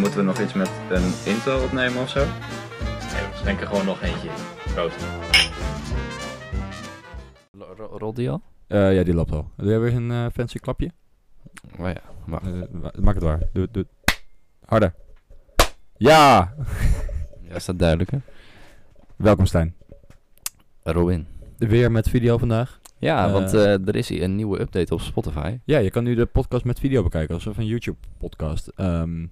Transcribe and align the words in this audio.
Moeten 0.00 0.18
we 0.18 0.24
nog 0.24 0.40
iets 0.40 0.52
met 0.52 0.70
een 0.90 1.12
intro 1.24 1.64
opnemen 1.64 2.02
of 2.02 2.08
zo? 2.10 2.18
Nee, 2.24 2.28
we 3.30 3.36
schenken 3.36 3.66
gewoon 3.66 3.84
nog 3.84 4.02
eentje. 4.02 4.28
Proost. 4.74 4.96
Rol 7.98 8.14
die 8.14 8.30
al? 8.30 8.42
Eh, 8.66 8.94
ja, 8.94 9.02
die 9.02 9.14
loopt 9.14 9.32
al. 9.32 9.50
Doe 9.56 9.68
jij 9.68 9.80
weer 9.80 9.94
een 9.94 10.10
eh, 10.10 10.26
fancy 10.34 10.58
klapje? 10.58 10.90
Oh 11.78 11.86
ja, 11.86 12.00
wacht. 12.26 12.46
Eh, 12.46 12.52
wa- 12.72 12.92
maak 13.00 13.14
het 13.14 13.22
waar. 13.22 13.40
Doe, 13.52 13.68
doe. 13.70 13.86
Harder. 14.64 14.94
Ja! 15.96 16.52
Ja, 17.48 17.56
is 17.56 17.64
dat 17.64 17.78
duidelijk, 17.78 18.10
hè? 18.10 18.18
Welkom 19.16 19.46
Stijn. 19.46 19.74
Robin. 20.82 21.26
Weer 21.58 21.90
met 21.92 22.08
video 22.08 22.38
vandaag. 22.38 22.80
Ja, 22.98 23.26
Eh. 23.26 23.32
want 23.32 23.54
eh, 23.54 23.88
er 23.88 23.96
is 23.96 24.08
hier 24.08 24.22
een 24.22 24.36
nieuwe 24.36 24.60
update 24.60 24.94
op 24.94 25.00
Spotify. 25.00 25.58
Ja, 25.64 25.78
je 25.78 25.90
kan 25.90 26.04
nu 26.04 26.14
de 26.14 26.26
podcast 26.26 26.64
met 26.64 26.78
video 26.80 27.02
bekijken, 27.02 27.34
alsof 27.34 27.56
een 27.58 27.66
YouTube 27.66 27.98
podcast. 28.18 28.68
Ehm, 28.68 29.26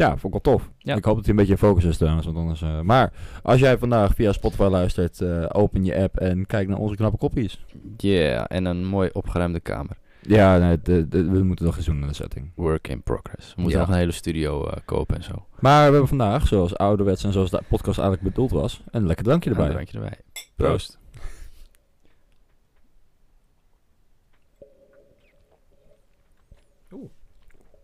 ja, 0.00 0.16
vond 0.16 0.34
ik 0.34 0.42
wel 0.42 0.54
tof. 0.54 0.70
Ja. 0.78 0.94
Ik 0.96 1.04
hoop 1.04 1.14
dat 1.14 1.24
hij 1.24 1.30
een 1.34 1.38
beetje 1.40 1.52
in 1.52 1.58
focus 1.58 1.84
is 1.84 1.96
trouwens, 1.96 2.26
want 2.26 2.38
anders... 2.38 2.62
eh, 2.62 2.80
maar 2.80 3.12
als 3.42 3.60
jij 3.60 3.78
vandaag 3.78 4.14
via 4.14 4.32
Spotify 4.32 4.62
luistert, 4.62 5.20
eh, 5.20 5.46
open 5.52 5.84
je 5.84 5.96
app 6.02 6.16
en 6.16 6.46
kijk 6.46 6.68
naar 6.68 6.78
onze 6.78 6.96
knappe 6.96 7.18
kopjes. 7.18 7.64
Yeah, 7.96 8.44
en 8.48 8.64
een 8.64 8.84
mooi 8.86 9.10
opgeruimde 9.12 9.60
kamer. 9.60 9.96
Ja, 10.22 10.58
nee, 10.58 10.80
de, 10.82 11.08
de- 11.08 11.30
we 11.30 11.42
moeten 11.42 11.64
nog 11.64 11.76
eens 11.76 11.84
doen 11.86 12.00
in 12.00 12.06
de 12.08 12.14
setting. 12.14 12.52
Work 12.54 12.88
in 12.88 13.02
progress. 13.02 13.54
We 13.54 13.60
moeten 13.62 13.78
Ja. 13.80 13.84
nog 13.86 13.94
een 13.94 14.00
hele 14.00 14.12
studio 14.12 14.66
eh, 14.66 14.76
kopen 14.84 15.16
en 15.16 15.22
zo. 15.22 15.46
Maar 15.60 15.84
we 15.86 15.90
hebben 15.90 16.08
vandaag, 16.08 16.46
zoals 16.46 16.76
ouderwets 16.76 17.24
en 17.24 17.32
zoals 17.32 17.50
de 17.50 17.62
podcast 17.68 17.98
eigenlijk 17.98 18.28
bedoeld 18.34 18.50
was, 18.50 18.82
een 18.90 19.06
lekker 19.06 19.24
drankje 19.24 19.50
erbij. 19.50 19.64
Een 19.66 19.72
drankje 19.72 19.98
erbij. 19.98 20.18
Proost. 20.56 20.98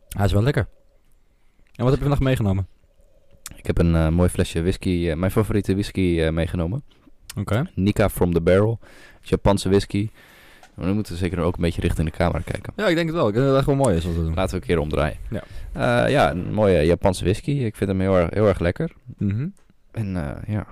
Hij 0.08 0.24
is 0.24 0.32
wel 0.32 0.42
lekker. 0.42 0.68
En 1.76 1.84
wat 1.84 1.90
heb 1.92 2.02
je 2.02 2.08
vandaag 2.08 2.20
meegenomen? 2.20 2.66
Ik 3.56 3.66
heb 3.66 3.78
een 3.78 3.94
eh, 3.94 4.08
mooi 4.08 4.28
flesje 4.28 4.60
whisky, 4.60 5.08
eh, 5.08 5.16
mijn 5.16 5.30
favoriete 5.30 5.72
whisky 5.72 6.20
eh, 6.20 6.30
meegenomen. 6.30 6.82
Oké. 7.38 7.70
Nika 7.74 8.08
from 8.08 8.32
the 8.32 8.40
Barrel. 8.40 8.78
Japanse 9.20 9.68
whisky. 9.68 10.10
Maar 10.74 10.86
we 10.86 10.92
moeten 10.92 11.16
zeker 11.16 11.38
ook 11.38 11.56
een 11.56 11.62
beetje 11.62 11.80
richting 11.80 12.10
de 12.10 12.16
camera 12.16 12.40
kijken. 12.44 12.72
Ja, 12.76 12.86
ik 12.86 12.94
denk 12.94 13.06
het 13.06 13.16
wel. 13.16 13.28
Ik 13.28 13.34
denk 13.34 13.46
dat 13.46 13.56
het 13.56 13.66
echt 13.66 13.76
wel 13.76 13.84
mooi 13.84 13.96
is 13.96 14.04
wat 14.04 14.14
we 14.14 14.20
doen. 14.20 14.34
Laten 14.34 14.54
we 14.54 14.60
een 14.60 14.66
keer 14.66 14.78
omdraaien. 14.78 15.16
Ja. 15.30 16.08
Ja, 16.08 16.30
een 16.30 16.52
mooie 16.52 16.82
Japanse 16.82 17.24
whisky. 17.24 17.50
Ik 17.50 17.76
vind 17.76 17.90
hem 17.90 18.00
heel 18.00 18.16
erg, 18.16 18.34
heel 18.34 18.46
erg 18.46 18.58
lekker. 18.58 18.92
Mhm. 19.18 19.48
En 19.90 20.12
ja, 20.46 20.66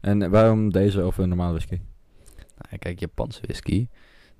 En 0.00 0.30
waarom 0.30 0.72
deze 0.72 1.00
over 1.00 1.22
een 1.22 1.28
normale 1.28 1.52
whisky? 1.52 1.80
Nou, 2.36 2.78
kijk, 2.78 3.00
Japanse 3.00 3.40
whisky. 3.42 3.88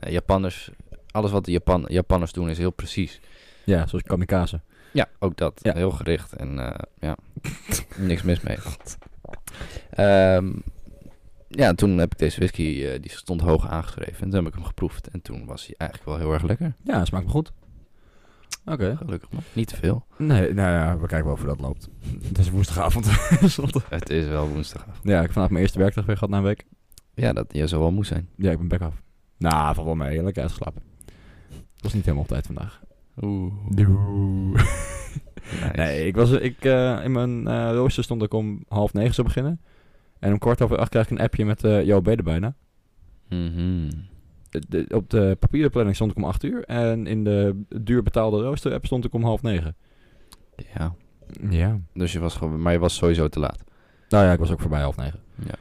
Nou, 0.01 0.13
Japanners, 0.13 0.71
alles 1.11 1.31
wat 1.31 1.45
de 1.45 1.53
Japan, 1.53 1.85
Japanners 1.89 2.33
doen 2.33 2.51
is 2.51 2.59
heel 2.59 2.73
precies. 2.73 3.21
Ja, 3.65 3.87
zoals 3.87 4.05
kamikaze. 4.05 4.61
Ja, 4.95 5.09
ook 5.19 5.37
dat. 5.37 5.61
Ja. 5.63 5.75
Heel 5.75 5.91
gericht 5.91 6.33
en 6.33 6.59
eh, 6.59 6.79
ja, 6.99 7.17
niks 7.97 8.23
mis 8.23 8.41
mee. 8.41 8.57
Ehm, 9.91 10.53
ja, 11.49 11.69
en 11.69 11.77
toen 11.77 11.99
heb 11.99 12.13
ik 12.13 12.19
deze 12.19 12.37
whisky, 12.37 12.85
eh, 12.85 13.01
die 13.01 13.11
stond 13.11 13.41
hoog 13.41 13.69
aangeschreven. 13.69 14.23
En 14.23 14.31
toen 14.31 14.39
heb 14.39 14.47
ik 14.47 14.55
hem 14.55 14.65
geproefd. 14.65 15.09
En 15.09 15.23
toen 15.23 15.47
was 15.47 15.67
hij 15.67 15.75
eigenlijk 15.77 16.11
wel 16.11 16.19
heel 16.19 16.33
erg 16.33 16.43
lekker. 16.43 16.75
Ja, 16.85 17.05
smaakt 17.05 17.25
me 17.25 17.31
goed. 17.31 17.53
Oké. 18.65 18.97
Gelukkig 18.97 19.31
maar. 19.31 19.43
Niet 19.53 19.69
te 19.69 19.77
veel. 19.77 20.07
Nee, 20.19 20.55
nou 20.55 20.71
ja, 20.71 20.99
we 20.99 21.07
kijken 21.07 21.27
wel 21.27 21.37
hoe 21.37 21.47
dat 21.47 21.61
loopt. 21.61 21.89
Het 22.23 22.39
is 22.39 22.51
woensdagavond. 22.51 23.07
Het 23.89 24.11
is 24.11 24.27
wel 24.27 24.49
woensdag. 24.49 24.87
ja, 25.03 25.17
ik 25.17 25.23
heb 25.23 25.33
vandaag 25.33 25.51
mijn 25.51 25.63
eerste 25.63 25.79
werkdag 25.79 26.05
weer 26.05 26.17
gehad 26.17 26.31
na 26.31 26.37
een 26.37 26.43
week. 26.43 26.65
Ja, 27.15 27.33
dat 27.33 27.47
je 27.53 27.67
zou 27.67 27.81
wel 27.81 27.93
moe 27.93 28.07
zijn. 28.07 28.29
Ja, 28.37 28.51
ik 28.51 28.59
ben 28.59 28.69
back 28.69 28.81
af. 28.81 29.03
Nou, 29.39 29.75
valt 29.75 29.87
wel 29.87 29.95
mee. 29.95 30.23
Lekker 30.23 30.43
uitgeslapen. 30.43 30.83
Het 31.55 31.83
was 31.83 31.93
niet 31.93 32.03
helemaal 32.03 32.23
op 32.23 32.29
tijd 32.29 32.47
vandaag. 32.47 32.83
Oeh. 33.21 33.53
Nee, 35.77 36.07
ik 36.07 36.17
was, 36.17 36.31
ik, 36.31 36.65
eh, 36.65 37.05
in 37.05 37.13
mijn 37.13 37.47
eh 37.49 37.71
rooster 37.73 38.05
stond 38.05 38.23
ik 38.23 38.33
om 38.35 38.65
half 38.69 38.93
negen 38.93 39.15
zou 39.15 39.27
beginnen. 39.27 39.61
En 40.19 40.33
om 40.33 40.39
kwart 40.39 40.63
over 40.63 40.79
acht 40.79 40.89
krijg 40.89 41.05
ik 41.11 41.11
een 41.19 41.25
appje 41.25 41.45
met 41.45 41.65
eh 41.65 41.85
jouw 41.85 42.01
ben 42.01 42.17
er 42.17 42.23
bijna. 42.23 42.55
Mhm. 43.29 43.91
De, 44.51 44.63
de- 44.69 44.87
op 44.95 45.11
de 45.11 45.37
papieren 45.41 45.71
planning 45.71 45.95
stond 45.97 46.11
ik 46.11 46.17
om 46.17 46.25
acht 46.25 46.43
uur. 46.45 46.65
En 46.65 47.07
in 47.07 47.25
de 47.25 47.63
duur 47.83 48.03
betaalde 48.03 48.43
rooster 48.43 48.73
app 48.73 48.87
stond 48.87 49.05
ik 49.05 49.13
om 49.15 49.23
half 49.25 49.43
negen. 49.43 49.77
Ja, 50.75 50.95
Ja. 51.51 51.81
dus 51.95 52.13
je 52.13 52.19
was 52.19 52.35
gewoon, 52.37 52.63
maar 52.63 52.73
je 52.73 52.79
was 52.79 52.95
sowieso 52.95 53.29
te 53.29 53.41
laat. 53.41 53.65
Nou 54.09 54.25
ja, 54.25 54.33
ik 54.33 54.39
was 54.39 54.51
ook 54.51 54.61
voorbij 54.61 54.83
half 54.83 54.97
negen. 54.97 55.21
Ja. 55.47 55.55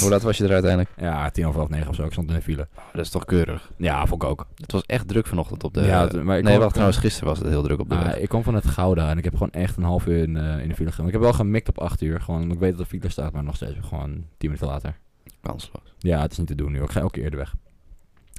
Hoe 0.00 0.10
laat 0.10 0.22
was 0.22 0.36
je 0.36 0.44
er 0.44 0.52
uiteindelijk? 0.52 0.90
Ja, 0.98 1.30
tien 1.30 1.46
over 1.46 1.58
half 1.58 1.70
negen 1.70 1.88
of 1.88 1.94
zo. 1.94 2.04
Ik 2.04 2.12
stond 2.12 2.28
in 2.28 2.34
de 2.34 2.42
file. 2.42 2.68
Oh, 2.76 2.82
dat 2.92 3.04
is 3.04 3.10
toch 3.10 3.24
keurig. 3.24 3.70
Ja, 3.76 4.06
vond 4.06 4.22
ik 4.22 4.28
ook. 4.28 4.46
Het 4.54 4.72
was 4.72 4.82
echt 4.86 5.08
druk 5.08 5.26
vanochtend 5.26 5.64
op 5.64 5.74
de... 5.74 5.80
Ja, 5.80 6.00
het- 6.00 6.22
maar 6.24 6.38
ik 6.38 6.44
nee, 6.44 6.58
wacht, 6.58 6.70
trouwens, 6.72 6.98
gisteren 6.98 7.28
was 7.28 7.38
het 7.38 7.48
heel 7.48 7.62
druk 7.62 7.80
op 7.80 7.88
de 7.88 7.94
Ah, 7.94 8.04
weg. 8.04 8.18
ik 8.18 8.28
kom 8.28 8.42
van 8.42 8.54
het 8.54 8.66
Gouda 8.66 9.10
en 9.10 9.18
ik 9.18 9.24
heb 9.24 9.32
gewoon 9.32 9.50
echt 9.50 9.76
een 9.76 9.82
half 9.82 10.06
uur 10.06 10.22
in, 10.22 10.36
eh, 10.36 10.60
in 10.62 10.68
de 10.68 10.74
file 10.74 10.86
gestaan. 10.88 11.06
Ik 11.06 11.12
heb 11.12 11.20
wel 11.20 11.32
gemikt 11.32 11.68
op 11.68 11.78
acht 11.78 12.00
uur. 12.00 12.20
Gewoon, 12.20 12.50
ik 12.50 12.58
weet 12.58 12.70
dat 12.70 12.78
de 12.80 12.86
file 12.86 13.08
staat, 13.08 13.32
maar 13.32 13.44
nog 13.44 13.56
steeds 13.56 13.76
gewoon 13.80 14.10
tien 14.12 14.24
minuten 14.50 14.66
later. 14.66 14.96
Kansloos. 15.42 15.94
Ja, 15.98 16.20
het 16.20 16.32
is 16.32 16.38
niet 16.38 16.46
te 16.46 16.54
doen 16.54 16.72
nu. 16.72 16.82
Ik 16.82 16.90
ga 16.90 17.00
elke 17.00 17.12
keer 17.12 17.22
eerder 17.22 17.38
weg. 17.38 17.54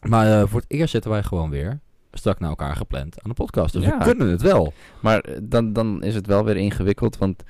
Maar 0.09 0.39
eh, 0.41 0.47
voor 0.47 0.59
het 0.59 0.71
eerst 0.71 0.91
zitten 0.91 1.11
wij 1.11 1.23
gewoon 1.23 1.49
weer 1.49 1.79
strak 2.11 2.39
naar 2.39 2.49
elkaar 2.49 2.75
gepland 2.75 3.23
aan 3.23 3.29
de 3.29 3.35
podcast. 3.35 3.73
Dus 3.73 3.83
Ja. 3.83 3.97
we 3.97 4.03
kunnen 4.03 4.27
het 4.29 4.41
wel. 4.41 4.73
Maar 4.99 5.19
eh, 5.19 5.37
dan, 5.43 5.73
dan 5.73 6.03
is 6.03 6.15
het 6.15 6.27
wel 6.27 6.43
weer 6.45 6.57
ingewikkeld, 6.57 7.17
want 7.17 7.43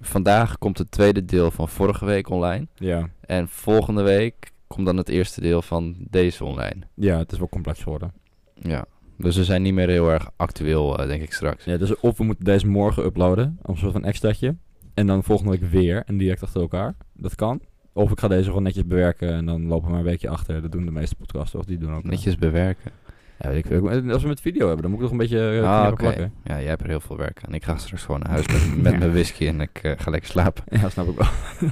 vandaag 0.00 0.58
komt 0.58 0.78
het 0.78 0.90
tweede 0.90 1.24
deel 1.24 1.50
van 1.50 1.68
vorige 1.68 2.04
week 2.04 2.30
online. 2.30 2.66
Ja. 2.74 3.08
En 3.20 3.48
volgende 3.48 4.02
week 4.02 4.52
komt 4.66 4.86
dan 4.86 4.96
het 4.96 5.08
eerste 5.08 5.40
deel 5.40 5.62
van 5.62 5.96
deze 5.98 6.44
online. 6.44 6.76
Ja, 6.94 7.18
het 7.18 7.32
is 7.32 7.38
wel 7.38 7.48
complex 7.48 7.82
geworden. 7.82 8.12
Ja. 8.54 8.84
Dus 9.16 9.36
we 9.36 9.44
zijn 9.44 9.62
niet 9.62 9.74
meer 9.74 9.88
heel 9.88 10.10
erg 10.10 10.30
actueel, 10.36 10.98
eh, 10.98 11.06
denk 11.06 11.22
ik 11.22 11.32
straks. 11.32 11.64
Ja, 11.64 11.76
dus 11.76 11.96
of 12.00 12.18
we 12.18 12.24
moeten 12.24 12.44
deze 12.44 12.66
morgen 12.66 13.04
uploaden, 13.04 13.58
als 13.62 13.76
een 13.76 13.82
soort 13.82 13.92
van 13.92 14.04
extraatje. 14.04 14.56
En 14.94 15.06
dan 15.06 15.24
volgende 15.24 15.50
week 15.50 15.70
weer 15.70 16.02
en 16.06 16.16
direct 16.18 16.42
achter 16.42 16.60
elkaar. 16.60 16.94
Dat 17.12 17.34
kan. 17.34 17.60
Of 17.92 18.10
ik 18.10 18.20
ga 18.20 18.28
deze 18.28 18.44
gewoon 18.48 18.62
netjes 18.62 18.86
bewerken 18.86 19.32
en 19.32 19.46
dan 19.46 19.66
lopen 19.66 19.84
we 19.84 19.90
maar 19.90 19.98
een 20.00 20.06
weekje 20.06 20.28
achter. 20.28 20.62
Dat 20.62 20.72
doen 20.72 20.84
de 20.84 20.90
meeste 20.90 21.14
podcasts, 21.16 21.54
of 21.54 21.64
die 21.64 21.78
doen 21.78 21.94
ook. 21.94 22.02
eh, 22.02 22.10
Netjes 22.10 22.36
bewerken. 22.36 22.90
Ja, 23.38 23.48
weet 23.48 23.64
ik 23.64 23.66
veel. 23.66 24.12
Als 24.12 24.22
we 24.22 24.28
met 24.28 24.40
video 24.40 24.66
hebben, 24.66 24.82
dan 24.82 24.90
moet 24.90 24.98
ik 25.00 25.02
nog 25.04 25.10
een 25.12 25.18
beetje 25.18 25.58
uh, 25.62 25.82
ah, 25.82 25.92
oké. 25.92 26.30
Ja, 26.44 26.58
jij 26.60 26.64
hebt 26.64 26.82
er 26.82 26.88
heel 26.88 27.00
veel 27.00 27.16
werk 27.16 27.40
aan. 27.46 27.54
Ik 27.54 27.64
ga 27.64 27.76
straks 27.76 28.02
gewoon 28.04 28.20
naar 28.20 28.30
huis 28.30 28.46
met, 28.46 28.76
met 28.82 28.92
Ja. 28.92 28.98
mijn 28.98 29.10
whisky 29.12 29.46
en 29.46 29.60
ik 29.60 29.78
eh, 29.82 29.92
ga 29.96 30.10
lekker 30.10 30.30
slapen. 30.30 30.64
Ja, 30.68 30.88
snap 30.88 31.08
ik 31.08 31.16
wel. 31.16 31.28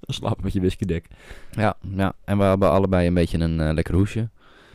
Slapen 0.00 0.44
met 0.44 0.52
je 0.52 0.60
whisky 0.60 0.84
dik. 0.84 1.06
Ja, 1.50 1.76
ja, 1.96 2.12
en 2.24 2.38
we 2.38 2.44
hebben 2.44 2.70
allebei 2.70 3.06
een 3.06 3.14
beetje 3.14 3.38
een 3.38 3.60
eh, 3.60 3.72
lekker 3.74 3.94
hoesje. 3.94 4.28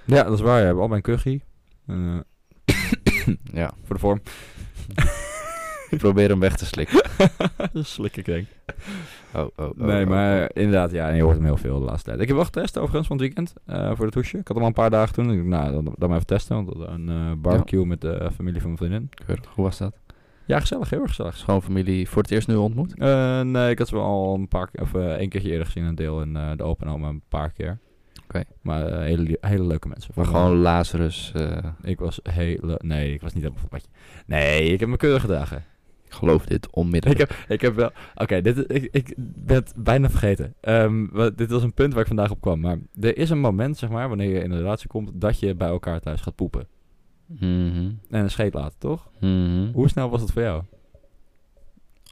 Ja, 0.06 0.24
dat 0.24 0.34
is 0.34 0.42
waar. 0.42 0.60
We 0.60 0.66
hebben 0.66 0.84
al 0.84 0.90
mijn 0.90 1.02
kuggie. 1.02 1.44
Eh, 1.88 2.18
Ja, 3.44 3.72
voor 3.84 3.96
de 3.96 4.02
vorm. 4.02 4.22
ik 5.90 5.98
probeer 5.98 6.30
hem 6.30 6.40
weg 6.40 6.56
te 6.56 6.66
slikken. 6.66 7.02
Slik 7.74 8.18
ik 8.18 8.26
denk. 8.26 8.48
Oh, 9.36 9.48
oh, 9.56 9.66
oh, 9.66 9.78
Nee, 9.78 10.04
oh, 10.04 10.10
maar 10.10 10.42
oh. 10.42 10.48
inderdaad, 10.54 10.92
ja, 10.92 11.10
en 11.10 11.16
je 11.16 11.24
hoort 11.24 11.36
hem 11.36 11.46
heel 11.46 11.58
veel 11.58 11.80
de 11.80 11.86
laatste 11.86 12.10
tijd. 12.10 12.22
Ik 12.22 12.28
heb 12.28 12.36
wel 12.36 12.46
getest 12.46 12.78
overigens 12.78 13.08
van 13.08 13.18
het 13.18 13.26
weekend 13.26 13.54
eh, 13.66 13.92
voor 13.96 14.06
het 14.06 14.14
hoesje. 14.14 14.38
Ik 14.38 14.48
had 14.48 14.56
hem 14.56 14.66
al 14.66 14.68
een 14.68 14.76
paar 14.76 14.90
dagen 14.90 15.14
toen. 15.14 15.32
Ik 15.32 15.38
dacht, 15.38 15.48
nou, 15.48 15.72
dan, 15.72 15.94
dan 15.98 16.10
maar 16.10 16.18
even 16.18 16.28
testen. 16.28 16.56
Want 16.56 16.78
we 16.78 16.86
een 16.86 17.10
eh, 17.10 17.32
barbecue 17.38 17.86
met 17.86 18.02
de 18.02 18.30
familie 18.36 18.62
van 18.62 18.70
mijn 18.70 18.78
vriendin. 18.78 19.10
Keurig. 19.26 19.46
Hoe 19.56 19.64
was 19.64 19.78
dat? 19.78 19.96
Ja, 20.46 20.60
gezellig. 20.60 20.90
Heel 20.90 21.00
erg 21.00 21.10
gezellig. 21.10 21.38
Schoonfamilie 21.38 22.10
voor 22.10 22.22
het 22.22 22.32
eerst 22.32 22.48
nu 22.48 22.56
ontmoet? 22.56 22.98
Eh, 22.98 23.42
nee, 23.42 23.72
ik 23.72 23.78
had 23.78 23.88
ze 23.88 23.96
wel 23.96 24.04
al 24.04 24.34
een 24.34 24.48
paar 24.48 24.70
keer, 24.72 24.82
of 24.82 24.94
één 24.94 25.30
keertje 25.30 25.50
eerder 25.50 25.66
gezien. 25.66 25.84
Een 25.84 25.96
deel 25.96 26.22
in 26.22 26.34
de 26.34 26.64
open 26.64 26.88
oma 26.88 27.08
een 27.08 27.24
paar 27.30 27.52
keer. 27.52 27.80
Oké. 28.24 28.44
Maar 28.62 29.02
hele, 29.02 29.38
hele 29.42 29.64
leuke 29.64 29.88
mensen. 29.88 30.12
Maar 30.16 30.26
gewoon 30.26 30.56
Lazarus. 30.56 31.34
Ik 31.82 32.00
was 32.00 32.20
hele... 32.24 32.80
Nee, 32.84 33.14
ik 33.14 33.22
was 33.22 33.34
niet 33.34 33.44
helemaal 33.44 33.64
van. 33.70 33.80
Nee, 34.26 34.64
ik 34.64 34.80
heb 34.80 34.90
me 34.90 34.98
keurig 34.98 35.22
gedragen. 35.22 35.64
Geloof 36.14 36.46
dit 36.46 36.68
onmiddellijk. 36.72 37.22
Ik 37.22 37.28
heb, 37.30 37.46
ik 37.50 37.62
heb 37.62 37.76
wel... 37.76 37.92
Oké, 38.16 38.42
dit 38.42 38.72
ik, 38.72 38.88
ik 38.92 39.14
ben 39.18 39.56
het 39.56 39.74
bijna 39.78 40.10
vergeten. 40.10 40.54
Ehm, 40.62 41.06
dit 41.36 41.50
was 41.52 41.64
een 41.64 41.74
punt 41.74 41.92
waar 41.94 42.02
ik 42.02 42.08
vandaag 42.08 42.32
op 42.32 42.42
kwam. 42.42 42.60
Maar 42.60 42.78
er 43.02 43.18
is 43.18 43.30
een 43.30 43.40
moment, 43.40 43.78
zeg 43.78 43.90
maar, 43.90 44.08
wanneer 44.10 44.30
je 44.30 44.40
in 44.44 44.52
een 44.52 44.58
relatie 44.58 44.88
komt... 44.88 45.10
dat 45.14 45.40
je 45.40 45.56
bij 45.56 45.68
elkaar 45.68 46.00
thuis 46.00 46.22
gaat 46.22 46.36
poepen. 46.36 46.68
Mhm, 47.26 47.46
En 48.10 48.24
een 48.24 48.30
scheet 48.32 48.54
laten, 48.54 48.80
toch? 48.80 49.10
mhm. 49.20 49.72
Hoe 49.74 49.90
snel 49.90 50.10
was 50.10 50.20
dat 50.20 50.32
voor 50.32 50.42
jou? 50.42 50.64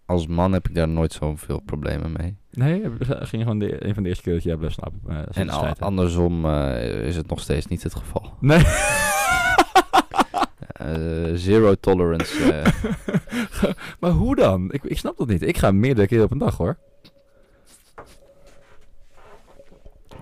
Als 0.06 0.27
man 0.27 0.54
heb 0.54 0.68
ik 0.69 0.75
daar 0.75 0.88
nooit 0.89 1.13
zoveel 1.13 1.59
problemen 1.59 2.12
mee. 2.18 2.36
Nee, 2.51 2.81
ging 3.00 3.31
je 3.31 3.38
gewoon 3.38 3.59
de, 3.59 3.86
een 3.88 3.94
van 3.94 4.04
de 4.04 4.09
eerste 4.09 4.24
keer 4.24 4.33
dat 4.33 4.44
jij 4.44 4.56
bleef 4.56 4.71
slapen. 4.71 5.00
eh, 5.07 5.18
En 5.31 5.50
al- 5.50 5.75
andersom 5.80 6.45
eh, 6.45 7.07
is 7.07 7.15
het 7.15 7.27
nog 7.27 7.39
steeds 7.39 7.65
niet 7.68 7.83
het 7.83 7.95
geval. 7.95 8.33
Nee. 8.39 8.59
Eh, 10.81 11.31
zero 11.36 11.75
tolerance. 11.75 12.54
eh, 12.54 12.74
maar 14.00 14.12
hoe 14.12 14.36
dan? 14.36 14.72
Ik, 14.72 14.83
ik 14.83 14.98
snap 14.98 15.18
dat 15.18 15.28
niet. 15.28 15.42
Ik 15.42 15.57
ga 15.57 15.72
meerdere 15.72 16.07
keren 16.07 16.24
op 16.25 16.31
een 16.31 16.38
dag, 16.38 16.57
hoor. 16.57 16.78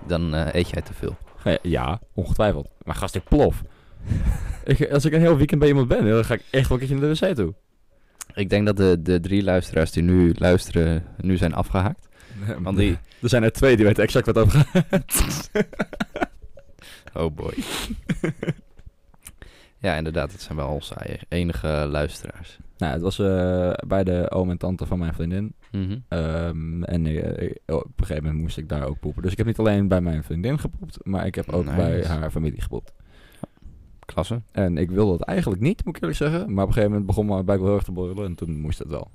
dan 0.06 0.34
eh, 0.34 0.54
eet 0.54 0.68
jij 0.70 0.82
te 0.82 0.94
veel. 0.94 1.16
Ja, 1.44 1.58
Ja, 1.62 2.00
ongetwijfeld. 2.14 2.68
Maar 2.84 2.94
gast, 2.94 3.14
ik 3.14 3.24
plof. 3.28 3.62
ik, 4.64 4.90
als 4.90 5.04
ik 5.04 5.12
een 5.12 5.20
heel 5.20 5.36
weekend 5.36 5.60
bij 5.60 5.68
iemand 5.68 5.88
ben, 5.88 6.04
dan 6.10 6.24
ga 6.24 6.34
ik 6.34 6.42
echt 6.50 6.68
wel 6.68 6.78
een 6.80 6.86
keertje 6.86 7.06
naar 7.06 7.14
de 7.14 7.26
wc 7.26 7.34
toe. 7.34 7.54
Ik 8.34 8.50
denk 8.50 8.66
dat 8.66 8.76
de, 8.76 9.02
de 9.02 9.20
drie 9.20 9.42
luisteraars 9.42 9.90
die 9.90 10.02
nu 10.02 10.34
luisteren, 10.38 11.04
nu 11.16 11.36
zijn 11.36 11.54
afgehaakt. 11.54 12.08
Want 12.58 12.76
die... 12.76 12.98
Er 13.22 13.28
zijn 13.28 13.42
er 13.42 13.52
twee 13.52 13.76
die 13.76 13.84
weten 13.84 14.02
exact 14.02 14.26
wat 14.26 14.38
over 14.38 14.58
gaat. 14.72 15.50
Oh 17.14 17.34
boy. 17.34 17.54
Ja, 19.80 19.94
inderdaad, 19.96 20.30
dat 20.30 20.40
zijn 20.40 20.56
wel 20.58 20.68
onze 20.68 20.94
enige 21.28 21.86
luisteraars. 21.90 22.58
Nou, 22.78 22.92
het 22.92 23.02
was 23.02 23.18
eh, 23.18 23.72
bij 23.86 24.04
de 24.04 24.30
oom 24.30 24.50
en 24.50 24.56
tante 24.58 24.86
van 24.86 24.98
mijn 24.98 25.14
vriendin. 25.14 25.54
Mhm. 25.72 25.98
Ehm, 26.08 26.82
en 26.82 27.06
eh, 27.06 27.42
ik- 27.48 27.60
op 27.66 27.84
een 27.84 27.92
gegeven 27.96 28.22
moment 28.24 28.42
moest 28.42 28.56
ik 28.58 28.68
daar 28.68 28.84
ook 28.86 28.98
poepen. 29.00 29.22
Dus 29.22 29.32
ik 29.32 29.38
heb 29.38 29.46
niet 29.46 29.58
alleen 29.58 29.88
bij 29.88 30.00
mijn 30.00 30.24
vriendin 30.24 30.58
gepoept, 30.58 30.98
maar 31.06 31.26
ik 31.26 31.34
heb 31.34 31.48
ook 31.52 31.64
Nice. 31.64 31.76
bij 31.76 32.04
haar 32.04 32.30
familie 32.30 32.60
gepoept. 32.60 32.92
Klasse. 34.04 34.40
En 34.52 34.78
ik 34.78 34.90
wilde 34.90 35.12
het 35.12 35.22
eigenlijk 35.22 35.60
niet, 35.60 35.84
moet 35.84 35.96
ik 35.96 36.02
eerlijk 36.02 36.18
zeggen. 36.20 36.38
Maar 36.40 36.62
op 36.64 36.68
een 36.68 36.74
gegeven 36.74 36.88
moment 36.90 37.06
begon 37.06 37.26
mijn 37.26 37.44
buik 37.44 37.58
wel 37.58 37.68
heel 37.68 37.76
erg 37.76 37.84
te 37.86 37.92
borrelen 37.92 38.24
en 38.24 38.34
toen 38.34 38.60
moest 38.60 38.78
het 38.78 38.88
wel. 38.88 39.10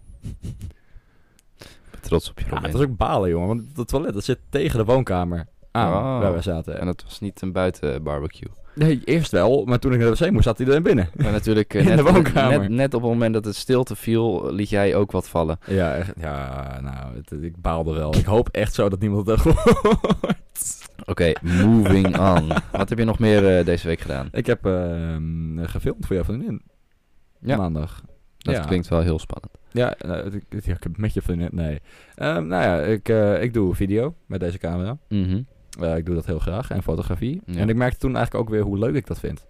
Trots 2.02 2.30
op 2.30 2.40
je, 2.40 2.46
Ja, 2.46 2.50
Robin. 2.52 2.64
het 2.70 2.74
was 2.78 2.82
ook 2.88 2.98
balen, 2.98 3.30
jongen. 3.30 3.48
Want 3.48 3.78
het 3.78 3.88
toilet 3.88 4.14
dat 4.14 4.24
zit 4.24 4.40
tegen 4.50 4.78
de 4.80 4.86
woonkamer 4.86 5.48
aan 5.75 5.94
Oh. 6.16 6.19
waar 6.19 6.33
we 6.33 6.42
zaten. 6.42 6.80
En 6.80 6.88
het 6.88 7.04
was 7.04 7.19
niet 7.19 7.42
een 7.42 7.51
buiten 7.51 8.04
barbecue. 8.04 8.50
Nee, 8.75 9.01
eerst 9.06 9.31
wel, 9.31 9.66
maar 9.66 9.80
toen 9.80 9.94
ik 9.94 10.00
naar 10.00 10.16
de 10.16 10.25
wc 10.25 10.31
moest, 10.31 10.44
zat 10.44 10.57
hij 10.57 10.68
erin 10.68 10.83
binnen. 10.83 11.10
Maar 11.16 11.31
natuurlijk, 11.31 11.74
eh, 11.74 11.86
In 11.88 11.95
de 11.95 12.04
net, 12.04 12.12
woonkamer. 12.13 12.60
net, 12.60 12.69
net 12.69 12.94
op 12.94 13.01
het 13.01 13.10
moment 13.12 13.33
dat 13.33 13.45
het 13.45 13.56
stilte 13.56 13.95
viel, 13.95 14.54
liet 14.54 14.69
jij 14.69 14.95
ook 14.95 15.12
wat 15.12 15.27
vallen. 15.30 15.57
Ja, 15.66 15.94
echt, 15.95 16.13
ja 16.19 16.80
nou, 16.81 17.16
het- 17.16 17.44
ik 17.44 17.62
baalde 17.62 17.94
wel. 17.94 18.16
Ik 18.16 18.25
hoop 18.25 18.50
echt 18.51 18.74
zo 18.74 18.89
dat 18.89 19.00
niemand 19.00 19.27
het 19.27 19.39
gehoord. 19.39 20.44
Oké, 21.06 21.31
moving 21.42 22.19
on. 22.19 22.48
Wat 22.72 22.89
heb 22.89 22.98
je 22.98 23.06
nog 23.06 23.19
meer 23.19 23.57
eh, 23.57 23.66
deze 23.66 23.88
week 23.88 24.00
gedaan? 24.01 24.27
Ik 24.31 24.45
heb 24.45 24.66
ehm, 24.66 25.66
gefilmd 25.66 26.06
voor 26.06 26.16
jouw 26.16 26.25
vriendin. 26.25 26.62
Ja. 27.39 27.57
Maandag. 27.57 28.01
Dat 28.38 28.56
Ja. 28.56 28.62
klinkt 28.62 28.88
wel 28.88 29.01
heel 29.01 29.19
spannend. 29.19 29.54
Ja, 29.72 29.95
nou, 30.06 30.25
ik, 30.36 30.44
ik- 30.50 30.66
ja, 30.66 30.74
ik 30.74 30.83
heb 30.83 30.98
met 30.98 31.13
je 31.13 31.22
vriendin, 31.22 31.50
nee. 31.51 31.80
Ehm, 32.16 32.48
nou 32.48 32.63
ja, 32.63 32.80
ik, 32.81 33.10
eh, 33.10 33.42
ik 33.44 33.54
doe 33.54 33.75
video 33.75 34.16
met 34.25 34.39
deze 34.39 34.57
camera. 34.57 34.98
Mhm. 35.10 35.42
Eh, 35.80 35.98
ik 35.98 36.06
doe 36.06 36.16
dat 36.16 36.25
heel 36.25 36.39
graag. 36.39 36.69
En 36.69 36.83
fotografie. 36.83 37.42
Ja. 37.45 37.60
En 37.60 37.69
ik 37.69 37.75
merkte 37.75 38.00
toen 38.00 38.16
eigenlijk 38.16 38.45
ook 38.45 38.51
weer 38.54 38.63
hoe 38.63 38.77
leuk 38.80 38.95
ik 38.95 39.07
dat 39.07 39.19
vind. 39.19 39.45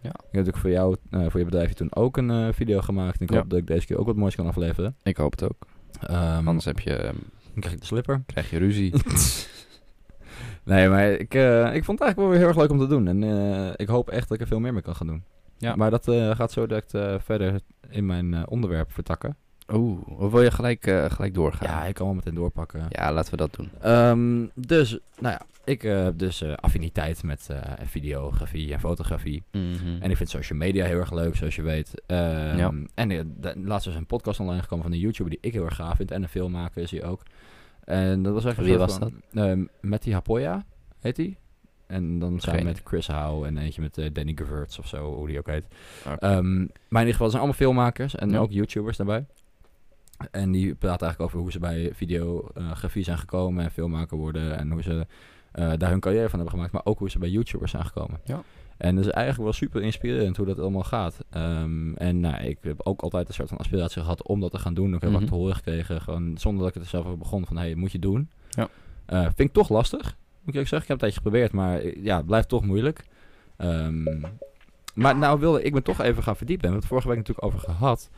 Ja. 0.00 0.08
Ik 0.10 0.14
heb 0.20 0.30
natuurlijk 0.32 0.56
voor 0.58 0.70
jou, 0.70 0.96
eh, 1.10 1.26
voor 1.28 1.38
je 1.38 1.44
bedrijfje 1.44 1.74
toen 1.74 1.94
ook 1.94 2.16
een 2.16 2.30
eh, 2.30 2.48
video 2.52 2.80
gemaakt. 2.80 3.18
En 3.18 3.24
ik 3.26 3.30
Ja. 3.32 3.36
hoop 3.38 3.50
dat 3.50 3.58
ik 3.58 3.66
deze 3.66 3.86
keer 3.86 3.98
ook 3.98 4.06
wat 4.06 4.16
moois 4.16 4.34
kan 4.34 4.46
afleveren. 4.46 4.96
Ik 5.02 5.16
hoop 5.16 5.30
het 5.30 5.42
ook. 5.44 5.66
Ehm, 6.00 6.46
Anders 6.48 6.64
heb 6.64 6.80
je, 6.80 7.10
krijg 7.58 7.74
ik 7.74 7.80
de 7.80 7.86
slipper. 7.86 8.22
krijg 8.26 8.50
je 8.50 8.58
ruzie. 8.58 8.92
Nee, 10.64 10.88
maar 10.88 11.10
ik, 11.10 11.34
ik 11.74 11.84
vond 11.84 11.98
het 11.98 12.00
eigenlijk 12.00 12.16
wel 12.16 12.28
weer 12.28 12.38
heel 12.38 12.48
erg 12.48 12.56
leuk 12.56 12.70
om 12.70 12.78
te 12.78 12.86
doen. 12.86 13.08
En 13.08 13.22
ik 13.76 13.88
hoop 13.88 14.10
echt 14.10 14.28
dat 14.28 14.36
ik 14.36 14.42
er 14.42 14.48
veel 14.48 14.60
meer 14.60 14.72
mee 14.72 14.82
kan 14.82 14.94
gaan 14.96 15.06
doen. 15.06 15.22
Ja. 15.58 15.74
Maar 15.76 15.90
dat 15.90 16.04
gaat 16.36 16.52
zo 16.52 16.66
direct 16.66 16.90
verder 17.24 17.60
in 17.90 18.06
mijn 18.06 18.48
onderwerp 18.48 18.92
vertakken. 18.92 19.36
Oeh, 19.72 20.08
of 20.20 20.30
wil 20.32 20.42
je 20.42 20.50
gelijk, 20.50 20.82
gelijk 21.08 21.34
doorgaan? 21.34 21.68
Ja, 21.70 21.84
ik 21.84 21.94
kan 21.94 22.06
wel 22.06 22.14
meteen 22.14 22.34
doorpakken. 22.34 22.86
Ja, 22.88 23.12
laten 23.12 23.30
we 23.30 23.36
dat 23.36 23.54
doen. 23.54 23.70
Ehm, 23.80 24.46
dus, 24.66 24.98
nou 25.18 25.36
ja, 25.38 25.40
ik 25.64 25.84
eh, 25.84 26.04
heb 26.04 26.18
dus 26.18 26.42
eh, 26.42 26.52
affiniteit 26.54 27.22
met 27.22 27.48
eh, 27.50 27.72
videografie 27.82 28.72
en 28.72 28.80
fotografie. 28.80 29.42
Mhm. 29.52 29.96
En 30.00 30.10
ik 30.10 30.16
vind 30.16 30.28
social 30.28 30.58
media 30.58 30.84
heel 30.86 30.98
erg 30.98 31.12
leuk, 31.12 31.36
zoals 31.36 31.56
je 31.56 31.62
weet. 31.62 32.02
Ehm, 32.06 32.56
Ja. 32.56 32.72
En 32.94 33.36
laatst 33.64 33.88
is 33.88 33.94
een 33.94 34.06
podcast 34.06 34.40
online 34.40 34.62
gekomen 34.62 34.84
van 34.84 34.92
een 34.94 34.98
YouTuber 35.00 35.30
die 35.32 35.40
ik 35.42 35.52
heel 35.52 35.64
erg 35.64 35.74
gaaf 35.76 35.96
vind. 35.96 36.10
En 36.10 36.22
een 36.22 36.28
filmmaker 36.28 36.82
is 36.82 36.90
hij 36.90 37.04
ook. 37.04 37.22
En 37.84 38.22
dat 38.22 38.32
was 38.32 38.44
eigenlijk 38.44 38.76
Wie 38.76 38.86
was 38.86 38.98
van, 38.98 39.22
ehm, 39.32 39.64
Matty 39.80 40.10
Hapoya 40.10 40.64
heet 41.00 41.16
hij. 41.16 41.36
En 41.86 42.18
dan 42.18 42.40
samen 42.40 42.60
Geen 42.60 42.68
met 42.68 42.80
Chris 42.84 43.06
Howe 43.06 43.46
en 43.46 43.58
eentje 43.58 43.80
met 43.80 43.94
Danny 44.12 44.32
Geverts 44.34 44.78
of 44.78 44.86
zo, 44.86 45.14
hoe 45.14 45.26
die 45.26 45.38
ook 45.38 45.46
heet. 45.46 45.66
Oké. 46.06 46.16
Ehm, 46.26 46.56
maar 46.88 47.02
in 47.02 47.08
ieder 47.08 47.12
geval, 47.12 47.26
zijn 47.28 47.42
allemaal 47.42 47.58
filmmakers 47.58 48.14
en 48.14 48.30
Ja. 48.30 48.38
ook 48.38 48.50
YouTubers 48.52 48.96
daarbij. 48.96 49.26
En 50.30 50.50
die 50.52 50.74
praten 50.74 51.00
eigenlijk 51.06 51.20
over 51.20 51.38
hoe 51.38 51.52
ze 51.52 51.58
bij 51.58 51.90
videografie 51.94 53.04
zijn 53.04 53.18
gekomen 53.18 53.64
en 53.64 53.70
filmmaker 53.70 54.16
worden. 54.16 54.58
En 54.58 54.70
hoe 54.70 54.82
ze 54.82 55.06
eh, 55.54 55.72
daar 55.76 55.90
hun 55.90 56.00
carrière 56.00 56.28
van 56.28 56.38
hebben 56.38 56.54
gemaakt. 56.54 56.72
Maar 56.72 56.84
ook 56.84 56.98
hoe 56.98 57.10
ze 57.10 57.18
bij 57.18 57.28
YouTubers 57.28 57.70
zijn 57.70 57.84
gekomen. 57.84 58.20
Ja. 58.24 58.42
En 58.76 58.96
dat 58.96 59.04
is 59.04 59.10
eigenlijk 59.10 59.44
wel 59.44 59.52
super 59.52 59.82
inspirerend 59.82 60.36
hoe 60.36 60.46
dat 60.46 60.58
allemaal 60.58 60.82
gaat. 60.82 61.18
Ehm, 61.30 61.94
en 61.94 62.20
nou, 62.20 62.44
ik 62.44 62.58
heb 62.60 62.80
ook 62.82 63.02
altijd 63.02 63.28
een 63.28 63.34
soort 63.34 63.48
van 63.48 63.58
aspiratie 63.58 64.02
gehad 64.02 64.26
om 64.26 64.40
dat 64.40 64.50
te 64.50 64.58
gaan 64.58 64.74
doen. 64.74 64.94
Ik 64.94 65.00
heb 65.00 65.12
wat 65.12 65.26
te 65.26 65.34
horen 65.34 65.54
gekregen, 65.54 66.00
gewoon 66.00 66.38
zonder 66.38 66.60
dat 66.60 66.68
ik 66.68 66.74
het 66.74 66.82
er 66.82 66.88
zelf 66.88 67.04
over 67.04 67.18
begon. 67.18 67.46
Van, 67.46 67.56
hey, 67.56 67.74
moet 67.74 67.92
je 67.92 67.98
doen. 67.98 68.30
Ja. 68.48 68.68
Eh, 69.06 69.22
vind 69.22 69.38
ik 69.38 69.52
toch 69.52 69.68
lastig, 69.68 70.02
moet 70.02 70.54
ik 70.54 70.54
eerlijk 70.54 70.68
zeggen. 70.68 70.94
Ik 70.94 71.00
heb 71.00 71.00
het 71.00 71.12
een 71.12 71.20
tijdje 71.20 71.20
geprobeerd, 71.20 71.52
maar 71.52 71.78
eh, 71.78 72.04
ja, 72.04 72.16
het 72.16 72.26
blijft 72.26 72.48
toch 72.48 72.64
moeilijk. 72.64 73.04
Ehm, 73.56 74.02
maar 74.94 75.16
nou 75.16 75.40
wilde 75.40 75.62
ik 75.62 75.72
me 75.72 75.82
toch 75.82 76.00
even 76.00 76.22
gaan 76.22 76.36
verdiepen. 76.36 76.68
We 76.68 76.72
hebben 76.72 76.80
het 76.80 76.88
vorige 76.88 77.08
week 77.08 77.16
natuurlijk 77.16 77.46
over 77.46 77.58
gehad. 77.58 78.10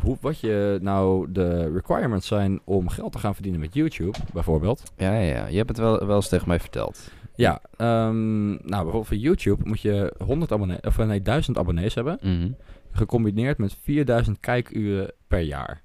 Hoe, 0.00 0.16
wat 0.20 0.40
je 0.40 0.78
nou 0.82 1.32
de 1.32 1.72
requirements 1.72 2.26
zijn 2.26 2.60
om 2.64 2.88
geld 2.88 3.12
te 3.12 3.18
gaan 3.18 3.34
verdienen 3.34 3.60
met 3.60 3.74
YouTube, 3.74 4.18
bijvoorbeeld. 4.32 4.92
Ja, 4.96 5.12
ja, 5.12 5.34
ja. 5.34 5.46
Je 5.46 5.56
hebt 5.56 5.68
het 5.68 5.78
wel, 5.78 6.06
wel 6.06 6.16
eens 6.16 6.28
tegen 6.28 6.48
mij 6.48 6.60
verteld. 6.60 7.10
Ja, 7.34 7.60
ehm, 7.76 8.48
nou 8.48 8.60
bijvoorbeeld 8.66 9.06
voor 9.06 9.16
YouTube 9.16 9.68
moet 9.68 9.80
je 9.80 10.14
100 10.24 10.52
abonnees, 10.52 10.80
of 10.80 10.96
nee, 10.96 11.22
1000 11.22 11.58
abonnees 11.58 11.94
hebben. 11.94 12.18
Mhm. 12.22 12.50
Gecombineerd 12.90 13.58
met 13.58 13.76
4000 13.82 14.40
kijkuren 14.40 15.12
per 15.28 15.40
jaar. 15.40 15.82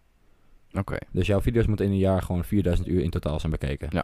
Oké. 0.74 0.98
Dus 1.12 1.28
jouw 1.28 1.42
video's 1.42 1.68
moeten 1.68 1.86
in 1.86 1.92
een 1.92 1.98
jaar 1.98 2.22
gewoon 2.22 2.44
4000 2.44 2.88
uur 2.88 3.02
in 3.02 3.10
totaal 3.10 3.40
zijn 3.40 3.52
bekeken. 3.52 3.88
Ja. 3.92 4.04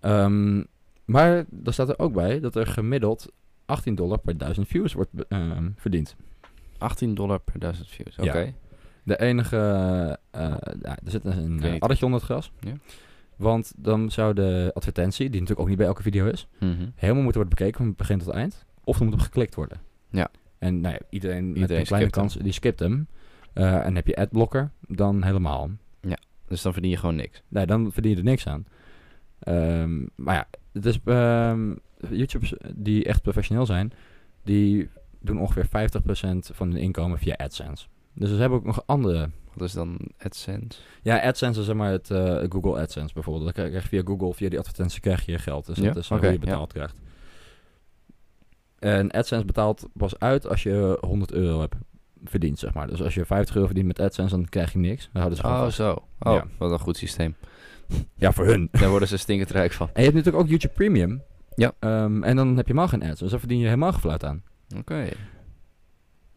Ehm, 0.00 0.62
maar 1.04 1.44
er 1.64 1.72
staat 1.72 1.88
er 1.88 1.98
ook 1.98 2.12
bij 2.12 2.40
dat 2.40 2.56
er 2.56 2.66
gemiddeld 2.66 3.32
18 3.66 3.94
dollar 3.94 4.18
per 4.18 4.38
1000 4.38 4.68
views 4.68 4.92
wordt 4.92 5.10
ehm, 5.28 5.68
verdiend. 5.76 6.16
18 6.78 7.14
dollar 7.14 7.40
per 7.40 7.58
1000 7.58 7.88
views. 7.88 8.18
Oké. 8.18 8.38
Ja. 8.38 8.52
De 9.10 9.20
enige... 9.20 9.56
eh, 10.30 10.40
ja, 10.82 10.98
er 11.04 11.10
zit 11.10 11.24
een 11.24 11.60
uh, 11.64 11.78
addertje 11.78 12.04
onder 12.04 12.20
het 12.20 12.28
gras. 12.30 12.52
Ja. 12.60 12.72
Want 13.36 13.72
dan 13.76 14.10
zou 14.10 14.34
de 14.34 14.70
advertentie, 14.74 15.24
die 15.30 15.32
natuurlijk 15.40 15.60
ook 15.60 15.68
niet 15.68 15.76
bij 15.76 15.86
elke 15.86 16.02
video 16.02 16.26
is, 16.26 16.46
Mhm. 16.60 16.88
helemaal 16.94 17.22
moeten 17.22 17.40
worden 17.40 17.58
bekeken 17.58 17.84
van 17.84 17.94
begin 17.96 18.18
tot 18.18 18.28
eind. 18.28 18.64
Of 18.84 18.98
er 18.98 19.04
moet 19.04 19.14
op 19.14 19.20
geklikt 19.20 19.54
worden. 19.54 19.80
Ja. 20.10 20.30
En 20.58 20.80
nou 20.80 20.94
ja, 20.94 21.00
iedereen, 21.10 21.46
met 21.52 21.70
een 21.70 21.84
kleine 21.84 21.96
hem. 21.98 22.10
kans, 22.10 22.34
die 22.36 22.52
skipt 22.52 22.78
hem. 22.80 23.06
Eh, 23.52 23.86
en 23.86 23.94
heb 23.94 24.06
je 24.06 24.16
adblocker, 24.16 24.70
dan 24.88 25.22
helemaal. 25.22 25.70
Dus 26.48 26.62
dan 26.62 26.72
verdien 26.72 26.90
je 26.90 26.96
gewoon 26.96 27.14
niks. 27.16 27.42
Nee, 27.48 27.66
dan 27.66 27.92
verdien 27.92 28.10
je 28.10 28.16
er 28.16 28.24
niks 28.24 28.46
aan. 28.46 28.66
Ehm, 29.38 30.06
maar 30.14 30.34
ja, 30.34 30.46
het 30.72 30.86
is, 30.86 30.98
ehm, 31.04 31.74
YouTubers 32.10 32.54
die 32.74 33.04
echt 33.04 33.22
professioneel 33.22 33.66
zijn, 33.66 33.92
die 34.44 34.88
doen 35.20 35.40
ongeveer 35.40 35.66
50% 35.66 36.50
van 36.52 36.68
hun 36.70 36.80
inkomen 36.80 37.18
via 37.18 37.34
AdSense. 37.36 37.86
Dus 38.14 38.28
ze 38.28 38.34
hebben 38.34 38.58
ook 38.58 38.64
nog 38.64 38.82
andere... 38.86 39.30
Wat 39.54 39.68
is 39.68 39.74
dan 39.74 39.98
AdSense? 40.18 40.78
Ja, 41.02 41.20
AdSense 41.22 41.60
is 41.60 41.66
zeg 41.66 41.74
maar 41.76 41.90
het 41.90 42.10
eh, 42.10 42.42
Google 42.48 42.80
AdSense 42.80 43.14
bijvoorbeeld. 43.14 43.44
Dan 43.44 43.52
krijg 43.68 43.82
je 43.82 43.88
via 43.88 44.02
Google, 44.04 44.34
via 44.34 44.48
die 44.48 44.58
advertentie 44.58 45.00
krijg 45.00 45.26
je 45.26 45.38
geld. 45.38 45.66
Dus 45.66 45.76
Ja, 45.78 45.86
dat 45.86 45.96
is 45.96 46.08
hoe 46.08 46.20
je 46.20 46.32
ja. 46.32 46.38
betaald 46.38 46.72
krijgt. 46.72 47.00
En 48.78 49.10
AdSense 49.10 49.44
betaalt 49.44 49.88
pas 49.92 50.18
uit 50.18 50.46
als 50.48 50.62
je 50.62 50.98
100 51.00 51.32
euro 51.32 51.60
hebt 51.60 51.74
verdiend, 52.24 52.58
zeg 52.58 52.74
maar. 52.74 52.86
Dus 52.86 53.02
als 53.02 53.14
je 53.14 53.24
50 53.24 53.54
euro 53.54 53.66
verdient 53.66 53.86
met 53.88 54.00
AdSense, 54.00 54.34
dan 54.36 54.48
krijg 54.48 54.72
je 54.72 54.78
niks. 54.78 55.08
Dan 55.12 55.22
houden 55.22 55.38
ze 55.38 55.46
Oh, 55.46 55.58
vast. 55.58 55.76
zo. 55.76 55.90
Oh, 56.18 56.32
Ja. 56.34 56.44
wat 56.58 56.70
een 56.70 56.78
goed 56.78 56.96
systeem. 56.96 57.34
Ja, 58.14 58.32
voor 58.32 58.46
hun. 58.46 58.68
Daar 58.70 58.90
worden 58.90 59.08
ze 59.08 59.16
stinkend 59.16 59.50
rijk 59.50 59.72
van. 59.72 59.86
En 59.86 59.92
je 59.94 60.02
hebt 60.02 60.14
natuurlijk 60.14 60.44
ook 60.44 60.50
YouTube 60.50 60.74
Premium. 60.74 61.22
Ja. 61.54 61.72
Ehm, 61.78 62.22
en 62.22 62.36
dan 62.36 62.48
heb 62.48 62.66
je 62.66 62.72
helemaal 62.72 62.88
geen 62.88 63.02
ads. 63.10 63.20
Dus 63.20 63.30
dan 63.30 63.38
verdien 63.38 63.58
je 63.58 63.64
helemaal 63.64 63.92
geen 63.92 64.00
fluit 64.00 64.24
aan. 64.24 64.42
Oké. 64.76 65.08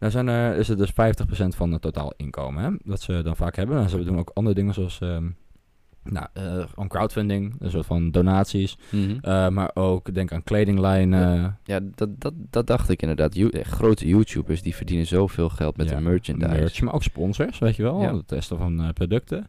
Dan 0.03 0.11
zijn 0.11 0.27
er, 0.27 0.55
is 0.55 0.67
het 0.67 0.77
dus 0.77 0.91
50% 0.91 0.93
van 1.55 1.71
het 1.71 1.81
totaal 1.81 2.13
inkomen. 2.17 2.63
Hè? 2.63 2.69
Dat 2.83 3.01
ze 3.01 3.21
dan 3.23 3.35
vaak 3.35 3.55
hebben. 3.55 3.77
En 3.77 3.89
ze 3.89 4.03
doen 4.03 4.19
ook 4.19 4.31
andere 4.33 4.55
dingen 4.55 4.73
zoals... 4.73 4.99
ehm 5.01 5.27
nou, 6.03 6.27
gewoon 6.69 6.87
crowdfunding. 6.87 7.55
Een 7.59 7.69
soort 7.71 7.85
van 7.85 8.11
donaties. 8.11 8.77
Mhm. 8.91 9.17
Eh, 9.21 9.49
maar 9.49 9.71
ook 9.73 10.13
denk 10.13 10.31
aan 10.31 10.43
kledinglijnen. 10.43 11.57
Ja, 11.63 11.79
dat, 11.95 12.09
dat, 12.21 12.33
dat 12.49 12.67
dacht 12.67 12.89
ik 12.89 13.01
inderdaad. 13.01 13.35
You- 13.35 13.49
eh, 13.49 13.63
grote 13.65 14.07
YouTubers 14.07 14.61
die 14.61 14.75
verdienen 14.75 15.05
zoveel 15.05 15.49
geld 15.49 15.77
met 15.77 15.89
Ja, 15.89 15.93
hun 15.95 16.03
merchandise. 16.03 16.51
merch, 16.51 16.81
maar 16.81 16.93
ook 16.93 17.03
sponsors, 17.03 17.59
weet 17.59 17.75
je 17.75 17.83
wel. 17.83 18.01
Ja. 18.01 18.15
Het 18.15 18.27
testen 18.27 18.57
van 18.57 18.91
producten. 18.93 19.47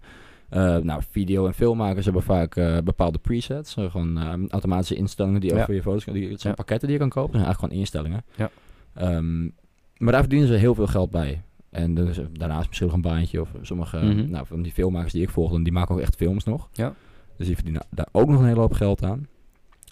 Nou, 0.83 1.03
video- 1.11 1.47
en 1.47 1.55
filmmakers 1.55 2.05
hebben 2.05 2.23
vaak 2.23 2.55
bepaalde 2.85 3.19
presets. 3.19 3.75
gewoon 3.75 4.19
eh, 4.19 4.33
automatische 4.49 4.95
instellingen 4.95 5.41
die 5.41 5.55
voor 5.59 5.75
je 5.75 5.83
foto's... 5.83 6.05
Die, 6.05 6.31
het 6.31 6.41
zijn 6.41 6.55
pakketten 6.55 6.89
die 6.89 6.97
je 6.97 7.03
kan 7.03 7.11
kopen. 7.23 7.33
Dat 7.33 7.41
zijn 7.41 7.53
eigenlijk 7.55 7.73
gewoon 7.75 7.81
instellingen. 7.81 8.25
Ja. 8.37 8.51
Ehm, 8.95 9.49
maar 9.99 10.13
daar 10.13 10.21
verdienen 10.21 10.49
ze 10.49 10.55
heel 10.55 10.75
veel 10.75 10.87
geld 10.87 11.11
bij. 11.11 11.43
En 11.71 11.95
dus, 11.95 12.19
eh, 12.19 12.25
daarnaast 12.33 12.67
misschien 12.67 12.87
nog 12.87 12.97
een 12.97 13.03
baantje. 13.03 13.41
Of 13.41 13.51
sommige 13.63 13.97
Mhm. 13.99 14.31
nou, 14.31 14.47
van 14.47 14.63
die 14.63 14.73
filmmakers 14.73 15.13
die 15.13 15.23
ik 15.23 15.31
volg, 15.31 15.63
die 15.63 15.73
maken 15.73 15.95
ook 15.95 16.01
echt 16.01 16.17
films 16.17 16.45
nog. 16.45 16.69
Ja. 16.73 16.95
Dus 17.37 17.47
die 17.47 17.55
verdienen 17.57 17.87
daar 17.91 18.09
ook 18.13 18.29
nog 18.29 18.41
een 18.41 18.47
hele 18.47 18.61
hoop 18.61 18.73
geld 18.73 19.05
aan. 19.05 19.27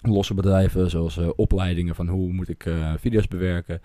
Losse 0.01 0.33
bedrijven, 0.33 0.89
zoals 0.89 1.17
eh, 1.17 1.29
opleidingen 1.35 1.95
van 1.95 2.07
hoe 2.07 2.31
moet 2.33 2.49
ik 2.49 2.65
eh, 2.65 2.93
video's 2.97 3.27
bewerken. 3.27 3.81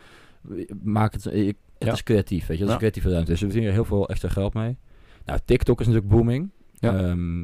Maak 0.83 1.13
het, 1.13 1.27
ik, 1.27 1.57
het 1.79 1.89
Ja. 1.89 1.93
is 1.93 2.03
creatief, 2.03 2.47
weet 2.47 2.59
je. 2.59 2.65
Dat 2.65 2.67
is 2.67 2.73
Ja. 2.73 2.77
creatieve 2.79 3.11
ruimte. 3.11 3.31
Dus 3.31 3.41
we 3.41 3.47
verdienen 3.47 3.71
er 3.71 3.77
heel 3.79 3.89
veel 3.89 4.09
extra 4.09 4.29
geld 4.29 4.55
mee. 4.55 4.77
Nou, 5.25 5.39
TikTok 5.45 5.81
is 5.81 5.87
natuurlijk 5.87 6.13
booming. 6.13 6.51
Ja. 6.75 6.97
Ehm, 6.97 7.39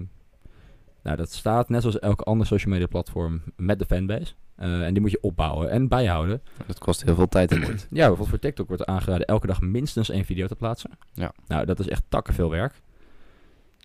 nou, 1.02 1.16
dat 1.16 1.32
staat 1.32 1.68
net 1.68 1.80
zoals 1.80 1.98
elke 1.98 2.24
andere 2.24 2.48
social 2.48 2.72
media 2.72 2.86
platform 2.88 3.42
met 3.56 3.78
de 3.78 3.84
fanbase. 3.84 4.32
Eh, 4.56 4.86
en 4.86 4.92
die 4.92 5.02
moet 5.02 5.10
je 5.10 5.22
opbouwen 5.22 5.70
en 5.70 5.88
bijhouden. 5.88 6.42
Dat 6.66 6.78
kost 6.78 7.04
heel 7.04 7.14
veel 7.14 7.28
tijd 7.28 7.52
en 7.52 7.60
moeite. 7.60 7.86
Ja, 7.90 7.98
bijvoorbeeld 8.00 8.28
voor 8.28 8.38
TikTok 8.38 8.68
wordt 8.68 8.82
er 8.82 8.88
aangeraden 8.88 9.26
elke 9.26 9.46
dag 9.46 9.60
minstens 9.60 10.10
één 10.10 10.24
video 10.24 10.46
te 10.46 10.56
plaatsen. 10.56 10.90
Ja. 11.12 11.32
Nou, 11.46 11.64
dat 11.64 11.80
is 11.80 11.88
echt 11.88 12.02
takken 12.08 12.34
veel 12.34 12.50
werk. 12.50 12.82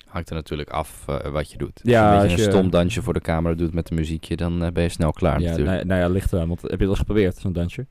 Hangt 0.05 0.29
er 0.29 0.35
natuurlijk 0.35 0.69
af 0.69 1.07
eh, 1.07 1.31
wat 1.31 1.51
je 1.51 1.57
doet. 1.57 1.79
Ja, 1.83 2.21
als 2.21 2.33
je 2.33 2.45
een 2.45 2.51
stom 2.51 2.69
dansje 2.69 3.01
voor 3.01 3.13
de 3.13 3.21
camera 3.21 3.55
doet 3.55 3.73
met 3.73 3.89
een 3.89 3.95
muziekje, 3.95 4.35
dan 4.35 4.63
eh, 4.63 4.71
ben 4.71 4.83
je 4.83 4.89
snel 4.89 5.11
klaar 5.11 5.41
ja, 5.41 5.49
natuurlijk. 5.49 5.75
nou, 5.75 5.87
nou 5.87 5.99
ja, 5.99 6.07
ligt 6.07 6.33
eraan. 6.33 6.47
Want 6.47 6.61
heb 6.61 6.71
je 6.71 6.77
dat 6.77 6.87
eens 6.87 6.97
geprobeerd, 6.97 7.37
zo'n 7.37 7.53
dansje? 7.53 7.87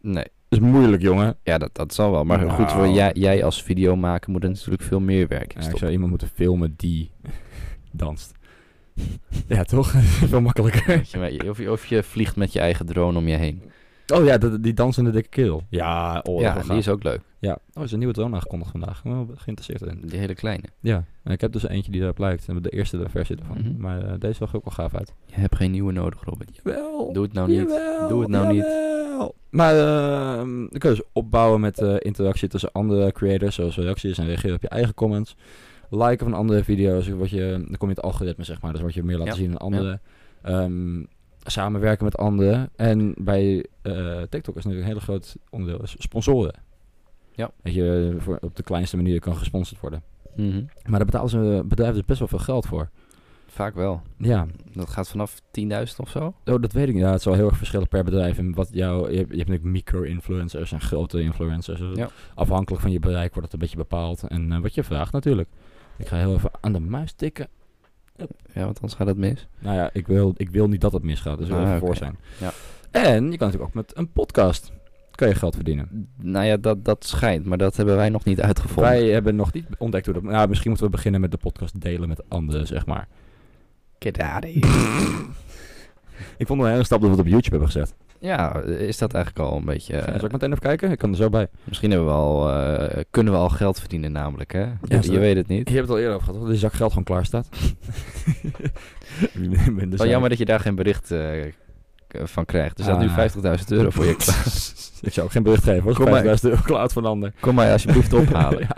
Nee. 0.00 0.24
is 0.48 0.58
moeilijk, 0.58 1.02
jongen. 1.02 1.36
Ja, 1.42 1.58
dat, 1.58 1.74
dat 1.74 1.94
zal 1.94 2.10
wel. 2.10 2.24
Maar 2.24 2.38
Nou. 2.38 2.50
goed, 2.50 2.72
voor 2.72 2.88
jij, 2.88 3.10
jij 3.14 3.44
als 3.44 3.62
videomaker 3.62 4.30
moet 4.30 4.42
er 4.42 4.48
natuurlijk 4.48 4.82
veel 4.82 5.00
meer 5.00 5.28
werk 5.28 5.54
in 5.54 5.62
Ja, 5.62 5.68
ik 5.68 5.76
zou 5.76 5.90
iemand 5.90 6.10
moeten 6.10 6.28
filmen 6.28 6.74
die 6.76 7.10
danst. 7.92 8.37
ja, 9.48 9.64
toch? 9.64 9.90
Veel 10.28 10.40
makkelijker. 10.40 11.00
Of 11.48 11.58
je, 11.58 11.70
of 11.72 11.86
je 11.86 12.02
vliegt 12.02 12.36
met 12.36 12.52
je 12.52 12.60
eigen 12.60 12.86
drone 12.86 13.18
om 13.18 13.28
je 13.28 13.36
heen. 13.36 13.62
Oh 14.14 14.24
ja, 14.24 14.38
de- 14.38 14.60
die 14.60 14.74
dansende 14.74 15.10
dikke 15.10 15.28
keel. 15.28 15.62
Ja, 15.70 16.18
oh, 16.24 16.40
ja, 16.40 16.62
die 16.62 16.76
is 16.76 16.88
ook 16.88 17.02
leuk. 17.02 17.20
Ja, 17.38 17.52
oh, 17.52 17.58
er 17.74 17.82
is 17.82 17.92
een 17.92 17.98
nieuwe 17.98 18.14
drone 18.14 18.34
aangekondigd 18.34 18.70
vandaag. 18.70 18.96
Ik 18.96 19.02
ben 19.02 19.12
wel 19.26 19.28
geïnteresseerd 19.36 19.92
in. 19.92 20.00
Die 20.08 20.18
hele 20.18 20.34
kleine. 20.34 20.64
Ja, 20.80 21.04
en 21.24 21.32
ik 21.32 21.40
heb 21.40 21.52
dus 21.52 21.68
eentje 21.68 21.90
die 21.90 22.00
daarop 22.00 22.18
lijkt. 22.18 22.46
De 22.62 22.68
eerste 22.70 23.02
versie 23.08 23.36
ervan. 23.36 23.56
Mhm. 23.58 23.80
Maar 23.80 24.02
eh, 24.02 24.12
deze 24.18 24.34
zag 24.34 24.56
ook 24.56 24.64
wel 24.64 24.74
gaaf 24.74 24.94
uit. 24.94 25.12
Je 25.26 25.34
hebt 25.40 25.56
geen 25.56 25.70
nieuwe 25.70 25.92
nodig, 25.92 26.20
Robin. 26.24 26.48
Jawel. 26.62 27.12
Doe 27.12 27.22
het 27.22 27.32
nou 27.32 27.48
niet. 27.48 27.58
Jawel, 27.58 28.08
Doe 28.08 28.20
het 28.20 28.30
nou 28.30 28.52
niet. 28.52 28.62
jawel. 28.64 29.34
Maar 29.50 29.74
ehm 29.78 30.60
je 30.62 30.78
dus 30.78 31.02
opbouwen 31.12 31.60
met 31.60 31.78
eh, 31.78 31.94
interactie 31.98 32.48
tussen 32.48 32.72
andere 32.72 33.12
creators, 33.12 33.54
zoals 33.54 33.76
reacties 33.76 34.18
en 34.18 34.26
reageren 34.26 34.56
op 34.56 34.62
je 34.62 34.68
eigen 34.68 34.94
comments. 34.94 35.36
Liken 35.90 36.26
van 36.26 36.34
andere 36.34 36.64
video's, 36.64 37.08
word 37.08 37.30
je, 37.30 37.64
dan 37.66 37.76
kom 37.76 37.88
je 37.88 37.94
het 37.94 38.04
algoritme 38.04 38.44
zeg 38.44 38.60
maar, 38.60 38.72
dus 38.72 38.80
word 38.80 38.94
je 38.94 39.02
meer 39.02 39.18
laten 39.18 39.32
Ja, 39.32 39.38
zien 39.38 39.50
aan 39.50 39.56
anderen. 39.56 40.00
Ehm, 40.42 41.02
samenwerken 41.44 42.04
met 42.04 42.16
anderen. 42.16 42.70
En 42.76 43.14
bij 43.20 43.66
eh, 43.82 44.22
TikTok 44.22 44.56
is 44.56 44.64
natuurlijk 44.64 44.80
een 44.80 44.84
hele 44.86 45.00
groot 45.00 45.36
onderdeel 45.50 45.80
sponsoren. 45.84 46.54
Ja. 47.32 47.50
Dat 47.62 47.74
je 47.74 48.16
voor, 48.18 48.38
op 48.40 48.56
de 48.56 48.62
kleinste 48.62 48.96
manier 48.96 49.20
kan 49.20 49.36
gesponsord 49.36 49.80
worden. 49.80 50.02
Mhm. 50.36 50.62
Maar 50.84 50.98
daar 50.98 51.04
betalen 51.04 51.30
ze 51.30 51.62
bedrijven 51.66 51.96
dus 51.96 52.04
best 52.06 52.18
wel 52.18 52.28
veel 52.28 52.38
geld 52.38 52.66
voor. 52.66 52.90
Vaak 53.46 53.74
wel. 53.74 54.02
Ja, 54.18 54.46
Dat 54.72 54.90
gaat 54.90 55.08
vanaf 55.08 55.40
10.000 55.50 55.96
of 55.96 56.08
zo. 56.10 56.34
Oh, 56.44 56.60
dat 56.62 56.72
weet 56.72 56.88
ik 56.88 56.94
niet. 56.94 57.02
Ja, 57.02 57.12
het 57.12 57.22
zal 57.22 57.34
heel 57.34 57.46
erg 57.48 57.56
verschillen 57.56 57.88
per 57.88 58.04
bedrijf. 58.04 58.38
En 58.38 58.54
wat 58.54 58.68
jou, 58.72 59.10
je, 59.10 59.16
hebt, 59.16 59.30
je 59.30 59.36
hebt 59.36 59.48
natuurlijk 59.48 59.64
micro-influencers 59.64 60.72
en 60.72 60.80
grote 60.80 61.20
influencers. 61.20 61.78
Dus 61.78 61.96
Ja. 61.96 62.08
Afhankelijk 62.34 62.82
van 62.82 62.90
je 62.90 62.98
bereik 62.98 63.34
wordt 63.34 63.42
het 63.42 63.52
een 63.52 63.58
beetje 63.58 63.76
bepaald. 63.76 64.22
En 64.22 64.52
eh, 64.52 64.60
wat 64.60 64.74
je 64.74 64.84
vraagt 64.84 65.12
natuurlijk. 65.12 65.48
Ik 65.98 66.08
ga 66.08 66.16
heel 66.16 66.34
even 66.34 66.50
aan 66.60 66.72
de 66.72 66.80
muis 66.80 67.12
tikken. 67.12 67.48
Ja, 68.52 68.64
want 68.64 68.76
anders 68.76 68.94
gaat 68.94 69.06
het 69.06 69.16
mis. 69.16 69.48
Nou 69.58 69.76
ja, 69.76 69.90
ik 69.92 70.06
wil, 70.06 70.34
ik 70.36 70.50
wil 70.50 70.68
niet 70.68 70.80
dat 70.80 70.92
het 70.92 71.02
misgaat. 71.02 71.38
Dus 71.38 71.46
ik 71.46 71.52
wil 71.52 71.62
Ah, 71.62 71.66
even 71.68 71.76
oké. 71.76 71.86
voor 71.86 71.96
zijn. 71.96 72.16
Ja. 72.38 72.52
En 72.90 73.30
je 73.30 73.36
kan 73.38 73.46
natuurlijk 73.46 73.62
ook 73.62 73.74
met 73.74 73.96
een 73.96 74.12
podcast 74.12 74.72
kan 75.10 75.28
je 75.28 75.34
geld 75.34 75.54
verdienen. 75.54 76.08
Nou 76.16 76.44
ja, 76.46 76.56
dat, 76.56 76.84
dat 76.84 77.04
schijnt, 77.06 77.44
maar 77.44 77.58
dat 77.58 77.76
hebben 77.76 77.96
wij 77.96 78.08
nog 78.08 78.24
niet 78.24 78.40
uitgevonden. 78.40 78.84
Wij 78.84 79.04
hebben 79.08 79.36
nog 79.36 79.52
niet 79.52 79.66
ontdekt 79.78 80.04
hoe 80.04 80.14
dat... 80.14 80.22
Nou, 80.22 80.48
misschien 80.48 80.68
moeten 80.70 80.86
we 80.88 80.92
beginnen 80.96 81.20
met 81.20 81.30
de 81.30 81.36
podcast 81.36 81.80
delen 81.80 82.08
met 82.08 82.22
anderen, 82.28 82.66
zeg 82.66 82.86
maar. 82.86 83.08
Get 83.98 84.18
out 84.18 84.44
of 84.44 84.50
here. 84.54 85.26
Ik 86.36 86.46
vond 86.46 86.58
het 86.58 86.68
een 86.68 86.72
hele 86.74 86.84
stap 86.84 87.00
dat 87.00 87.10
we 87.10 87.16
het 87.16 87.24
op 87.26 87.32
YouTube 87.32 87.50
hebben 87.56 87.70
gezet. 87.72 87.94
Ja, 88.20 88.60
is 88.62 88.98
dat 88.98 89.14
eigenlijk 89.14 89.50
al 89.50 89.56
een 89.56 89.64
beetje... 89.64 89.96
eh, 89.96 90.14
Zal 90.16 90.24
ik 90.24 90.32
meteen 90.32 90.48
even 90.50 90.62
kijken? 90.62 90.90
Ik 90.90 90.98
kan 90.98 91.10
er 91.10 91.16
zo 91.16 91.30
bij. 91.30 91.48
misschien 91.64 91.90
hebben 91.90 92.08
we 92.08 92.14
al, 92.14 92.50
eh, 92.52 93.02
kunnen 93.10 93.32
we 93.32 93.38
al 93.38 93.48
geld 93.48 93.80
verdienen 93.80 94.12
namelijk, 94.12 94.52
hè? 94.52 94.66
je, 94.88 95.02
zo- 95.02 95.12
je 95.12 95.18
weet 95.18 95.36
het 95.36 95.46
niet. 95.48 95.68
Je 95.68 95.74
hebt 95.74 95.86
het 95.88 95.96
al 95.96 96.02
eerder 96.02 96.14
over 96.14 96.26
gehad, 96.26 96.40
dat 96.40 96.50
die 96.50 96.58
zak 96.58 96.72
geld 96.72 96.88
gewoon 96.90 97.04
klaar 97.04 97.24
staat. 97.24 97.48
Wel 99.96 100.06
jammer 100.08 100.28
dat 100.28 100.38
je 100.38 100.44
daar 100.44 100.60
geen 100.60 100.74
bericht 100.74 101.10
eh, 101.10 101.52
van 102.08 102.44
krijgt. 102.44 102.78
Er 102.78 102.84
staat 102.84 103.02
Ah. 103.02 103.42
nu 103.44 103.58
50.000 103.58 103.64
euro 103.68 103.90
voor 103.90 104.04
je 104.04 104.16
klaar. 104.24 104.44
Ik 105.00 105.12
zou 105.12 105.26
ook 105.26 105.32
geen 105.32 105.42
bericht 105.42 105.64
geven. 105.64 105.84
Maar. 106.04 106.24
maar. 106.24 106.38
euro 106.44 106.60
klaar 106.64 106.88
van 106.90 107.02
de 107.02 107.08
ander. 107.08 107.32
Kom 107.40 107.54
mij 107.54 107.72
alsjeblieft 107.72 108.12
ophalen. 108.20 108.58
Ja. 108.60 108.76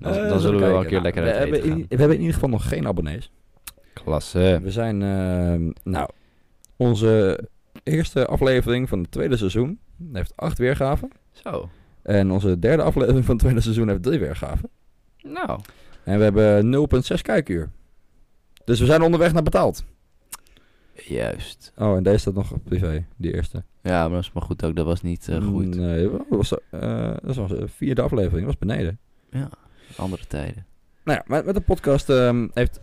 Dan, 0.00 0.28
dan 0.28 0.40
zullen 0.40 0.60
we 0.60 0.66
wel 0.66 0.80
een 0.80 0.86
keer 0.86 1.00
lekker 1.00 1.22
Nou, 1.22 1.34
uit 1.34 1.48
we, 1.50 1.56
hebben 1.56 1.70
in, 1.76 1.86
we 1.88 1.96
hebben 1.96 2.14
in 2.16 2.20
ieder 2.20 2.34
geval 2.34 2.48
nog 2.50 2.68
geen 2.68 2.86
abonnees. 2.86 3.30
Klasse. 3.92 4.60
We 4.62 4.70
zijn, 4.70 5.02
ehm, 5.02 5.70
nou, 5.92 6.08
onze 6.76 7.40
eerste 7.82 8.26
aflevering 8.26 8.88
van 8.88 8.98
het 9.00 9.10
tweede 9.10 9.36
seizoen 9.36 9.78
heeft 10.12 10.32
acht 10.36 10.58
weergaven. 10.58 11.10
Zo. 11.32 11.68
En 12.02 12.30
onze 12.30 12.58
derde 12.58 12.82
aflevering 12.82 13.24
van 13.24 13.34
het 13.34 13.42
tweede 13.42 13.60
seizoen 13.60 13.88
heeft 13.88 14.02
drie 14.02 14.18
weergaven. 14.18 14.70
Nou, 15.22 15.60
En 16.04 16.18
we 16.18 16.24
hebben 16.24 16.88
0,6 17.14 17.20
kijkuur. 17.22 17.70
Dus 18.64 18.80
we 18.80 18.86
zijn 18.86 19.02
onderweg 19.02 19.32
naar 19.32 19.42
betaald. 19.42 19.84
juist. 20.94 21.72
Oh, 21.76 21.96
en 21.96 22.02
deze 22.02 22.18
staat 22.18 22.34
nog 22.34 22.52
op 22.52 22.64
privé, 22.64 23.04
die 23.16 23.34
eerste. 23.34 23.62
Ja, 23.82 24.00
maar 24.02 24.10
dat 24.16 24.22
is 24.22 24.32
maar 24.32 24.42
goed 24.42 24.64
ook. 24.64 24.76
Dat 24.76 24.86
was 24.86 25.02
niet 25.02 25.28
eh, 25.28 25.46
goed. 25.46 25.74
Nee, 25.76 26.10
dat 26.10 26.24
was, 26.28 26.54
eh, 26.70 27.14
dat 27.22 27.36
was 27.36 27.50
de 27.50 27.68
vierde 27.68 28.02
aflevering, 28.02 28.46
dat 28.46 28.58
was 28.58 28.68
beneden. 28.68 28.98
Ja, 29.30 29.50
andere 29.96 30.26
tijden. 30.26 30.66
Nou 31.04 31.18
ja, 31.18 31.24
met, 31.26 31.44
met 31.44 31.54
de 31.54 31.60
podcast 31.60 32.08
ehm, 32.10 32.48
heeft 32.54 32.80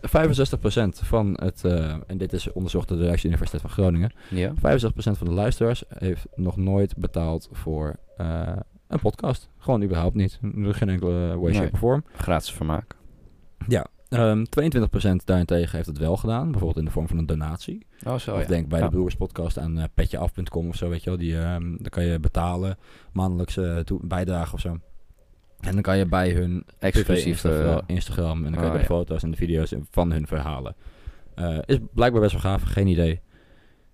van 0.88 1.36
het, 1.40 1.64
eh, 1.64 1.96
en 2.06 2.18
dit 2.18 2.32
is 2.32 2.52
onderzocht 2.52 2.88
door 2.88 2.98
de 2.98 3.04
Rijksuniversiteit 3.06 3.62
van 3.62 3.70
Groningen, 3.70 4.12
Ja? 4.30 4.52
65% 4.54 5.18
van 5.18 5.26
de 5.26 5.32
luisteraars 5.32 5.84
heeft 5.88 6.26
nog 6.34 6.56
nooit 6.56 6.96
betaald 6.96 7.48
voor 7.52 7.96
eh, 8.16 8.56
een 8.88 9.00
podcast. 9.00 9.48
Gewoon 9.58 9.82
überhaupt 9.82 10.14
niet. 10.14 10.38
Geen 10.62 10.88
enkele 10.88 11.38
way, 11.38 11.54
shape 11.54 11.72
of 11.72 11.78
vorm. 11.78 12.04
Gratis 12.12 12.52
vermaak. 12.52 12.96
Ja. 13.68 13.86
Ehm 14.08 14.44
22% 14.44 15.24
daarentegen 15.24 15.76
heeft 15.76 15.88
het 15.88 15.98
wel 15.98 16.16
gedaan, 16.16 16.44
bijvoorbeeld 16.50 16.78
in 16.78 16.84
de 16.84 16.90
vorm 16.90 17.08
van 17.08 17.18
een 17.18 17.26
donatie. 17.26 17.86
Oh, 18.06 18.14
zo 18.18 18.34
of 18.34 18.40
ja. 18.40 18.46
denk 18.46 18.68
bij 18.68 18.78
Ja. 18.78 18.84
de 18.84 18.90
Broers 18.90 19.14
podcast 19.14 19.58
aan 19.58 19.78
eh, 19.78 19.84
petjeaf.com 19.94 20.68
of 20.68 20.76
zo, 20.76 20.88
weet 20.88 21.02
je 21.04 21.10
wel. 21.10 21.18
Die, 21.18 21.38
ehm 21.38 21.62
dan 21.62 21.88
kan 21.90 22.04
je 22.04 22.18
betalen, 22.20 22.76
maandelijkse 23.12 23.84
bijdrage 24.02 24.54
of 24.54 24.60
zo. 24.60 24.78
En 25.60 25.72
dan 25.72 25.82
kan 25.82 25.98
je 25.98 26.06
bij 26.06 26.30
hun 26.30 26.64
Exclusief. 26.78 27.26
Instagram, 27.26 27.78
eh, 27.78 27.82
Instagram 27.86 28.36
en 28.36 28.42
dan 28.42 28.52
kan 28.52 28.62
je 28.62 28.68
oh, 28.68 28.72
de 28.72 28.78
ja. 28.78 28.84
foto's 28.84 29.22
en 29.22 29.30
de 29.30 29.36
video's 29.36 29.74
van 29.90 30.12
hun 30.12 30.26
verhalen. 30.26 30.74
Eh, 31.34 31.58
is 31.64 31.78
blijkbaar 31.92 32.20
best 32.20 32.32
wel 32.32 32.40
gaaf, 32.40 32.62
geen 32.62 32.86
idee. 32.86 33.20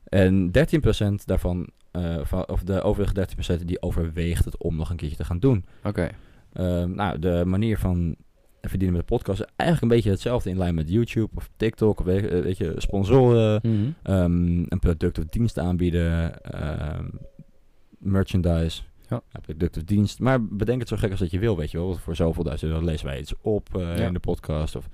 En 0.04 0.50
13% 0.50 1.26
daarvan, 1.26 1.68
eh, 1.90 2.16
van, 2.22 2.48
of 2.48 2.62
de 2.62 2.82
overige 2.82 3.14
13% 3.14 3.66
die 3.66 3.82
overweegt 3.82 4.44
het 4.44 4.56
om 4.58 4.76
nog 4.76 4.90
een 4.90 4.96
keertje 4.96 5.16
te 5.16 5.24
gaan 5.24 5.38
doen. 5.38 5.64
Oké. 5.84 6.10
Ehm, 6.52 6.94
nou, 6.94 7.18
de 7.18 7.42
manier 7.46 7.78
van 7.78 8.16
verdienen 8.60 8.96
met 8.96 9.06
de 9.08 9.14
podcast 9.14 9.40
is 9.40 9.46
eigenlijk 9.56 9.92
een 9.92 9.96
beetje 9.96 10.10
hetzelfde 10.10 10.50
in 10.50 10.58
lijn 10.58 10.74
met 10.74 10.90
YouTube 10.90 11.30
of 11.34 11.50
TikTok. 11.56 12.00
Of 12.00 12.06
weet, 12.06 12.42
weet 12.42 12.56
je, 12.56 12.74
sponsoren, 12.76 13.60
Mhm. 13.62 13.90
ehm, 14.02 14.58
een 14.68 14.78
product 14.80 15.18
of 15.18 15.24
dienst 15.24 15.58
aanbieden, 15.58 16.42
ehm, 16.42 17.04
merchandise. 17.98 18.82
Ja. 19.32 19.40
product 19.40 19.76
of 19.76 19.82
dienst. 19.82 20.18
Maar 20.18 20.44
bedenk 20.44 20.80
het 20.80 20.88
zo 20.88 20.96
gek 20.96 21.10
als 21.10 21.20
dat 21.20 21.30
je 21.30 21.38
wil, 21.38 21.56
weet 21.56 21.70
je 21.70 21.76
wel. 21.78 21.86
Want 21.86 22.00
Voor 22.00 22.16
zoveel 22.16 22.44
duizend 22.44 22.82
lezen 22.82 23.06
wij 23.06 23.18
iets 23.18 23.34
op 23.40 23.76
eh, 23.76 23.80
Ja. 23.98 24.06
in 24.06 24.12
de 24.12 24.18
podcast. 24.20 24.76
Of, 24.76 24.88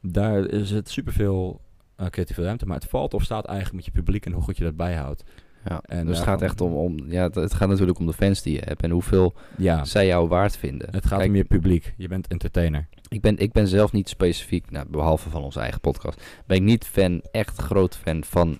daar 0.00 0.44
is 0.46 0.70
het 0.70 0.88
superveel 0.90 1.60
eh 1.96 2.06
creatieve 2.06 2.42
ruimte. 2.42 2.66
Maar 2.66 2.76
het 2.78 2.88
valt 2.88 3.14
of 3.14 3.22
staat 3.22 3.44
eigenlijk 3.44 3.76
met 3.76 3.84
je 3.84 3.90
publiek 3.90 4.26
en 4.26 4.32
hoe 4.32 4.42
goed 4.42 4.56
je 4.56 4.64
dat 4.64 4.76
bijhoudt. 4.76 5.24
Ja. 5.64 5.80
En 5.82 5.96
dus 5.96 5.98
het 5.98 6.06
daarvan- 6.06 6.24
gaat 6.24 6.42
echt 6.42 6.60
om, 6.60 6.72
om 6.72 7.10
ja, 7.10 7.22
het, 7.22 7.34
het 7.34 7.54
gaat 7.54 7.68
natuurlijk 7.68 7.98
om 7.98 8.06
de 8.06 8.12
fans 8.12 8.42
die 8.42 8.52
je 8.52 8.62
hebt 8.64 8.82
en 8.82 8.90
hoeveel 8.90 9.34
Ja, 9.56 9.84
zij 9.84 10.06
jou 10.06 10.28
waard 10.28 10.56
vinden. 10.56 10.88
het 10.90 11.06
gaat 11.06 11.18
Kijk, 11.18 11.30
om 11.30 11.36
je 11.36 11.44
publiek. 11.44 11.94
Je 11.96 12.08
bent 12.08 12.26
entertainer. 12.26 12.88
ik, 13.08 13.20
ben, 13.20 13.38
ik 13.38 13.52
ben 13.52 13.66
zelf 13.68 13.92
niet 13.92 14.08
specifiek, 14.08 14.70
nou, 14.70 14.86
behalve 14.88 15.30
van 15.30 15.42
onze 15.42 15.60
eigen 15.60 15.80
podcast, 15.80 16.22
ben 16.46 16.56
ik 16.56 16.62
niet 16.62 16.84
fan, 16.84 17.22
echt 17.32 17.58
groot 17.58 17.96
fan 17.96 18.24
van, 18.24 18.58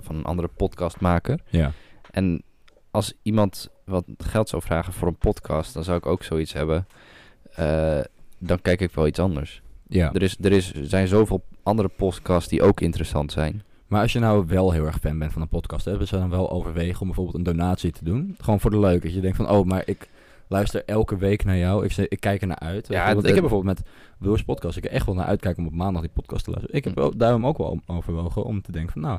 van 0.00 0.16
een 0.16 0.24
andere 0.24 0.48
podcastmaker. 0.56 1.40
Ja. 1.48 1.72
En 2.10 2.42
als 2.90 3.12
iemand 3.22 3.68
wat 3.84 4.04
geld 4.18 4.48
zou 4.48 4.62
vragen 4.62 4.92
voor 4.92 5.08
een 5.08 5.16
podcast, 5.18 5.74
dan 5.74 5.84
zou 5.84 5.96
ik 5.98 6.06
ook 6.06 6.22
zoiets 6.22 6.52
hebben. 6.52 6.86
Eh, 7.54 7.98
dan 8.38 8.62
kijk 8.62 8.80
ik 8.80 8.92
wel 8.92 9.06
iets 9.06 9.18
anders. 9.18 9.62
ja. 9.88 10.12
Er, 10.12 10.22
is, 10.22 10.36
er 10.40 10.52
is, 10.52 10.72
zijn 10.72 11.08
zoveel 11.08 11.44
andere 11.62 11.88
podcasts 11.88 12.48
die 12.48 12.62
ook 12.62 12.80
interessant 12.80 13.32
zijn. 13.32 13.62
Maar 13.86 14.02
als 14.02 14.12
je 14.12 14.18
nou 14.18 14.46
wel 14.46 14.72
heel 14.72 14.84
erg 14.86 14.98
fan 14.98 15.18
bent 15.18 15.32
van 15.32 15.42
een 15.42 15.48
podcast, 15.48 15.84
hè, 15.84 15.98
we 15.98 16.04
zouden 16.04 16.30
dan 16.30 16.38
wel 16.38 16.50
overwegen 16.50 17.00
om 17.00 17.06
bijvoorbeeld 17.06 17.36
een 17.36 17.42
donatie 17.54 17.92
te 17.92 18.04
doen. 18.04 18.34
Gewoon 18.38 18.60
voor 18.60 18.70
de 18.70 18.78
leuk. 18.78 19.02
Dat 19.02 19.14
je 19.14 19.20
denkt 19.20 19.36
van, 19.36 19.48
oh, 19.50 19.66
maar 19.66 19.82
ik 19.86 20.08
luister 20.48 20.82
elke 20.86 21.16
week 21.16 21.44
naar 21.44 21.56
jou. 21.56 21.84
Ik, 21.84 21.96
ik 21.96 22.20
kijk 22.20 22.40
er 22.40 22.46
naar 22.46 22.58
uit. 22.58 22.88
Ja, 22.88 23.04
Want 23.04 23.16
het- 23.16 23.26
ik 23.26 23.32
heb 23.32 23.40
bijvoorbeeld 23.40 23.76
met 23.78 23.86
Broers 24.18 24.42
Podcast, 24.44 24.76
ik 24.76 24.84
er 24.84 24.90
echt 24.90 25.06
wel 25.06 25.14
naar 25.14 25.26
uitkijken 25.26 25.62
om 25.62 25.68
op 25.68 25.74
maandag 25.74 26.02
die 26.02 26.10
podcast 26.14 26.44
te 26.44 26.50
luisteren. 26.50 26.76
Ik 26.78 26.84
heb 26.84 26.98
ook, 26.98 27.18
daarom 27.18 27.46
ook 27.46 27.58
wel 27.58 27.80
overwogen 27.86 28.44
om 28.44 28.62
te 28.62 28.72
denken 28.72 28.92
van, 28.92 29.02
nou, 29.02 29.18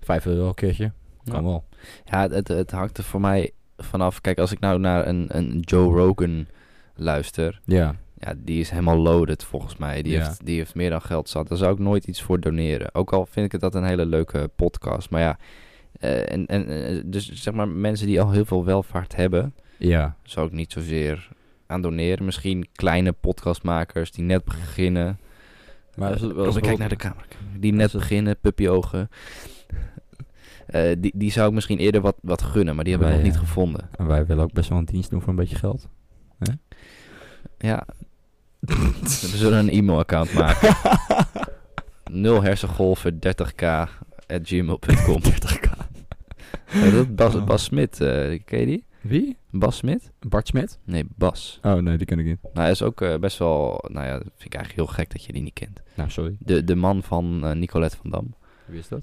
vijf 0.00 0.26
euro 0.26 0.48
een 0.48 0.54
keertje. 0.54 0.92
Kan 1.28 1.42
Ja. 1.42 1.48
wel. 1.48 1.64
Ja, 2.04 2.28
het, 2.28 2.48
het 2.48 2.70
hangt 2.70 2.98
er 2.98 3.04
voor 3.04 3.20
mij 3.20 3.50
vanaf. 3.76 4.20
Kijk, 4.20 4.38
als 4.38 4.52
ik 4.52 4.60
nou 4.60 4.78
naar 4.78 5.06
een, 5.06 5.26
een 5.36 5.60
Joe 5.60 5.94
Rogan 5.98 6.46
luister, 6.94 7.60
Ja. 7.64 7.94
ja, 8.18 8.34
die 8.36 8.60
is 8.60 8.70
helemaal 8.70 8.96
loaded 8.98 9.44
volgens 9.44 9.76
mij. 9.76 10.02
Die, 10.02 10.12
Ja. 10.12 10.24
heeft, 10.24 10.46
die 10.46 10.56
heeft 10.58 10.74
meer 10.74 10.90
dan 10.90 11.02
geld 11.02 11.28
zat. 11.28 11.48
Daar 11.48 11.58
zou 11.58 11.72
ik 11.72 11.78
nooit 11.78 12.06
iets 12.06 12.22
voor 12.22 12.40
doneren. 12.40 12.94
Ook 12.94 13.12
al 13.12 13.26
vind 13.26 13.46
ik 13.46 13.52
het 13.52 13.60
dat 13.60 13.74
een 13.74 13.84
hele 13.84 14.06
leuke 14.06 14.50
podcast. 14.56 15.10
Maar 15.10 15.20
ja, 15.20 15.38
eh, 16.00 16.32
en, 16.32 16.46
en, 16.46 16.68
eh, 16.68 17.02
dus 17.04 17.32
zeg 17.32 17.54
maar 17.54 17.68
mensen 17.68 18.06
die 18.06 18.20
al 18.20 18.30
heel 18.30 18.44
veel 18.44 18.64
welvaart 18.64 19.16
hebben, 19.16 19.54
Ja. 19.78 20.16
zou 20.22 20.46
ik 20.46 20.52
niet 20.52 20.72
zozeer 20.72 21.28
aan 21.66 21.82
doneren. 21.82 22.24
Misschien 22.24 22.66
kleine 22.72 23.12
podcastmakers 23.12 24.10
die 24.12 24.24
net 24.24 24.44
beginnen. 24.44 25.18
Maar 25.96 26.10
wel 26.20 26.28
Robin, 26.30 26.44
eens 26.44 26.58
kijk 26.60 26.78
naar 26.78 26.88
de 26.88 26.96
camera. 26.96 27.24
Die 27.58 27.72
net 27.72 27.92
beginnen, 27.92 28.38
puppyogen. 28.40 29.08
Eh 30.68 30.92
die, 30.98 31.12
die 31.14 31.30
zou 31.30 31.48
ik 31.48 31.54
misschien 31.54 31.78
eerder 31.78 32.00
wat, 32.00 32.16
wat 32.22 32.42
gunnen, 32.42 32.74
maar 32.74 32.84
die 32.84 32.92
heb 32.92 33.02
ik 33.02 33.08
Wij, 33.08 33.16
nog 33.16 33.26
niet 33.26 33.34
eh, 33.34 33.40
gevonden. 33.40 33.88
En 33.96 34.06
wij 34.06 34.26
willen 34.26 34.44
ook 34.44 34.52
best 34.52 34.68
wel 34.68 34.78
een 34.78 34.84
dienst 34.84 35.10
doen 35.10 35.20
voor 35.20 35.28
een 35.28 35.36
beetje 35.36 35.56
geld. 35.56 35.88
Ja. 37.58 37.86
We 38.60 39.36
zullen 39.36 39.58
een 39.58 39.70
e-mailaccount 39.70 40.32
maken. 40.32 40.76
0 42.10 42.42
hersengolven 42.42 43.14
30k 43.14 43.64
at 44.26 44.40
gmail.com. 44.42 45.20
30k. 45.22 45.66
Ja, 46.72 46.90
dat 46.90 47.14
Bas, 47.16 47.34
Oh. 47.34 47.44
Bas 47.44 47.64
Smit, 47.64 48.00
eh, 48.00 48.40
ken 48.44 48.58
je 48.60 48.66
die? 48.66 48.84
Wie? 49.00 49.36
Bas 49.50 49.76
Smit? 49.76 50.10
Bart 50.20 50.46
Smit? 50.46 50.78
Nee, 50.84 51.06
Bas. 51.16 51.58
Oh, 51.62 51.74
nee, 51.74 51.96
die 51.96 52.06
ken 52.06 52.18
ik 52.18 52.24
niet. 52.24 52.38
Nou, 52.42 52.58
hij 52.58 52.70
is 52.70 52.82
ook 52.82 53.20
best 53.20 53.38
wel, 53.38 53.84
nou 53.88 54.06
ja, 54.06 54.12
vind 54.18 54.44
ik 54.44 54.54
eigenlijk 54.54 54.74
heel 54.74 54.96
gek 54.96 55.10
dat 55.10 55.24
je 55.24 55.32
die 55.32 55.42
niet 55.42 55.52
kent. 55.52 55.82
Nou, 55.94 56.10
sorry. 56.10 56.36
De, 56.38 56.64
de 56.64 56.74
man 56.76 57.02
van 57.02 57.58
Nicolette 57.58 57.96
van 57.96 58.10
Dam. 58.10 58.34
Wie 58.64 58.78
is 58.78 58.88
dat? 58.88 59.02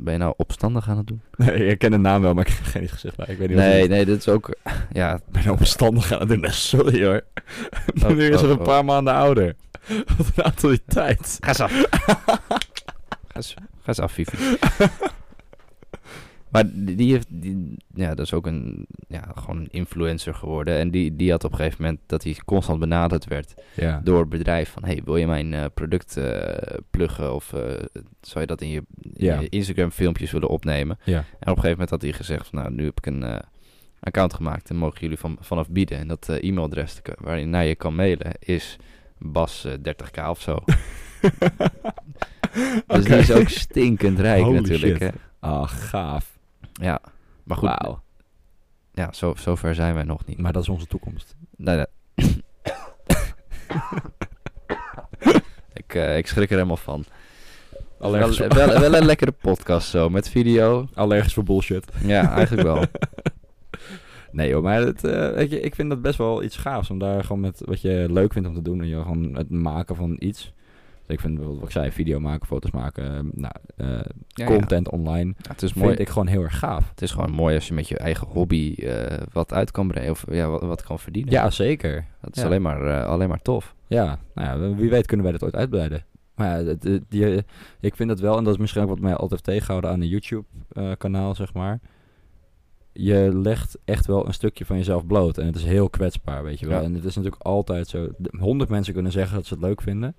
Ben 0.00 0.12
je 0.12 0.18
nou 0.18 0.34
opstandig 0.36 0.88
aan 0.88 0.96
het 0.96 1.06
doen? 1.06 1.22
Nee, 1.36 1.66
ik 1.66 1.78
ken 1.78 1.90
de 1.90 1.96
naam 1.96 2.22
wel, 2.22 2.34
maar 2.34 2.46
ik 2.46 2.52
heb 2.52 2.64
geen 2.64 2.88
gezicht 2.88 3.16
bij. 3.16 3.26
Ik 3.28 3.38
weet 3.38 3.48
niet 3.48 3.56
Nee, 3.56 3.88
nee, 3.88 4.04
dit 4.04 4.18
is 4.18 4.28
ook, 4.28 4.54
ja, 4.92 5.14
Ik 5.14 5.42
ben 5.42 5.52
opstandig 5.52 6.12
aan 6.12 6.18
het 6.18 6.28
doen. 6.28 6.44
Sorry 6.50 7.04
hoor. 7.04 7.22
nu 8.14 8.28
is 8.28 8.40
er 8.40 8.44
oh, 8.44 8.50
een 8.50 8.58
oh. 8.58 8.64
paar 8.64 8.84
maanden 8.84 9.14
ouder. 9.14 9.54
Wat 10.16 10.26
een 10.34 10.42
autoriteit. 10.44 11.36
Ga 11.40 11.48
eens 11.48 11.60
af. 11.60 11.72
ga, 13.28 13.34
eens, 13.34 13.54
ga 13.54 13.86
eens 13.86 14.00
af, 14.00 14.12
Vivi. 14.12 14.56
Maar 16.50 16.64
die, 16.74 17.12
heeft, 17.12 17.26
die, 17.30 17.76
ja, 17.94 18.08
dat 18.14 18.26
is 18.26 18.32
ook 18.32 18.46
een, 18.46 18.86
ja, 19.08 19.32
gewoon 19.34 19.56
een 19.58 19.68
influencer 19.70 20.34
geworden. 20.34 20.78
En 20.78 20.90
die, 20.90 21.16
die 21.16 21.30
had 21.30 21.44
op 21.44 21.50
een 21.52 21.56
gegeven 21.58 21.82
moment 21.82 22.00
dat 22.06 22.22
hij 22.24 22.36
constant 22.44 22.78
benaderd 22.80 23.24
werd 23.24 23.54
Ja. 23.76 24.00
door 24.04 24.20
het 24.20 24.28
bedrijf. 24.28 24.70
Van, 24.70 24.84
hey, 24.84 25.00
wil 25.04 25.16
je 25.16 25.26
mijn 25.26 25.54
eh, 25.54 25.64
product 25.74 26.16
eh, 26.16 26.76
pluggen? 26.90 27.34
Of 27.34 27.52
eh, 27.52 27.60
zou 28.20 28.40
je 28.40 28.46
dat 28.46 28.60
in 28.60 28.68
je, 28.68 28.82
in 29.02 29.24
Ja. 29.24 29.40
je 29.40 29.48
Instagram 29.48 29.90
filmpjes 29.90 30.30
willen 30.30 30.48
opnemen? 30.48 30.98
Ja. 31.04 31.16
En 31.16 31.22
op 31.22 31.26
een 31.40 31.46
gegeven 31.48 31.70
moment 31.70 31.90
had 31.90 32.02
hij 32.02 32.12
gezegd 32.12 32.46
van, 32.46 32.58
nou, 32.58 32.72
nu 32.74 32.84
heb 32.84 32.98
ik 32.98 33.06
een 33.06 33.42
account 34.00 34.34
gemaakt 34.34 34.70
en 34.70 34.76
mogen 34.76 35.00
jullie 35.00 35.18
van, 35.18 35.36
vanaf 35.40 35.68
bieden. 35.70 35.98
En 35.98 36.08
dat 36.08 36.28
e-mailadres 36.28 37.00
waarin 37.18 37.50
naar 37.50 37.64
je 37.64 37.74
kan 37.74 37.94
mailen 37.94 38.32
is 38.38 38.76
Bas 39.18 39.64
eh, 39.64 39.72
30k 39.72 40.28
of 40.28 40.40
zo. 40.40 40.58
Dus 42.86 43.04
die 43.04 43.16
is 43.16 43.32
ook 43.32 43.48
stinkend 43.48 44.18
rijk 44.18 44.42
Holy 44.42 44.56
natuurlijk. 44.56 45.02
shit. 45.02 45.12
Hè? 45.12 45.18
Ah, 45.40 45.68
gaaf. 45.68 46.37
Ja, 46.78 47.00
maar 47.44 47.56
goed, 47.56 47.68
Wauw. 47.68 48.00
ja, 48.92 49.12
zo, 49.12 49.34
zover 49.36 49.74
zijn 49.74 49.94
wij 49.94 50.02
nog 50.04 50.26
niet. 50.26 50.38
Maar 50.38 50.52
dat 50.52 50.62
is 50.62 50.68
onze 50.68 50.86
toekomst. 50.86 51.36
Nee, 51.56 51.76
nee. 51.76 51.86
ik, 55.72 55.94
eh, 55.94 56.16
ik 56.16 56.26
schrik 56.26 56.50
er 56.50 56.56
helemaal 56.56 56.76
van. 56.76 57.04
Allergisch, 58.00 58.38
Wel, 58.38 58.48
wel, 58.48 58.80
wel 58.80 58.94
een 58.94 59.04
lekkere 59.04 59.32
podcast 59.32 59.88
zo, 59.88 60.08
met 60.08 60.28
video. 60.28 60.88
allergisch 60.94 61.34
voor 61.34 61.44
bullshit. 61.44 61.84
Ja, 62.04 62.30
eigenlijk 62.30 62.66
wel. 62.66 62.84
Nee 64.32 64.48
joh, 64.48 64.62
maar 64.62 64.80
het, 64.80 65.04
eh, 65.04 65.30
weet 65.32 65.50
je, 65.50 65.60
ik 65.60 65.74
vind 65.74 65.88
dat 65.90 66.02
best 66.02 66.18
wel 66.18 66.42
iets 66.42 66.56
gaafs. 66.56 66.90
Om 66.90 66.98
daar 66.98 67.24
gewoon 67.24 67.40
met 67.40 67.62
wat 67.64 67.80
je 67.80 68.06
leuk 68.10 68.32
vindt 68.32 68.48
om 68.48 68.54
te 68.54 68.62
doen. 68.62 68.80
En 68.80 68.88
je 68.88 69.02
gewoon 69.02 69.36
het 69.36 69.50
maken 69.50 69.96
van 69.96 70.16
iets. 70.18 70.52
Ik 71.08 71.20
vind 71.20 71.34
bijvoorbeeld 71.34 71.58
wat 71.58 71.68
ik 71.74 71.80
zei, 71.82 71.90
video 71.92 72.20
maken, 72.20 72.46
foto's 72.46 72.70
maken. 72.70 73.04
eh, 73.16 73.20
nou, 73.32 73.52
eh, 73.76 74.00
Ja, 74.28 74.46
content 74.46 74.90
online. 74.90 75.34
ja. 75.38 75.50
Het 75.52 75.62
is 75.62 75.72
Vind 75.72 75.84
mooi. 75.84 75.96
ik 75.96 76.08
gewoon 76.08 76.26
heel 76.26 76.42
erg 76.42 76.58
gaaf. 76.58 76.88
Het 76.90 77.02
is 77.02 77.10
gewoon 77.10 77.30
mooi 77.30 77.54
als 77.54 77.68
je 77.68 77.74
met 77.74 77.88
je 77.88 77.98
eigen 77.98 78.26
hobby 78.26 78.74
eh, 78.78 79.16
wat 79.32 79.52
uit 79.52 79.70
kan 79.70 79.88
brengen. 79.88 80.10
Of 80.10 80.24
ja, 80.30 80.48
wat, 80.48 80.62
wat 80.62 80.82
kan 80.82 80.98
verdienen. 80.98 81.32
Ja, 81.32 81.50
zeker. 81.50 82.06
Dat 82.20 82.36
is 82.36 82.42
alleen, 82.44 82.62
maar, 82.62 82.86
eh, 82.86 83.06
alleen 83.06 83.28
maar 83.28 83.42
tof. 83.42 83.74
Ja, 83.86 84.18
nou 84.34 84.48
ja, 84.70 84.74
wie 84.76 84.90
weet 84.90 85.06
kunnen 85.06 85.24
wij 85.26 85.34
dat 85.34 85.44
ooit 85.44 85.56
uitbreiden. 85.56 86.04
Maar 86.34 86.60
ja, 86.60 86.64
het, 86.66 86.82
het- 86.82 87.02
die, 87.08 87.44
ik 87.80 87.96
vind 87.96 88.08
dat 88.08 88.20
wel, 88.20 88.36
en 88.38 88.44
dat 88.44 88.52
is 88.54 88.60
misschien 88.60 88.82
ook 88.82 88.88
wat 88.88 89.00
mij 89.00 89.12
altijd 89.12 89.30
heeft 89.30 89.44
tegengehouden 89.44 89.90
aan 89.90 90.00
een 90.00 90.08
YouTube-kanaal, 90.08 91.34
zeg 91.34 91.52
maar. 91.54 91.80
Je 92.92 93.30
legt 93.34 93.78
echt 93.84 94.06
wel 94.06 94.26
een 94.26 94.34
stukje 94.34 94.64
van 94.64 94.76
jezelf 94.76 95.06
bloot. 95.06 95.38
En 95.38 95.46
het 95.46 95.56
is 95.56 95.64
heel 95.64 95.90
kwetsbaar, 95.90 96.42
weet 96.44 96.58
je 96.60 96.66
wel. 96.66 96.78
Ja. 96.78 96.84
En 96.84 96.94
het 96.94 97.04
is 97.04 97.16
natuurlijk 97.16 97.42
altijd 97.42 97.88
zo. 97.88 98.08
Honderd 98.38 98.70
mensen 98.70 98.92
kunnen 98.94 99.12
zeggen 99.12 99.34
dat 99.36 99.46
ze 99.46 99.54
het 99.54 99.62
leuk 99.62 99.82
vinden. 99.82 100.14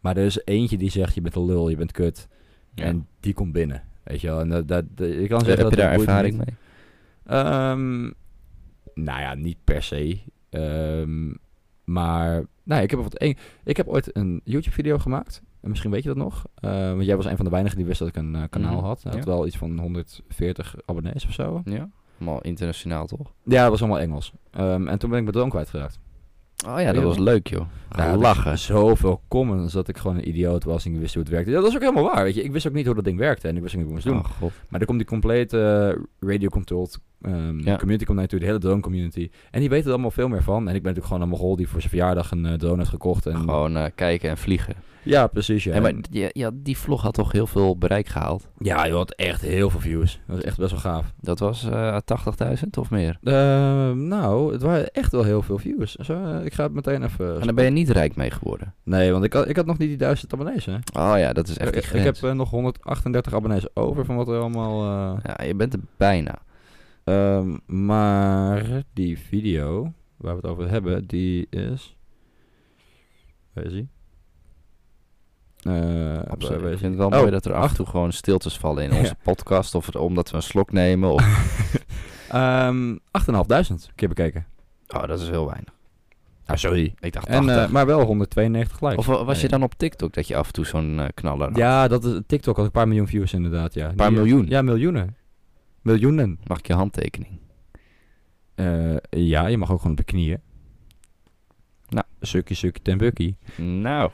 Maar 0.00 0.16
er 0.16 0.24
is 0.24 0.40
eentje 0.44 0.78
die 0.78 0.90
zegt, 0.90 1.14
je 1.14 1.20
bent 1.20 1.34
een 1.34 1.44
lul, 1.44 1.68
je 1.68 1.76
bent 1.76 1.92
kut. 1.92 2.28
Ja. 2.74 2.84
En 2.84 3.06
die 3.20 3.34
komt 3.34 3.52
binnen, 3.52 3.82
weet 4.02 4.20
je 4.20 4.26
wel. 4.26 4.40
En 4.40 4.48
dat, 4.48 4.68
dat, 4.68 4.84
dat- 4.94 5.08
ik 5.08 5.28
kan 5.28 5.38
Heb 5.38 5.46
zeggen 5.46 5.64
je 5.64 5.70
dat 5.70 5.78
daar 5.78 5.94
boeit 5.94 6.06
me 6.06 6.12
ervaring 6.12 6.36
mee? 6.36 6.54
Ehm, 7.26 8.02
nou 9.04 9.20
ja, 9.20 9.34
niet 9.34 9.56
per 9.64 9.82
se. 9.82 10.18
Ehm, 10.50 11.28
maar 11.84 12.32
nou, 12.62 12.82
ik 12.82 12.90
heb 12.90 13.00
bijvoorbeeld 13.00 13.18
één. 13.18 13.36
Ik 13.64 13.76
heb 13.76 13.88
ooit 13.88 14.16
een 14.16 14.40
YouTube-video 14.44 14.98
gemaakt. 14.98 15.42
En 15.60 15.68
misschien 15.68 15.90
weet 15.90 16.02
je 16.02 16.08
dat 16.08 16.16
nog. 16.18 16.44
Eh, 16.54 16.70
want 16.70 17.04
jij 17.04 17.16
was 17.16 17.24
een 17.26 17.36
van 17.36 17.44
de 17.44 17.50
weinigen 17.50 17.76
die 17.78 17.86
wist 17.86 17.98
dat 17.98 18.08
ik 18.08 18.16
een 18.16 18.34
eh, 18.34 18.42
kanaal 18.50 18.74
Mhm, 18.76 18.84
had. 18.84 19.02
Hij 19.02 19.12
had 19.12 19.24
ja. 19.24 19.30
wel 19.30 19.46
iets 19.46 19.56
van 19.56 19.78
140 19.78 20.74
abonnees 20.86 21.24
of 21.26 21.32
zo. 21.32 21.62
Ja. 21.64 21.88
Allemaal 22.18 22.40
internationaal 22.40 23.06
toch? 23.06 23.32
Ja, 23.44 23.60
dat 23.62 23.70
was 23.70 23.80
allemaal 23.80 24.00
Engels. 24.00 24.32
Ehm, 24.50 24.88
en 24.88 24.98
toen 24.98 25.08
ben 25.10 25.18
ik 25.18 25.24
mijn 25.24 25.36
droom 25.36 25.48
kwijtgeraakt. 25.50 25.98
Oh 26.66 26.80
ja, 26.80 26.92
dat 26.92 27.02
was 27.02 27.18
leuk 27.18 27.48
joh. 27.48 27.66
Ja, 27.96 28.16
lachen. 28.16 28.52
ik 28.52 28.58
Zoveel 28.58 29.22
comments 29.28 29.72
dat 29.72 29.88
ik 29.88 29.96
gewoon 29.96 30.16
een 30.16 30.28
idioot 30.28 30.64
was 30.64 30.84
en 30.84 30.92
ik 30.92 31.00
wist 31.00 31.14
hoe 31.14 31.22
het 31.22 31.32
werkte. 31.32 31.50
Ja, 31.50 31.60
dat 31.60 31.68
is 31.68 31.74
ook 31.74 31.80
helemaal 31.80 32.04
waar, 32.04 32.22
weet 32.24 32.34
je. 32.34 32.42
Ik 32.42 32.52
wist 32.52 32.66
ook 32.66 32.72
niet 32.72 32.86
hoe 32.86 32.94
dat 32.94 33.04
ding 33.04 33.18
werkte 33.18 33.48
en 33.48 33.56
ik 33.56 33.62
wist 33.62 33.74
ook 33.74 33.80
niet 33.80 33.90
hoe 33.90 33.98
ik 33.98 34.04
moest 34.04 34.16
doen. 34.16 34.32
Oh, 34.32 34.38
god. 34.38 34.52
Maar 34.68 34.80
er 34.80 34.86
komt 34.86 34.98
die 34.98 35.06
complete 35.06 35.94
eh, 36.20 36.28
radio-controlled 36.28 36.98
Ja. 37.22 37.76
community 37.76 38.04
komt 38.04 38.16
naar 38.18 38.22
je 38.22 38.26
toe, 38.26 38.38
de 38.38 38.46
hele 38.46 38.58
drone 38.58 38.80
community. 38.80 39.30
En 39.50 39.60
die 39.60 39.68
weten 39.68 39.86
er 39.86 39.92
allemaal 39.92 40.10
veel 40.10 40.28
meer 40.28 40.42
van. 40.42 40.68
En 40.68 40.74
ik 40.74 40.82
ben 40.82 40.94
natuurlijk 40.94 41.06
gewoon 41.06 41.22
een 41.22 41.28
mogol 41.28 41.56
die 41.56 41.68
voor 41.68 41.80
zijn 41.80 41.92
verjaardag 41.92 42.30
een 42.30 42.46
eh, 42.46 42.52
drone 42.52 42.76
heeft 42.76 42.88
gekocht. 42.88 43.26
En, 43.26 43.36
Gewoon 43.36 43.76
eh, 43.76 43.84
kijken 43.94 44.30
en 44.30 44.38
vliegen. 44.38 44.74
Ja, 45.02 45.26
precies. 45.26 45.64
Ja. 45.64 45.80
Maar 45.80 45.92
ja, 46.10 46.50
die 46.54 46.78
vlog 46.78 47.02
had 47.02 47.14
toch 47.14 47.32
heel 47.32 47.46
veel 47.46 47.78
bereik 47.78 48.06
gehaald? 48.08 48.48
ja, 48.58 48.84
je 48.84 48.92
had 48.92 49.10
echt 49.14 49.40
heel 49.40 49.70
veel 49.70 49.80
views. 49.80 50.20
Dat 50.26 50.36
was 50.36 50.44
echt 50.44 50.58
best 50.58 50.70
wel 50.70 50.80
gaaf. 50.80 51.12
Dat 51.20 51.38
was 51.38 51.64
eh 51.64 51.96
80.000 51.96 52.68
of 52.78 52.90
meer. 52.90 53.18
Ehm, 53.22 54.06
nou, 54.08 54.52
het 54.52 54.62
waren 54.62 54.90
echt 54.90 55.12
wel 55.12 55.22
heel 55.22 55.42
veel 55.42 55.58
views. 55.58 55.94
Zo, 55.94 56.40
ik 56.44 56.52
ga 56.52 56.62
het 56.62 56.72
meteen 56.72 57.02
even... 57.02 57.40
En 57.40 57.44
daar 57.44 57.54
ben 57.54 57.64
je 57.64 57.70
niet 57.70 57.90
rijk 57.90 58.16
mee 58.16 58.30
geworden. 58.30 58.74
Nee, 58.84 59.12
want 59.12 59.24
ik 59.24 59.32
had, 59.32 59.48
ik 59.48 59.56
had 59.56 59.66
nog 59.66 59.78
niet 59.78 59.88
die 59.88 59.98
duizend 59.98 60.32
abonnees, 60.32 60.64
hè. 60.64 60.74
Oh 60.74 61.18
ja, 61.18 61.32
dat 61.32 61.48
is 61.48 61.58
echt 61.58 61.76
ik, 61.76 61.84
ik 61.84 62.04
heb 62.04 62.34
nog 62.34 62.50
138 62.50 63.34
abonnees 63.34 63.76
over 63.76 64.04
van 64.04 64.16
wat 64.16 64.28
er 64.28 64.38
allemaal... 64.38 64.84
Ja, 65.22 65.44
je 65.44 65.54
bent 65.54 65.72
er 65.72 65.80
bijna. 65.96 66.38
Ehm, 67.04 67.56
maar 67.66 68.82
die 68.92 69.18
video 69.18 69.92
waar 70.16 70.34
we 70.36 70.40
het 70.40 70.50
over 70.50 70.70
hebben, 70.70 71.06
die 71.06 71.46
is. 71.50 71.96
Waar 73.52 73.64
is 73.64 73.72
die? 73.72 73.88
Eh, 75.62 76.22
Absoluut. 76.22 76.60
Ik 76.62 76.66
is 76.72 76.78
vind 76.78 76.82
het 76.90 76.96
wel 76.96 77.06
Oh, 77.08 77.18
mooi 77.18 77.30
dat 77.30 77.44
er 77.44 77.52
af 77.54 77.70
en 77.70 77.76
toe 77.76 77.86
gewoon 77.86 78.12
stiltes 78.12 78.58
vallen 78.58 78.84
in 78.84 78.92
onze 78.98 79.14
podcast. 79.22 79.74
Of 79.74 79.86
het, 79.86 79.96
omdat 79.96 80.30
we 80.30 80.36
een 80.36 80.42
slok 80.42 80.72
nemen. 80.72 81.10
Of... 81.12 81.22
ehm 82.28 82.92
8.500 82.92 83.94
keer 83.94 84.08
bekeken. 84.08 84.46
Oh, 84.88 85.06
dat 85.06 85.20
is 85.20 85.28
heel 85.28 85.46
weinig. 85.46 85.74
Ah, 86.46 86.56
sorry. 86.56 86.94
Ik 87.00 87.12
dacht 87.12 87.26
En, 87.26 87.44
80. 87.46 87.64
eh, 87.64 87.70
maar 87.70 87.86
wel 87.86 88.00
192 88.04 88.80
likes. 88.80 88.96
of 88.96 89.06
wa- 89.06 89.24
was 89.24 89.40
je 89.40 89.48
dan 89.48 89.62
op 89.62 89.74
TikTok 89.74 90.12
dat 90.12 90.28
je 90.28 90.36
af 90.36 90.46
en 90.46 90.52
toe 90.52 90.66
zo'n 90.66 91.00
eh, 91.00 91.06
knaller 91.14 91.48
had? 91.48 91.56
Ja, 91.56 91.88
dat 91.88 92.04
is 92.04 92.20
TikTok 92.26 92.56
had 92.56 92.64
een 92.64 92.70
paar 92.70 92.88
miljoen 92.88 93.06
views 93.06 93.32
inderdaad, 93.32 93.74
ja. 93.74 93.88
Een 93.88 93.94
paar 93.94 94.08
eh, 94.08 94.12
miljoen? 94.14 94.46
Ja, 94.48 94.62
miljoenen. 94.62 95.16
Miljoenen. 95.82 96.38
Mag 96.46 96.58
ik 96.58 96.66
je 96.66 96.72
handtekening? 96.74 97.38
Eh, 98.54 98.96
ja, 99.10 99.46
je 99.46 99.56
mag 99.56 99.70
ook 99.70 99.76
gewoon 99.76 99.92
op 99.92 99.98
de 99.98 100.04
knieën. 100.04 100.40
Nou. 101.88 102.04
Sukkie, 102.20 102.56
sukkie, 102.56 102.82
ten 102.82 102.98
bukkie. 102.98 103.36
Nou, 103.56 104.10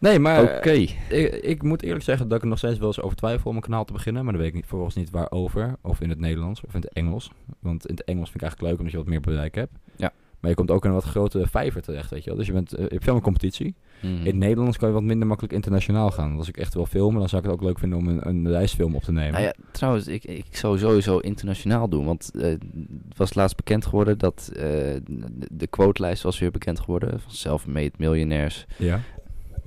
Nee, 0.00 0.18
maar 0.18 0.42
oké. 0.42 0.70
ik, 0.70 1.34
ik 1.42 1.62
moet 1.62 1.82
eerlijk 1.82 2.04
zeggen 2.04 2.28
dat 2.28 2.36
ik 2.36 2.42
er 2.42 2.48
nog 2.48 2.58
steeds 2.58 2.78
wel 2.78 2.86
eens 2.86 3.00
over 3.00 3.16
twijfel 3.16 3.50
om 3.50 3.56
een 3.56 3.62
kanaal 3.62 3.84
te 3.84 3.92
beginnen. 3.92 4.22
Maar 4.24 4.32
dan 4.32 4.40
weet 4.42 4.50
ik 4.50 4.56
niet, 4.56 4.66
vervolgens 4.66 4.96
niet 4.96 5.10
waarover. 5.10 5.76
Of 5.80 6.00
in 6.00 6.08
het 6.08 6.18
Nederlands 6.18 6.64
of 6.64 6.74
in 6.74 6.80
het 6.80 6.92
Engels. 6.92 7.30
Want 7.58 7.86
in 7.86 7.94
het 7.94 8.04
Engels 8.04 8.30
vind 8.30 8.34
ik 8.34 8.42
eigenlijk 8.42 8.70
leuk 8.70 8.78
omdat 8.78 8.92
je 8.92 8.98
wat 8.98 9.06
meer 9.06 9.20
bereik 9.34 9.54
hebt. 9.54 9.72
Ja. 9.96 10.12
Maar 10.40 10.50
je 10.50 10.56
komt 10.56 10.70
ook 10.70 10.82
in 10.84 10.88
een 10.88 10.96
wat 10.96 11.04
grotere 11.04 11.46
vijver 11.46 11.82
terecht, 11.82 12.10
weet 12.10 12.24
je 12.24 12.28
wel. 12.28 12.38
Dus 12.38 12.46
je, 12.46 12.52
bent, 12.52 12.72
eh, 12.72 12.84
je 12.84 12.88
hebt 12.90 13.04
veel 13.04 13.12
meer 13.12 13.22
competitie. 13.22 13.74
Mhm. 14.00 14.14
In 14.14 14.26
het 14.26 14.34
Nederlands 14.34 14.76
kan 14.78 14.88
je 14.88 14.94
wat 14.94 15.02
minder 15.02 15.26
makkelijk 15.26 15.54
internationaal 15.54 16.10
gaan. 16.10 16.26
Want 16.26 16.38
Als 16.38 16.48
ik 16.48 16.56
echt 16.56 16.74
wil 16.74 16.86
filmen, 16.86 17.18
dan 17.18 17.28
zou 17.28 17.42
ik 17.42 17.50
het 17.50 17.58
ook 17.58 17.66
leuk 17.66 17.78
vinden 17.78 17.98
om 17.98 18.08
een, 18.08 18.28
een 18.28 18.48
reisfilm 18.48 18.94
op 18.94 19.02
te 19.02 19.12
nemen. 19.12 19.32
Nou 19.32 19.44
ja, 19.44 19.52
trouwens, 19.72 20.06
ik, 20.06 20.24
ik 20.24 20.56
zou 20.56 20.78
sowieso 20.78 21.18
internationaal 21.18 21.88
doen. 21.88 22.04
Want 22.04 22.30
eh, 22.34 22.42
het 22.42 23.16
was 23.16 23.34
laatst 23.34 23.56
bekend 23.56 23.86
geworden 23.86 24.18
dat 24.18 24.50
eh, 24.54 24.62
de, 25.50 25.66
quotelijst 25.70 26.22
was 26.22 26.38
weer 26.38 26.50
bekend 26.50 26.80
geworden. 26.80 27.20
Van 27.20 27.32
self-made 27.32 27.92
miljonairs. 27.96 28.66
ja. 28.76 29.00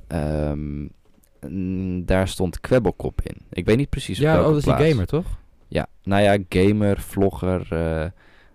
Ehm, 0.08 0.88
daar 2.06 2.28
stond 2.28 2.60
Kwebbelkop 2.60 3.22
in. 3.22 3.36
Ik 3.50 3.66
weet 3.66 3.78
niet 3.78 3.90
precies 3.90 4.18
Ja, 4.18 4.34
welke 4.34 4.48
oh, 4.48 4.54
dat 4.54 4.58
is 4.58 4.78
die 4.78 4.90
gamer, 4.90 5.06
toch? 5.06 5.26
Ja, 5.68 5.88
nou 6.04 6.22
ja, 6.22 6.38
gamer, 6.50 7.00
vlogger. 7.00 7.68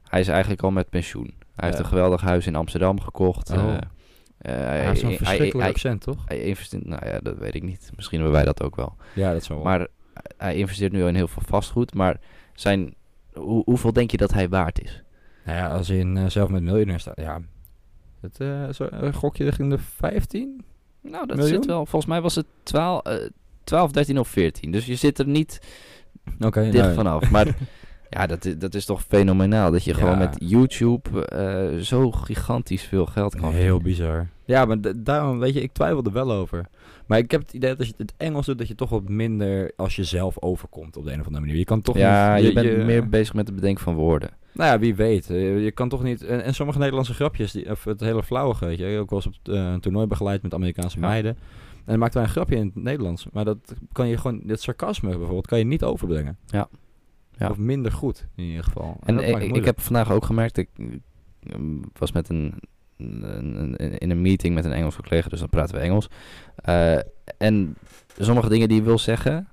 hij 0.02 0.20
is 0.20 0.28
eigenlijk 0.28 0.62
al 0.62 0.70
met 0.70 0.90
pensioen. 0.90 1.35
Hij 1.61 1.68
heeft 1.68 1.79
een 1.79 1.87
geweldig 1.88 2.21
huis 2.21 2.47
in 2.47 2.55
Amsterdam 2.57 3.01
gekocht. 3.01 3.51
Oh. 3.51 3.57
eh, 3.59 3.75
eh, 3.75 4.66
Hij 4.66 4.87
heeft 4.87 5.01
zo'n 5.01 5.09
hij- 5.09 5.16
verschrikkelijk 5.18 5.59
hij- 5.59 5.68
accent, 5.68 6.01
toch? 6.01 6.23
hij 6.27 6.40
investeert, 6.42 6.87
nou 6.87 7.07
ja, 7.07 7.18
dat 7.18 7.38
weet 7.38 7.55
ik 7.55 7.62
niet. 7.62 7.90
Misschien 7.97 8.18
hebben 8.21 8.37
wij 8.37 8.44
dat 8.44 8.62
ook 8.62 8.77
wel. 8.77 8.97
Ja, 9.14 9.33
dat 9.33 9.40
is 9.42 9.49
wel. 9.49 9.62
Maar 9.62 9.87
hij 10.37 10.55
investeert 10.57 10.92
nu 10.92 11.07
in 11.07 11.14
heel 11.14 11.29
veel 11.29 11.42
vastgoed. 11.47 11.94
Maar 11.94 12.16
zijn, 12.55 12.94
hoe, 13.33 13.62
hoeveel 13.64 13.92
denk 13.92 14.11
je 14.11 14.16
dat 14.16 14.33
hij 14.33 14.49
waard 14.49 14.83
is? 14.83 15.03
Nou 15.44 15.59
ja, 15.59 15.68
als 15.68 15.88
in, 15.90 16.16
eh, 16.16 16.27
zelf 16.27 16.49
met 16.49 16.62
miljonair 16.62 17.01
staat, 17.01 17.21
ja. 17.21 17.40
Het, 18.21 18.40
eh, 18.40 18.68
zo, 18.68 18.85
eh, 18.85 19.14
gok 19.14 19.37
je 19.37 19.44
richting 19.44 19.71
de 19.71 19.79
15? 19.79 20.64
Nou, 21.03 21.27
dat 21.27 21.37
Miljoen? 21.37 21.55
zit 21.55 21.66
wel. 21.66 21.87
Volgens 21.87 22.07
mij 22.07 22.21
was 22.21 22.35
het 22.35 22.47
12, 22.62 23.03
eh 23.03 23.14
12, 23.64 23.90
13 23.92 24.18
of 24.18 24.29
14. 24.29 24.71
Dus 24.71 24.87
je 24.87 24.94
zit 24.97 25.18
er 25.18 25.27
niet 25.27 25.61
dicht 26.38 26.73
nou, 26.75 26.94
vanaf. 26.94 27.31
Maar 27.31 27.47
Ja, 28.11 28.27
dat, 28.27 28.55
dat 28.59 28.75
is 28.75 28.85
toch 28.85 29.03
fenomenaal. 29.09 29.71
Dat 29.71 29.85
je 29.85 29.90
Ja. 29.90 29.97
gewoon 29.97 30.18
met 30.18 30.37
YouTube 30.38 31.27
eh, 31.27 31.79
zo 31.83 32.11
gigantisch 32.11 32.83
veel 32.83 33.07
geld 33.07 33.37
kan 33.37 33.53
Heel 33.53 33.81
bizar. 33.81 34.29
Ja, 34.44 34.64
maar 34.64 34.77
daarom, 34.97 35.38
weet 35.38 35.55
je, 35.55 35.61
ik 35.62 35.73
twijfel 35.73 36.03
er 36.05 36.12
wel 36.12 36.33
over. 36.33 36.66
Maar 37.07 37.18
ik 37.18 37.31
heb 37.31 37.40
het 37.40 37.53
idee 37.53 37.71
dat 37.71 37.79
als 37.79 37.88
je 37.88 37.94
het 37.97 38.14
Engels 38.16 38.47
doet, 38.47 38.59
dat 38.59 38.68
je 38.68 38.75
toch 38.75 38.90
wat 38.90 39.09
minder 39.09 39.73
als 39.77 39.97
jezelf 39.97 40.42
overkomt 40.42 40.97
op 40.97 41.05
de 41.05 41.12
een 41.12 41.21
of 41.21 41.27
andere 41.27 41.44
manier. 41.44 41.59
Je 41.59 41.64
kan 41.64 41.81
toch 41.81 41.97
Ja, 41.97 42.35
niet... 42.37 42.44
je, 42.44 42.53
bent 42.53 42.85
meer 42.87 43.09
bezig 43.09 43.35
met 43.35 43.47
het 43.47 43.55
bedenken 43.57 43.85
van 43.85 43.94
woorden. 43.94 44.31
Nou 44.53 44.71
ja, 44.71 44.79
wie 44.79 44.94
weet. 44.94 45.31
Eh, 45.31 45.64
Je 45.64 45.71
kan 45.73 45.88
toch 45.88 46.03
niet... 46.03 46.25
En, 46.25 46.44
en 46.44 46.55
sommige 46.55 46.79
Nederlandse 46.79 47.14
grapjes, 47.14 47.53
die, 47.53 47.71
of 47.71 47.85
het 47.85 48.01
hele 48.01 48.23
flauwige, 48.23 48.64
weet 48.66 48.79
je. 48.79 48.99
Ook 48.99 49.11
wel 49.11 49.23
eens 49.25 49.38
op 49.38 49.55
eh, 49.55 49.71
een 49.73 49.81
toernooi 49.81 50.07
begeleid 50.07 50.42
met 50.42 50.55
Amerikaanse 50.55 51.01
Ja. 51.01 51.07
meiden. 51.07 51.37
En 51.77 51.85
dan 51.94 51.99
maakten 51.99 52.18
wij 52.18 52.27
een 52.29 52.35
grapje 52.35 52.57
in 52.57 52.66
het 52.75 52.75
Nederlands. 52.85 53.27
Maar 53.33 53.44
dat 53.44 53.75
kan 53.92 54.09
je 54.09 54.16
gewoon... 54.16 54.42
Het 54.47 54.62
sarcasme 54.62 55.09
bijvoorbeeld, 55.11 55.47
kan 55.47 55.59
je 55.59 55.64
niet 55.64 55.83
overbrengen. 55.85 56.37
Ja. 56.47 56.68
Ja. 57.38 57.51
Of 57.51 57.57
minder 57.57 57.92
goed, 57.92 58.27
in 58.37 58.44
ieder 58.44 58.64
geval. 58.64 58.96
En 59.05 59.14
ik, 59.29 59.35
ik 59.57 59.64
heb 59.64 59.81
vandaag 59.81 60.11
ook 60.12 60.24
gemerkt, 60.24 60.57
ik 60.57 60.68
eh, 60.79 61.55
was 61.98 62.12
met 62.12 62.29
een, 62.29 62.55
een- 62.96 63.74
een- 63.83 63.98
in 63.98 64.11
een 64.11 64.22
meeting 64.22 64.55
met 64.55 64.64
een 64.64 64.72
Engelse 64.72 65.03
collega, 65.03 65.29
dus 65.29 65.38
dan 65.38 65.48
praten 65.48 65.74
we 65.74 65.81
Engels. 65.81 66.09
Eh, 66.57 66.96
en 67.38 67.77
sommige 68.18 68.48
dingen 68.48 68.68
die 68.68 68.77
je 68.77 68.83
wil 68.83 68.98
zeggen, 68.98 69.48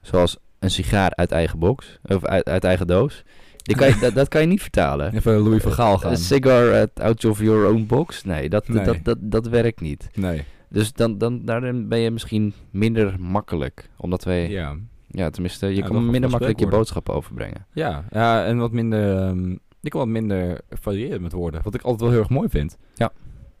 zoals 0.00 0.36
een 0.58 0.70
sigaar 0.70 1.14
uit 1.14 1.32
eigen 1.32 1.58
box, 1.58 1.98
of 2.02 2.24
uit, 2.24 2.48
uit 2.48 2.64
eigen 2.64 2.86
doos, 2.86 3.22
die 3.56 3.76
kan 3.76 3.88
je, 3.88 3.98
dat, 4.00 4.14
dat 4.14 4.28
kan 4.28 4.40
je 4.40 4.46
niet 4.46 4.62
vertalen. 4.62 5.14
Even 5.14 5.36
Louis 5.38 5.62
van 5.62 5.72
Gaal 5.72 5.98
gaan. 5.98 6.10
Een 6.10 6.16
cigar 6.16 6.88
out 6.94 7.24
of 7.24 7.40
your 7.40 7.66
own 7.68 7.86
box? 7.86 8.24
Nee, 8.24 8.48
dat, 8.48 8.68
Nee. 8.68 8.84
Dat, 8.84 8.96
dat, 9.02 9.18
dat 9.20 9.46
werkt 9.48 9.80
niet. 9.80 10.08
Nee. 10.14 10.44
Dus 10.68 10.92
dan, 10.92 11.18
dan, 11.18 11.44
daarin 11.44 11.88
ben 11.88 11.98
je 11.98 12.10
misschien 12.10 12.52
minder 12.70 13.20
makkelijk. 13.20 13.90
Omdat 13.96 14.24
wij, 14.24 14.48
ja, 14.50 14.76
Ja. 15.14 15.30
tenminste, 15.30 15.66
je 15.66 15.74
Ja, 15.74 15.86
kan 15.86 16.10
minder 16.10 16.30
makkelijk 16.30 16.58
je 16.58 16.66
boodschappen 16.66 17.14
overbrengen. 17.14 17.66
Ja, 17.72 18.04
ja, 18.10 18.44
en 18.44 18.58
wat 18.58 18.72
minder... 18.72 19.16
ehm, 19.18 19.50
ik 19.80 19.90
kan 19.90 20.00
wat 20.00 20.08
minder 20.08 20.60
variëren 20.70 21.22
met 21.22 21.32
woorden. 21.32 21.62
Wat 21.62 21.74
ik 21.74 21.82
altijd 21.82 22.00
wel 22.00 22.10
heel 22.10 22.18
erg 22.18 22.28
mooi 22.28 22.48
vind. 22.48 22.78
Ja. 22.94 23.12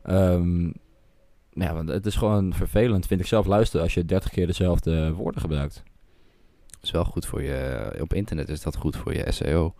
Ehm, 0.02 0.64
ja, 1.50 1.74
want 1.74 1.88
het 1.88 2.06
is 2.06 2.16
gewoon 2.16 2.54
vervelend, 2.54 3.06
vind 3.06 3.20
ik 3.20 3.26
zelf, 3.26 3.46
luisteren 3.46 3.82
als 3.84 3.94
je 3.94 4.04
30 4.04 4.30
keer 4.30 4.46
dezelfde 4.46 5.12
woorden 5.12 5.40
gebruikt. 5.40 5.82
Dat 6.70 6.82
is 6.82 6.90
wel 6.90 7.04
goed 7.04 7.26
voor 7.26 7.42
je, 7.42 7.90
op 8.00 8.12
internet 8.14 8.48
is 8.48 8.62
dat 8.62 8.76
goed 8.76 8.96
voor 8.96 9.14
je 9.14 9.32
SEO. 9.32 9.74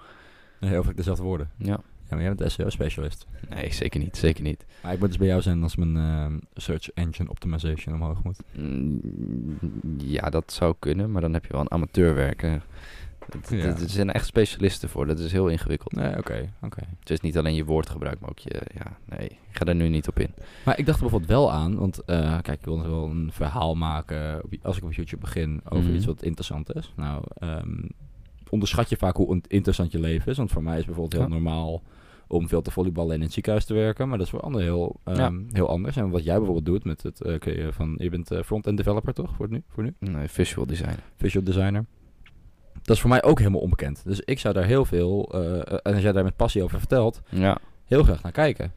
Heel 0.60 0.82
vaak 0.82 0.96
dezelfde 0.96 1.22
woorden. 1.22 1.50
Ja. 1.58 1.80
Maar 2.14 2.24
jij 2.24 2.34
bent 2.34 2.52
SEO-specialist. 2.52 3.26
Nee, 3.48 3.72
zeker 3.72 4.00
niet, 4.00 4.16
zeker 4.16 4.42
niet. 4.42 4.64
Maar 4.82 4.92
ik 4.92 4.98
moet 4.98 5.08
dus 5.08 5.18
bij 5.18 5.26
jou 5.26 5.42
zijn 5.42 5.62
als 5.62 5.76
mijn 5.76 5.96
ehm, 5.96 6.38
search 6.54 6.90
engine 6.90 7.30
optimization 7.30 7.94
omhoog 7.94 8.22
moet. 8.22 8.38
Mm, 8.56 9.00
Ja, 9.98 10.30
dat 10.30 10.52
zou 10.52 10.74
kunnen, 10.78 11.10
maar 11.10 11.20
dan 11.22 11.32
heb 11.32 11.44
je 11.44 11.52
wel 11.52 11.60
een 11.60 11.70
amateur 11.70 12.14
werken. 12.14 12.62
Ja. 13.48 13.56
Er 13.64 13.88
zijn 13.88 14.12
echt 14.12 14.26
specialisten 14.26 14.88
voor, 14.88 15.06
dat 15.06 15.18
is 15.18 15.32
heel 15.32 15.48
ingewikkeld. 15.48 15.92
Nee, 15.92 16.18
oké, 16.18 16.52
oké. 16.62 16.82
Het 17.00 17.10
is 17.10 17.20
niet 17.20 17.38
alleen 17.38 17.54
je 17.54 17.64
woordgebruik, 17.64 18.20
maar 18.20 18.30
ook 18.30 18.38
je, 18.38 18.60
ja, 18.74 18.96
nee, 19.04 19.26
ik 19.28 19.38
ga 19.56 19.64
daar 19.64 19.74
nu 19.74 19.88
niet 19.88 20.08
op 20.08 20.18
in. 20.18 20.30
Maar 20.64 20.78
ik 20.78 20.86
dacht 20.86 20.96
er 20.98 21.02
bijvoorbeeld 21.02 21.30
wel 21.30 21.52
aan, 21.52 21.76
want 21.76 22.04
eh, 22.04 22.38
kijk, 22.42 22.58
ik 22.58 22.64
wil 22.64 22.76
dus 22.76 22.86
wel 22.86 23.04
een 23.10 23.30
verhaal 23.32 23.74
maken 23.74 24.40
als 24.62 24.76
ik 24.76 24.84
op 24.84 24.92
YouTube 24.92 25.20
begin 25.22 25.60
over 25.68 25.84
Mhm. 25.86 25.94
iets 25.94 26.06
wat 26.06 26.22
interessant 26.22 26.74
is. 26.74 26.92
Nou, 26.96 27.24
ehm, 27.38 27.76
onderschat 28.48 28.88
je 28.88 28.96
vaak 28.96 29.16
hoe 29.16 29.40
interessant 29.48 29.92
je 29.92 29.98
leven 30.00 30.30
is. 30.30 30.36
Want 30.36 30.50
voor 30.52 30.62
mij 30.62 30.78
is 30.78 30.84
bijvoorbeeld 30.84 31.12
heel 31.22 31.30
Ja. 31.30 31.40
normaal 31.40 31.82
om 32.34 32.48
veel 32.48 32.62
te 32.62 32.70
volleyballen 32.70 33.10
en 33.10 33.16
in 33.18 33.22
het 33.24 33.32
ziekenhuis 33.32 33.64
te 33.64 33.74
werken. 33.74 34.08
Maar 34.08 34.18
dat 34.18 34.26
is 34.26 34.32
voor 34.32 34.40
anderen 34.40 34.66
heel, 34.66 35.00
ehm, 35.04 35.16
Ja. 35.18 35.32
heel 35.52 35.68
anders. 35.68 35.96
En 35.96 36.10
wat 36.10 36.24
jij 36.24 36.34
bijvoorbeeld 36.36 36.66
doet 36.66 36.84
met 36.84 37.02
het 37.02 37.20
eh, 37.20 37.38
creëren 37.38 37.72
van, 37.74 37.94
je 37.98 38.10
bent 38.10 38.30
eh, 38.30 38.42
front-end 38.42 38.76
developer 38.76 39.14
toch, 39.14 39.34
voor 39.36 39.48
nu? 39.50 39.62
Voor 39.68 39.82
nu? 39.82 39.94
Nee, 39.98 40.28
visual 40.28 40.66
design. 40.66 40.98
visual 41.16 41.44
designer. 41.44 41.84
Dat 42.82 42.96
is 42.96 43.00
voor 43.00 43.10
mij 43.10 43.22
ook 43.22 43.38
helemaal 43.38 43.60
onbekend. 43.60 44.02
Dus 44.04 44.20
ik 44.20 44.38
zou 44.38 44.54
daar 44.54 44.64
heel 44.64 44.84
veel, 44.84 45.28
eh, 45.32 45.54
eh, 45.56 45.78
en 45.82 45.94
als 45.94 46.02
jij 46.02 46.12
daar 46.12 46.24
met 46.24 46.36
passie 46.36 46.62
over 46.62 46.78
vertelt, 46.78 47.20
Ja. 47.28 47.58
heel 47.84 48.02
graag 48.02 48.22
naar 48.22 48.32
kijken. 48.32 48.72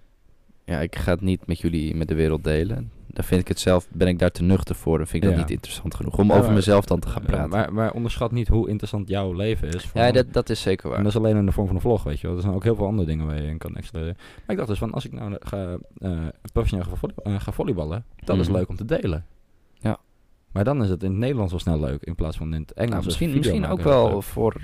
Ja, 0.67 0.79
ik 0.79 0.95
ga 0.95 1.11
het 1.11 1.21
niet 1.21 1.47
met 1.47 1.59
jullie, 1.59 1.95
met 1.95 2.07
de 2.07 2.15
wereld 2.15 2.43
delen. 2.43 2.91
Dan 3.07 3.23
vind 3.25 3.41
ik 3.41 3.47
het 3.47 3.59
zelf, 3.59 3.87
ben 3.91 4.07
ik 4.07 4.19
daar 4.19 4.31
te 4.31 4.43
nuchter 4.43 4.75
voor. 4.75 4.97
Dan 4.97 5.07
vind 5.07 5.23
ik 5.23 5.29
dat 5.29 5.39
niet 5.39 5.49
interessant 5.51 5.95
genoeg 5.95 6.17
om 6.17 6.29
Ja, 6.31 6.37
over 6.37 6.53
mezelf 6.53 6.85
dan 6.85 6.99
te 6.99 7.07
gaan 7.07 7.21
Eh, 7.21 7.27
praten. 7.27 7.49
maar, 7.49 7.73
maar 7.73 7.91
onderschat 7.93 8.31
niet 8.31 8.47
hoe 8.47 8.67
interessant 8.69 9.07
jouw 9.07 9.33
leven 9.33 9.67
is. 9.67 9.89
ja, 9.93 10.11
dat, 10.11 10.33
dat 10.33 10.49
is 10.49 10.61
zeker 10.61 10.87
waar. 10.89 10.97
En 10.97 11.03
dat 11.03 11.11
is 11.13 11.17
alleen 11.17 11.37
in 11.37 11.45
de 11.45 11.51
vorm 11.51 11.65
van 11.67 11.75
een 11.75 11.81
vlog, 11.81 12.03
weet 12.03 12.19
je 12.19 12.27
wel. 12.27 12.35
Er 12.35 12.41
zijn 12.41 12.53
ook 12.53 12.63
heel 12.63 12.75
veel 12.75 12.85
andere 12.85 13.07
dingen 13.07 13.25
waar 13.25 13.41
je 13.41 13.47
in 13.49 13.57
kan 13.57 13.75
excelleren. 13.75 14.13
Maar 14.17 14.45
ik 14.47 14.55
dacht 14.57 14.67
dus 14.69 14.77
van, 14.77 14.91
als 14.91 15.05
ik 15.05 15.11
nou 15.11 15.35
ga, 15.39 15.77
eh 15.99 16.11
professioneel 16.53 16.85
ga, 16.89 16.95
volley- 16.95 17.15
eh, 17.23 17.39
ga 17.39 17.51
volleyballen, 17.51 18.05
dat 18.23 18.37
is 18.39 18.47
Mhm. 18.47 18.57
leuk 18.57 18.69
om 18.69 18.75
te 18.75 18.85
delen. 18.85 19.25
Ja. 19.79 19.97
Maar 20.51 20.63
dan 20.63 20.83
is 20.83 20.89
het 20.89 21.03
in 21.03 21.09
het 21.09 21.19
Nederlands 21.19 21.51
wel 21.51 21.61
snel 21.61 21.79
leuk, 21.79 22.03
in 22.03 22.15
plaats 22.15 22.37
van 22.37 22.53
in 22.53 22.61
het 22.61 22.73
Engels. 22.73 22.89
Nou, 22.89 22.99
is 22.99 23.05
misschien 23.05 23.37
misschien 23.37 23.65
ook 23.65 23.81
wel 23.81 24.21
voor 24.21 24.55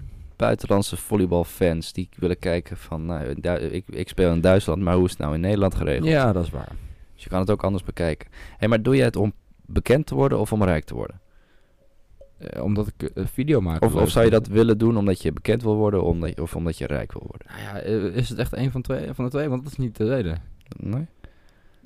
buitenlandse 0.46 0.98
volleybalfans 0.98 1.94
die 1.94 2.10
willen 2.16 2.40
kijken 2.40 2.78
van, 2.78 3.06
nou, 3.06 3.26
ik, 3.60 3.84
ik 3.88 4.10
speel 4.10 4.32
in 4.32 4.42
Duitsland, 4.42 4.82
maar 4.82 4.96
hoe 4.96 5.06
is 5.06 5.12
het 5.12 5.20
nou 5.20 5.34
in 5.34 5.40
Nederland 5.40 5.76
geregeld? 5.76 6.08
Ja, 6.08 6.32
dat 6.32 6.44
is 6.44 6.50
waar. 6.50 6.76
Dus 7.14 7.24
je 7.24 7.30
kan 7.30 7.40
het 7.40 7.50
ook 7.50 7.64
anders 7.64 7.84
bekijken. 7.84 8.30
Hé, 8.58 8.68
maar 8.68 8.82
doe 8.82 8.96
jij 8.96 9.06
het 9.06 9.16
om 9.16 9.34
bekend 9.66 10.06
te 10.06 10.16
worden 10.16 10.40
of 10.40 10.54
om 10.54 10.64
rijk 10.64 10.84
te 10.84 10.94
worden? 10.94 11.22
Eh, 12.38 12.64
omdat 12.64 12.88
ik 12.88 13.12
een 13.14 13.28
video 13.28 13.62
maak. 13.62 13.84
Of, 13.84 13.96
of 13.96 14.10
zou 14.10 14.26
je 14.26 14.32
dat 14.32 14.48
willen 14.48 14.78
doen 14.78 14.98
omdat 14.98 15.22
je 15.22 15.32
bekend 15.32 15.62
wil 15.64 15.76
worden 15.76 16.04
omdat 16.04 16.30
je, 16.30 16.42
of 16.42 16.56
omdat 16.56 16.78
je 16.78 16.88
rijk 16.88 17.14
wil 17.14 17.26
worden? 17.28 17.48
Nou 17.48 17.62
ja, 17.62 17.82
eh, 17.82 18.16
is 18.16 18.30
het 18.30 18.38
echt 18.38 18.54
een 18.54 18.72
van, 18.72 18.82
twee, 18.82 19.14
van 19.14 19.26
de 19.26 19.32
twee? 19.32 19.50
Want 19.50 19.64
dat 19.64 19.72
is 19.72 19.78
niet 19.78 19.98
de 19.98 20.08
reden. 20.08 20.42
Nee? 20.78 21.06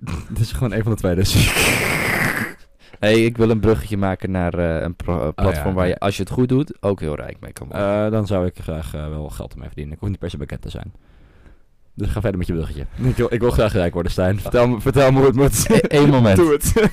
Het 0.30 0.40
is 0.40 0.52
gewoon 0.52 0.74
een 0.74 0.84
van 0.84 0.92
de 0.92 0.98
twee, 0.98 1.16
dus. 1.16 1.34
Hey, 3.00 3.26
ik 3.26 3.38
wil 3.38 3.50
een 3.50 3.60
bruggetje 3.60 3.98
maken 3.98 4.32
naar 4.32 4.54
eh, 4.54 4.82
een 4.82 4.96
pro- 4.96 5.28
eh, 5.28 5.34
platform 5.36 5.66
Oh 5.68 5.72
ja, 5.72 5.74
waar 5.74 5.88
je, 5.88 6.00
als 6.00 6.18
je 6.18 6.24
het 6.24 6.32
goed 6.32 6.50
doet, 6.50 6.78
ook 6.84 7.00
heel 7.00 7.16
rijk 7.16 7.38
mee 7.40 7.54
kan 7.54 7.68
worden. 7.68 8.06
Eh, 8.06 8.12
dan 8.12 8.28
zou 8.28 8.46
ik 8.46 8.56
graag 8.62 8.92
wel 8.92 9.30
geld 9.30 9.52
ermee 9.52 9.68
verdienen. 9.68 9.94
Ik 9.94 10.00
hoef 10.00 10.10
niet 10.10 10.20
per 10.20 10.30
se 10.30 10.38
bekend 10.38 10.62
te 10.62 10.70
zijn. 10.70 10.94
Dus 11.94 12.08
ga 12.10 12.22
verder 12.22 12.38
met 12.38 12.48
je 12.48 12.54
bruggetje. 12.54 12.86
Ik 13.04 13.16
wil, 13.16 13.34
ik 13.34 13.40
wil 13.40 13.52
graag 13.52 13.74
rijk 13.74 13.94
worden, 13.94 14.12
Stijn. 14.12 14.40
Vertel 14.40 14.68
me, 14.68 14.82
vertel 14.82 15.12
me 15.12 15.18
hoe 15.18 15.26
het 15.28 15.36
moet. 15.36 15.66
Eén 15.94 16.10
moment. 16.10 16.38
Doe 16.38 16.52
het. 16.52 16.74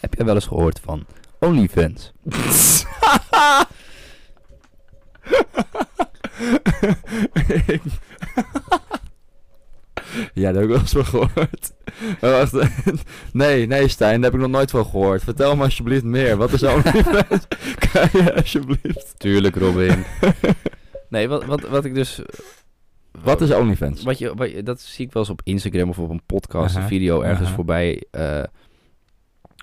Heb 0.00 0.14
jij 0.14 0.24
wel 0.24 0.34
eens 0.34 0.46
gehoord 0.46 0.80
van 0.80 1.06
OnlyFans? 1.38 2.12
Ik- 7.66 7.82
ja, 10.34 10.52
dat 10.52 10.54
heb 10.54 10.62
ik 10.62 10.68
wel 10.68 10.78
eens 10.78 10.92
van 10.92 11.04
gehoord. 11.04 11.72
Wacht, 12.20 12.52
nee, 13.32 13.66
nee 13.66 13.88
Stijn, 13.88 14.14
daar 14.20 14.30
heb 14.30 14.40
ik 14.40 14.46
nog 14.46 14.50
nooit 14.56 14.70
van 14.70 14.84
gehoord. 14.84 15.24
Vertel 15.24 15.56
me 15.56 15.64
alsjeblieft 15.64 16.04
meer. 16.04 16.36
Wat 16.36 16.52
is 16.52 16.62
OnlyFans? 16.62 17.46
kan 17.92 18.08
je 18.12 18.34
alsjeblieft? 18.36 19.14
Tuurlijk, 19.16 19.56
Robin. 19.56 20.04
nee, 21.08 21.28
wat, 21.28 21.44
wat, 21.44 21.60
wat 21.68 21.84
ik 21.84 21.94
dus... 21.94 22.20
Wat 23.22 23.40
is 23.40 23.52
OnlyFans? 23.52 24.02
Wat 24.02 24.18
je, 24.18 24.34
wat 24.34 24.50
je, 24.50 24.62
dat 24.62 24.80
zie 24.80 25.06
ik 25.06 25.12
wel 25.12 25.22
eens 25.22 25.32
op 25.32 25.40
Instagram 25.44 25.88
of 25.88 25.98
op 25.98 26.10
een 26.10 26.22
podcast, 26.26 26.76
een 26.76 26.86
video 26.86 27.20
ergens 27.20 27.46
aha. 27.46 27.54
voorbij 27.54 28.02
eh, 28.10 28.42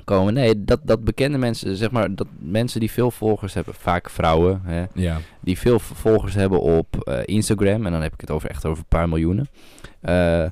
komen. 0.03 0.33
Nee, 0.33 0.63
dat, 0.63 0.79
dat 0.83 1.03
bekende 1.03 1.37
mensen, 1.37 1.75
zeg 1.75 1.91
maar, 1.91 2.15
dat 2.15 2.27
mensen 2.39 2.79
die 2.79 2.91
veel 2.91 3.11
volgers 3.11 3.53
hebben, 3.53 3.73
vaak 3.73 4.09
vrouwen, 4.09 4.61
hè, 4.63 4.85
Ja. 4.93 5.17
die 5.41 5.57
veel 5.57 5.79
volgers 5.79 6.33
hebben 6.33 6.61
op 6.61 6.95
eh, 7.03 7.19
Instagram. 7.25 7.85
En 7.85 7.91
dan 7.91 8.01
heb 8.01 8.13
ik 8.13 8.21
het 8.21 8.31
over 8.31 8.49
echt 8.49 8.65
over 8.65 8.77
een 8.77 8.87
paar 8.87 9.09
miljoenen. 9.09 9.47
Eh, 10.01 10.43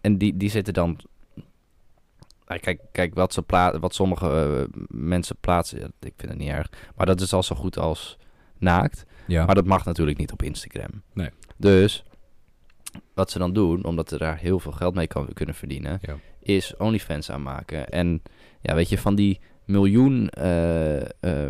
en 0.00 0.18
die, 0.18 0.36
die 0.36 0.50
zitten 0.50 0.74
dan. 0.74 0.98
Nou, 2.46 2.60
kijk, 2.60 2.80
kijk 2.92 3.14
wat, 3.14 3.32
ze 3.32 3.42
pla 3.42 3.78
wat 3.78 3.94
sommige 3.94 4.28
eh, 4.72 4.80
mensen 4.88 5.36
plaatsen. 5.40 5.78
Ik 6.00 6.12
vind 6.16 6.30
het 6.30 6.38
niet 6.38 6.48
erg. 6.48 6.70
Maar 6.96 7.06
dat 7.06 7.20
is 7.20 7.32
al 7.32 7.42
zo 7.42 7.56
goed 7.56 7.78
als 7.78 8.18
naakt. 8.58 9.04
Ja. 9.26 9.44
Maar 9.44 9.54
dat 9.54 9.66
mag 9.66 9.84
natuurlijk 9.84 10.18
niet 10.18 10.32
op 10.32 10.42
Instagram. 10.42 11.02
Nee. 11.12 11.30
Dus 11.56 12.04
wat 13.14 13.30
ze 13.30 13.38
dan 13.38 13.52
doen, 13.52 13.84
omdat 13.84 14.08
ze 14.08 14.18
daar 14.18 14.38
heel 14.38 14.58
veel 14.60 14.72
geld 14.72 14.94
mee 14.94 15.06
kan, 15.06 15.32
kunnen 15.32 15.54
verdienen, 15.54 15.98
Ja. 16.02 16.16
is 16.40 16.76
OnlyFans 16.76 17.30
aanmaken. 17.30 17.88
En 17.88 18.22
ja, 18.60 18.74
weet 18.74 18.88
je, 18.88 18.98
van 18.98 19.14
die 19.14 19.40
miljoen 19.64 20.28
eh, 20.28 21.00
eh, 21.00 21.46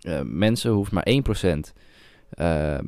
eh, 0.00 0.20
mensen 0.24 0.70
hoeft 0.72 0.92
maar 0.92 1.06
1% 1.08 1.72
eh, 2.30 2.78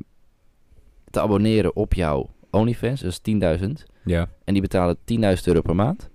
te 1.09 1.21
abonneren 1.21 1.75
op 1.75 1.93
jouw 1.93 2.29
OnlyFans. 2.55 3.01
Dat 3.01 3.19
is 3.23 3.59
10.000. 3.61 3.67
ja. 4.03 4.29
En 4.43 4.53
die 4.53 4.61
betalen 4.61 4.97
10.000 4.97 5.03
euro 5.43 5.61
per 5.61 5.75
maand. 5.75 6.09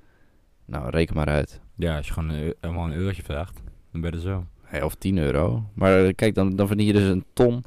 Nou, 0.64 0.90
reken 0.90 1.16
maar 1.16 1.29
uit. 1.29 1.61
Ja, 1.76 1.96
als 1.96 2.07
je 2.07 2.12
gewoon 2.12 2.29
een, 2.29 2.55
helemaal 2.61 2.85
een 2.85 2.92
eurotje 2.92 3.22
vraagt, 3.22 3.61
dan 3.92 4.00
ben 4.00 4.11
je 4.11 4.16
er 4.16 4.22
zo. 4.22 4.46
Hey, 4.62 4.83
of 4.83 4.94
10 4.94 5.18
euro. 5.18 5.64
Maar 5.74 6.05
eh, 6.05 6.14
kijk, 6.14 6.35
dan, 6.35 6.57
dan 6.57 6.66
verdien 6.66 6.87
je 6.87 6.92
dus 6.92 7.09
een 7.09 7.24
ton 7.33 7.64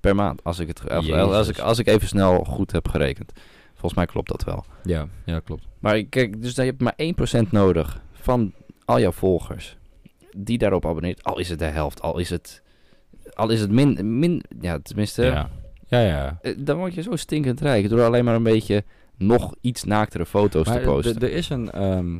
per 0.00 0.14
maand. 0.14 0.44
Als 0.44 0.58
ik, 0.58 0.68
het, 0.68 0.90
als, 0.90 1.10
als, 1.10 1.48
ik, 1.48 1.58
als 1.58 1.78
ik 1.78 1.86
even 1.86 2.08
snel 2.08 2.44
goed 2.44 2.72
heb 2.72 2.88
gerekend. 2.88 3.32
Volgens 3.70 3.94
mij 3.94 4.06
klopt 4.06 4.28
dat 4.28 4.44
wel. 4.44 4.64
Ja, 4.82 5.08
ja, 5.24 5.40
klopt. 5.40 5.68
Maar 5.78 6.02
kijk, 6.02 6.42
dus 6.42 6.54
dan 6.54 6.64
heb 6.64 6.74
je 6.78 6.84
maar 6.84 7.46
1% 7.46 7.50
nodig 7.50 8.00
van 8.12 8.52
al 8.84 9.00
jouw 9.00 9.12
volgers. 9.12 9.76
Die 10.36 10.58
daarop 10.58 10.86
abonneert. 10.86 11.24
Al 11.24 11.38
is 11.38 11.48
het 11.48 11.58
de 11.58 11.64
helft. 11.64 12.02
Al 12.02 12.18
is 12.18 12.30
het, 12.30 12.62
al 13.34 13.50
is 13.50 13.60
het 13.60 13.70
min, 13.70 14.18
min... 14.18 14.42
Ja, 14.60 14.78
tenminste... 14.78 15.24
ja. 15.24 15.50
Ja, 15.86 16.00
ja. 16.00 16.38
eh, 16.42 16.54
Dan 16.58 16.76
word 16.76 16.94
je 16.94 17.02
zo 17.02 17.16
stinkend 17.16 17.60
rijk. 17.60 17.88
Door 17.88 18.02
alleen 18.02 18.24
maar 18.24 18.34
een 18.34 18.42
beetje 18.42 18.84
nog 19.16 19.54
iets 19.60 19.84
naaktere 19.84 20.26
foto's 20.26 20.66
Maar 20.66 20.78
te 20.80 20.84
posten. 20.84 21.18
d- 21.18 21.22
er 21.22 21.32
is 21.32 21.48
een... 21.48 21.70
ehm, 21.70 22.18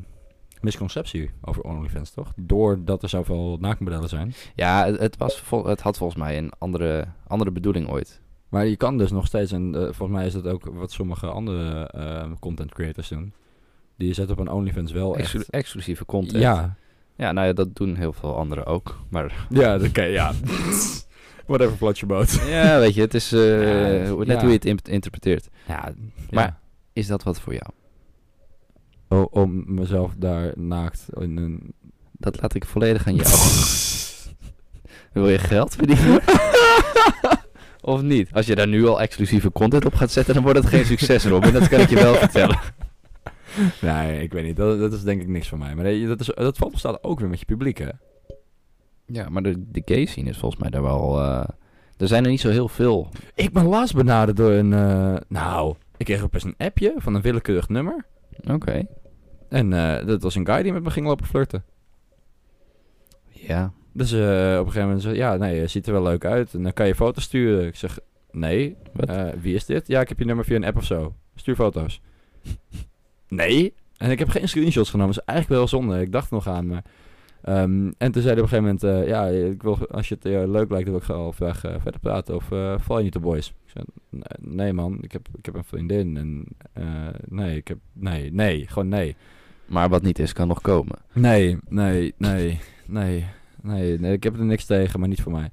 misconceptie 0.60 1.30
over 1.40 1.62
OnlyFans, 1.62 2.10
toch? 2.10 2.32
Doordat 2.36 3.02
er 3.02 3.08
zoveel 3.08 3.56
naaktmodellen 3.60 4.08
zijn. 4.08 4.34
Ja, 4.54 4.86
het, 4.86 4.98
het, 4.98 5.16
was 5.16 5.40
vol- 5.40 5.66
het 5.66 5.80
had 5.80 5.96
volgens 5.96 6.18
mij 6.18 6.38
een 6.38 6.52
andere, 6.58 7.04
andere 7.26 7.50
bedoeling 7.50 7.88
ooit. 7.88 8.20
Maar 8.48 8.66
je 8.66 8.76
kan 8.76 8.98
dus 8.98 9.10
nog 9.10 9.26
steeds, 9.26 9.52
en 9.52 9.74
eh, 9.74 9.80
volgens 9.82 10.18
mij 10.18 10.26
is 10.26 10.32
dat 10.32 10.46
ook 10.46 10.64
wat 10.64 10.92
sommige 10.92 11.26
andere 11.26 11.86
eh, 11.86 12.24
content 12.40 12.74
creators 12.74 13.08
doen. 13.08 13.32
Die 13.96 14.12
zetten 14.14 14.38
op 14.38 14.46
een 14.46 14.52
OnlyFans 14.52 14.92
wel 14.92 15.16
Exclu- 15.16 15.40
echt... 15.40 15.50
exclusieve 15.50 16.04
content. 16.04 16.42
Ja, 16.42 16.76
ja, 17.16 17.32
nou 17.32 17.46
ja, 17.46 17.52
dat 17.52 17.76
doen 17.76 17.94
heel 17.96 18.12
veel 18.12 18.36
anderen 18.36 18.66
ook. 18.66 18.98
Maar 19.10 19.46
ja, 19.48 19.78
oké, 19.84 20.02
ja. 20.02 20.32
Whatever 21.46 21.76
floats 21.76 22.00
your 22.00 22.14
boat. 22.16 22.32
ja, 22.48 22.78
weet 22.78 22.94
je, 22.94 23.00
het 23.00 23.14
is 23.14 23.32
eh, 23.32 23.40
Ja, 24.06 24.14
net 24.14 24.26
ja. 24.26 24.38
hoe 24.40 24.48
je 24.48 24.54
het 24.54 24.64
in- 24.64 24.78
interpreteert. 24.90 25.48
Ja, 25.66 25.92
Maar- 26.30 26.58
Is 26.92 27.06
dat 27.06 27.22
wat 27.22 27.40
voor 27.40 27.52
jou? 27.52 27.70
O- 29.08 29.28
om 29.30 29.64
mezelf 29.74 30.12
daar 30.16 30.52
naakt 30.56 31.06
in 31.20 31.36
een... 31.36 31.74
Dat 32.12 32.40
laat 32.40 32.54
ik 32.54 32.64
volledig 32.64 33.06
aan 33.06 33.14
jou. 33.14 33.28
Wil 35.12 35.28
je 35.28 35.38
geld 35.38 35.74
verdienen? 35.74 36.20
of 37.80 38.02
niet? 38.02 38.32
Als 38.32 38.46
je 38.46 38.54
daar 38.54 38.68
nu 38.68 38.86
al 38.86 39.00
exclusieve 39.00 39.52
content 39.52 39.84
op 39.84 39.94
gaat 39.94 40.10
zetten, 40.10 40.34
dan 40.34 40.42
wordt 40.42 40.58
het 40.58 40.68
geen 40.68 40.84
succes, 40.84 41.24
Robin. 41.24 41.52
Dat 41.52 41.68
kan 41.68 41.80
ik 41.80 41.88
je 41.88 41.94
wel 41.94 42.14
vertellen. 42.14 42.58
Nee, 43.80 44.22
ik 44.22 44.32
weet 44.32 44.44
niet. 44.44 44.56
Dat, 44.56 44.78
dat 44.78 44.92
is 44.92 45.02
denk 45.02 45.20
ik 45.22 45.28
niks 45.28 45.48
voor 45.48 45.58
mij. 45.58 45.74
Maar 45.74 45.84
dat, 45.84 46.20
is, 46.20 46.26
dat 46.34 46.56
valt 46.56 46.78
staat 46.78 47.02
ook 47.02 47.20
weer 47.20 47.28
met 47.28 47.38
je 47.38 47.44
publiek, 47.44 47.78
hè? 47.78 47.88
Ja, 49.06 49.28
maar 49.28 49.42
de, 49.42 49.70
de 49.70 49.82
gay 49.84 50.04
scene 50.04 50.28
is 50.28 50.38
volgens 50.38 50.60
mij 50.60 50.70
daar 50.70 50.82
wel... 50.82 51.20
eh, 51.20 51.48
er 51.96 52.08
zijn 52.08 52.24
er 52.24 52.30
niet 52.30 52.40
zo 52.40 52.50
heel 52.50 52.68
veel. 52.68 53.08
Ik 53.34 53.52
ben 53.52 53.66
laatst 53.66 53.94
benaderd 53.94 54.36
door 54.36 54.50
een... 54.52 54.72
eh, 54.72 55.16
nou, 55.28 55.74
ik 55.96 56.04
kreeg 56.04 56.22
opeens 56.22 56.44
een 56.44 56.54
appje 56.58 56.94
van 56.96 57.14
een 57.14 57.22
willekeurig 57.22 57.68
nummer. 57.68 58.06
Oké. 58.50 58.86
En 59.48 59.72
eh, 59.72 60.06
dat 60.06 60.22
was 60.22 60.34
een 60.34 60.46
guy 60.46 60.62
die 60.62 60.72
met 60.72 60.82
me 60.82 60.90
ging 60.90 61.06
lopen 61.06 61.26
flirten. 61.26 61.64
Ja. 63.28 63.72
Dus 63.92 64.12
op 64.12 64.18
een 64.18 64.56
gegeven 64.58 64.82
moment 64.82 65.02
zei 65.02 65.16
ja, 65.16 65.36
nee, 65.36 65.60
je 65.60 65.66
ziet 65.66 65.86
er 65.86 65.92
wel 65.92 66.02
leuk 66.02 66.24
uit. 66.24 66.54
En 66.54 66.62
dan 66.62 66.72
kan 66.72 66.86
je 66.86 66.94
foto's 66.94 67.22
sturen. 67.24 67.66
Ik 67.66 67.76
zeg, 67.76 67.98
nee. 68.30 68.76
Wie 69.40 69.54
is 69.54 69.64
dit? 69.66 69.86
Ja, 69.86 70.00
ik 70.00 70.08
heb 70.08 70.18
je 70.18 70.24
nummer 70.24 70.44
via 70.44 70.56
een 70.56 70.64
app 70.64 70.76
of 70.76 70.84
zo. 70.84 71.14
Stuur 71.34 71.54
foto's. 71.54 72.00
nee. 73.28 73.74
En 73.96 74.10
ik 74.10 74.18
heb 74.18 74.28
geen 74.28 74.48
screenshots 74.48 74.90
genomen. 74.90 75.14
Dat 75.14 75.22
is 75.22 75.28
eigenlijk 75.28 75.60
wel 75.60 75.68
zonde. 75.80 76.00
Ik 76.00 76.12
dacht 76.12 76.30
nog 76.30 76.48
aan, 76.48 76.66
maar... 76.66 76.84
ehm, 77.46 77.90
en 77.98 78.12
toen 78.12 78.22
zei 78.22 78.34
hij 78.34 78.42
op 78.42 78.42
een 78.42 78.48
gegeven 78.48 78.64
moment... 78.64 78.82
eh, 78.84 79.08
ja, 79.08 79.26
ik 79.26 79.62
wil, 79.62 79.78
als 79.90 80.08
je 80.08 80.14
het 80.14 80.24
eh, 80.24 80.48
leuk 80.50 80.70
lijkt, 80.70 80.88
wil 80.88 80.96
ik 80.98 81.02
gewoon 81.02 81.32
graag 81.32 81.64
eh, 81.64 81.74
verder 81.80 82.00
praten. 82.00 82.34
Of 82.34 82.44
val 82.82 82.98
je 82.98 83.04
niet 83.04 83.12
de 83.12 83.18
boys? 83.20 83.48
Ik 83.48 83.72
zei, 83.72 83.84
"Nee, 84.40 84.72
man, 84.72 84.98
ik 85.00 85.12
heb, 85.12 85.28
ik 85.38 85.46
heb 85.46 85.54
een 85.54 85.64
vriendin. 85.64 86.16
En 86.16 86.46
nee, 87.28 87.56
ik 87.56 87.68
heb... 87.68 87.78
Nee, 87.92 88.32
nee, 88.32 88.66
gewoon 88.68 88.88
nee. 88.88 89.16
Maar 89.66 89.88
wat 89.88 90.02
niet 90.02 90.18
is, 90.18 90.32
kan 90.32 90.48
nog 90.48 90.60
komen. 90.60 90.98
Nee, 91.12 91.58
nee, 91.68 92.14
nee, 92.18 92.60
nee, 92.86 93.26
nee, 93.62 93.98
nee. 93.98 94.12
Ik 94.12 94.22
heb 94.22 94.38
er 94.38 94.44
niks 94.44 94.64
tegen, 94.64 95.00
maar 95.00 95.08
niet 95.08 95.22
voor 95.22 95.32
mij. 95.32 95.50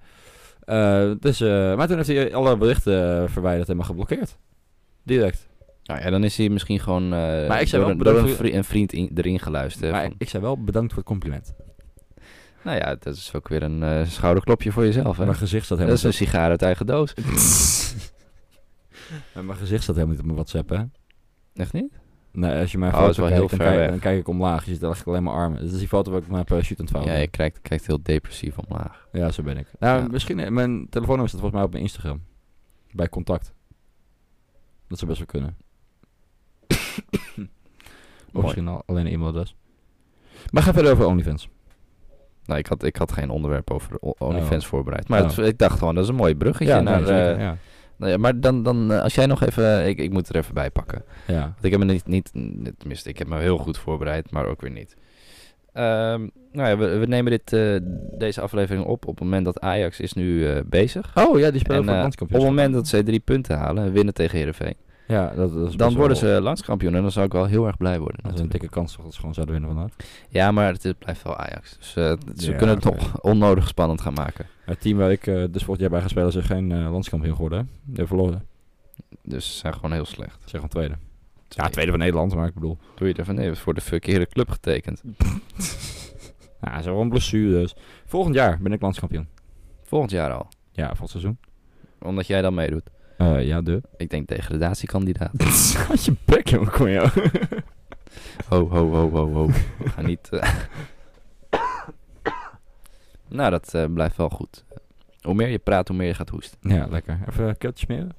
Dus, 1.19 1.39
maar 1.75 1.87
toen 1.87 1.95
heeft 1.95 2.07
hij 2.07 2.33
alle 2.35 2.57
berichten 2.57 3.29
verwijderd 3.29 3.69
en 3.69 3.77
me 3.77 3.83
geblokkeerd. 3.83 4.37
Direct. 5.03 5.49
Nou 5.83 6.01
ja, 6.01 6.09
dan 6.09 6.23
is 6.23 6.37
hij 6.37 6.49
misschien 6.49 6.79
gewoon 6.79 7.09
Maar 7.09 7.61
ik 7.61 7.67
zei 7.67 7.83
door, 7.83 7.97
wel 7.97 8.15
een, 8.17 8.25
door 8.53 8.63
vriend 8.63 8.93
in- 8.93 9.11
erin 9.15 9.39
geluisterd. 9.39 9.91
maar 9.91 10.03
van- 10.03 10.15
ik 10.17 10.29
zei 10.29 10.43
wel 10.43 10.63
bedankt 10.63 10.89
voor 10.89 10.97
het 10.97 11.07
compliment. 11.11 11.53
Nou 12.63 12.77
ja, 12.77 12.95
dat 12.95 13.15
is 13.15 13.33
ook 13.35 13.47
weer 13.47 13.63
een 13.63 13.83
eh, 13.83 14.05
schouderklopje 14.07 14.71
voor 14.71 14.83
jezelf. 14.85 15.17
Hè? 15.17 15.25
Mijn 15.25 15.37
gezicht 15.37 15.65
staat 15.65 15.77
Dat 15.77 15.87
helemaal 15.87 16.09
is 16.09 16.19
een 16.19 16.25
sigaar 16.25 16.49
uit 16.49 16.61
eigen 16.61 16.85
doos. 16.85 17.13
Mijn 19.33 19.55
gezicht 19.55 19.83
staat 19.83 19.95
helemaal 19.95 20.15
niet 20.15 20.19
op 20.19 20.25
mijn 20.25 20.37
WhatsApp, 20.37 20.69
hè? 20.69 20.83
Echt 21.61 21.73
niet? 21.73 21.91
Nee, 22.31 22.59
als 22.61 22.71
je 22.71 22.77
mijn 22.77 22.93
Oh, 22.93 22.99
dat 22.99 23.07
foto 23.15 23.21
wel 23.21 23.31
heel 23.31 23.47
kijkt, 23.47 23.63
dan, 23.63 23.73
kijk, 23.73 23.89
dan 23.89 23.99
kijk 23.99 24.19
ik 24.19 24.27
omlaag. 24.27 24.65
Je 24.65 24.71
ziet 24.73 24.83
eigenlijk 24.83 25.11
alleen 25.11 25.23
maar 25.23 25.33
armen. 25.33 25.59
Dat 25.63 25.71
is 25.71 25.77
die 25.79 25.87
foto 25.87 26.11
waar 26.11 26.21
ik 26.21 26.27
mijn 26.27 26.43
parachute 26.43 26.83
vouwen 26.87 27.13
Ja, 27.13 27.19
je 27.19 27.27
kijkt, 27.27 27.61
kijkt 27.61 27.87
heel 27.87 27.99
depressief 28.03 28.57
omlaag. 28.57 29.07
Ja, 29.11 29.31
zo 29.31 29.43
ben 29.43 29.57
ik. 29.57 29.67
Nou, 29.79 30.01
Ja. 30.01 30.07
misschien... 30.07 30.39
eh, 30.39 30.49
Mijn 30.49 30.87
telefoonnummer 30.89 31.27
staat 31.29 31.39
volgens 31.41 31.53
mij 31.53 31.63
op 31.63 31.71
mijn 31.71 31.83
Instagram. 31.83 32.23
Bij 32.91 33.09
contact. 33.09 33.53
Dat 34.87 34.97
zou 34.99 35.11
best 35.11 35.17
wel 35.31 35.41
kunnen. 35.41 35.57
of 36.67 37.37
Mooi. 38.31 38.45
misschien 38.45 38.67
al, 38.67 38.83
alleen 38.85 39.05
een 39.05 39.11
e-mailadres. 39.13 39.55
Maar 40.51 40.63
ga 40.63 40.73
verder 40.73 40.91
over 40.91 41.05
OnlyFans. 41.05 41.49
Nou, 42.45 42.59
ik 42.59 42.67
had, 42.67 42.83
ik 42.83 42.95
had 42.95 43.11
geen 43.11 43.29
onderwerp 43.29 43.71
over 43.71 43.97
OnlyFans 43.99 44.65
voorbereid. 44.65 45.07
Maar 45.07 45.21
Oh. 45.23 45.27
het- 45.35 45.37
ik 45.47 45.57
dacht 45.57 45.77
gewoon, 45.79 45.95
dat 45.95 46.03
is 46.03 46.09
een 46.09 46.15
mooi 46.15 46.35
bruggetje. 46.35 46.81
naar, 46.81 46.97
nee, 46.97 47.05
zeker, 47.07 47.31
eh, 47.35 47.39
ja. 47.39 47.57
nou 47.97 48.11
ja, 48.11 48.17
maar 48.17 48.39
dan, 48.39 48.63
dan 48.63 48.91
eh, 48.91 49.01
als 49.01 49.15
jij 49.15 49.25
nog 49.25 49.43
even... 49.43 49.87
Ik, 49.87 49.97
ik 49.99 50.11
moet 50.11 50.29
er 50.29 50.35
even 50.35 50.53
bij 50.53 50.69
pakken. 50.71 51.03
ja. 51.27 51.39
Want 51.41 51.63
ik 51.63 51.71
heb 51.71 51.79
me 51.79 51.85
niet, 51.85 52.07
niet... 52.07 52.31
Tenminste, 52.77 53.09
ik 53.09 53.17
heb 53.17 53.27
me 53.27 53.39
heel 53.39 53.57
goed 53.57 53.77
voorbereid, 53.77 54.31
maar 54.31 54.45
ook 54.45 54.61
weer 54.61 54.71
niet. 54.71 54.95
Ehm, 55.73 56.27
nou 56.51 56.69
ja, 56.69 56.77
we, 56.77 56.97
we 56.97 57.05
nemen 57.05 57.31
dit, 57.31 57.53
eh, 57.53 57.75
deze 58.17 58.41
aflevering 58.41 58.85
op 58.85 59.07
op 59.07 59.15
het 59.15 59.23
moment 59.23 59.45
dat 59.45 59.59
Ajax 59.59 59.99
is 59.99 60.13
nu 60.13 60.47
eh, 60.49 60.59
bezig. 60.65 61.11
Oh 61.17 61.39
ja, 61.39 61.51
die 61.51 61.59
spelen 61.59 61.87
En, 61.89 61.95
eh, 61.95 62.03
het 62.03 62.21
op 62.21 62.29
het 62.29 62.41
moment 62.41 62.73
dat 62.73 62.87
ze 62.87 63.03
drie 63.03 63.19
punten 63.19 63.57
halen, 63.57 63.91
winnen 63.91 64.13
tegen 64.13 64.37
Heerenveen, 64.37 64.75
Ja, 65.07 65.33
dat, 65.35 65.53
dat 65.53 65.69
is 65.69 65.75
dan 65.75 65.87
wel- 65.89 65.97
worden 65.97 66.17
ze 66.17 66.39
landskampioen 66.41 66.95
en 66.95 67.01
dan 67.01 67.11
zou 67.11 67.25
ik 67.25 67.31
wel 67.31 67.45
heel 67.45 67.65
erg 67.67 67.77
blij 67.77 67.99
worden. 67.99 68.23
Dat 68.23 68.33
is 68.33 68.39
een 68.39 68.49
dikke 68.49 68.69
kans 68.69 68.93
toch 68.95 69.03
dat 69.03 69.13
ze 69.13 69.19
gewoon 69.19 69.33
zouden 69.33 69.55
winnen 69.55 69.73
vandaag. 69.75 69.95
Ja, 70.29 70.51
maar 70.51 70.71
het, 70.73 70.93
blijft 70.99 71.23
wel 71.23 71.37
Ajax. 71.37 71.77
Dus 71.77 71.95
eh, 71.95 72.13
ze 72.37 72.51
Ja, 72.51 72.57
kunnen 72.57 72.75
het 72.75 72.83
toch 72.83 73.21
onnodig 73.21 73.67
spannend 73.67 74.01
gaan 74.01 74.13
maken. 74.13 74.45
Het 74.65 74.81
team 74.81 74.97
waar 74.97 75.11
ik 75.11 75.23
dus 75.25 75.63
vorig 75.63 75.79
jaar 75.81 75.89
bij 75.89 76.01
ga 76.01 76.07
spelen 76.07 76.27
is 76.37 76.45
geen 76.45 76.71
eh, 76.71 76.91
landskampioen 76.91 77.35
geworden. 77.35 77.59
hè. 77.59 77.63
Die 77.65 77.95
hebben 77.95 78.07
verloren. 78.07 78.45
Dus 79.23 79.51
ze 79.51 79.57
zijn 79.57 79.73
gewoon 79.73 79.91
heel 79.91 80.05
slecht. 80.05 80.35
Zeg 80.39 80.51
gewoon 80.51 80.69
tweede. 80.69 80.95
Ja, 81.47 81.69
tweede 81.69 81.91
van 81.91 81.99
Nederland, 81.99 82.35
maar 82.35 82.47
ik 82.47 82.53
bedoel. 82.53 82.77
Doe 82.95 83.07
je 83.07 83.13
ervan? 83.13 83.35
Nee, 83.35 83.45
het 83.45 83.55
is 83.55 83.61
voor 83.61 83.73
de 83.73 83.81
verkeerde 83.81 84.25
club 84.27 84.49
getekend. 84.49 85.01
Ja, 86.61 86.69
ze 86.69 86.75
hebben 86.75 86.93
gewoon 86.93 87.09
blessures. 87.09 87.75
Volgend 88.05 88.35
jaar 88.35 88.57
ben 88.61 88.71
ik 88.73 88.81
landskampioen. 88.81 89.27
Volgend 89.83 90.11
jaar 90.11 90.31
al. 90.33 90.47
Ja, 90.71 90.87
volgend 90.87 91.09
seizoen. 91.09 91.37
Omdat 92.01 92.27
jij 92.27 92.41
dan 92.41 92.53
meedoet. 92.53 92.83
Eh, 93.17 93.45
ja, 93.45 93.61
de. 93.61 93.81
Ik 93.97 94.09
denk 94.09 94.27
degradatiekandidaat. 94.27 95.43
Had 95.87 96.05
je 96.05 96.15
bek, 96.25 96.47
jongen, 96.47 96.71
kom 96.71 96.87
jou. 96.87 97.09
Ho, 98.49 98.69
ho, 98.69 98.89
ho, 98.89 99.09
ho, 99.09 99.33
ho. 99.33 99.47
We 99.77 99.89
gaan 99.89 100.05
niet... 100.05 100.29
eh. 100.29 100.55
nou, 103.27 103.51
dat 103.51 103.73
eh, 103.73 103.85
blijft 103.93 104.15
wel 104.17 104.29
goed. 104.29 104.63
Hoe 105.21 105.33
meer 105.33 105.47
je 105.47 105.59
praat, 105.59 105.87
hoe 105.87 105.97
meer 105.97 106.07
je 106.07 106.13
gaat 106.13 106.29
hoesten. 106.29 106.57
ja, 106.61 106.87
lekker. 106.87 107.19
Even 107.29 107.47
een 107.47 107.57
keeltje 107.57 107.85
smeren. 107.85 108.15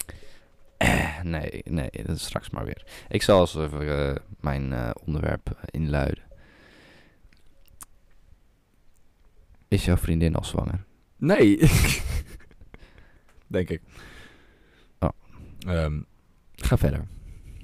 Nee, 1.22 1.62
nee, 1.64 1.90
dat 2.07 2.16
is 2.16 2.24
straks 2.24 2.50
maar 2.50 2.64
weer. 2.64 2.85
Ik 3.09 3.22
zal 3.22 3.40
eens 3.40 3.54
even 3.57 4.18
mijn 4.40 4.94
onderwerp 5.04 5.59
inluiden. 5.70 6.22
Is 9.68 9.85
jouw 9.85 9.96
vriendin 9.96 10.35
al 10.35 10.44
zwanger? 10.44 10.85
Nee. 11.16 11.59
Denk 13.46 13.68
ik. 13.68 13.80
Ehm, 15.66 16.00
ga 16.55 16.77
verder. 16.77 17.07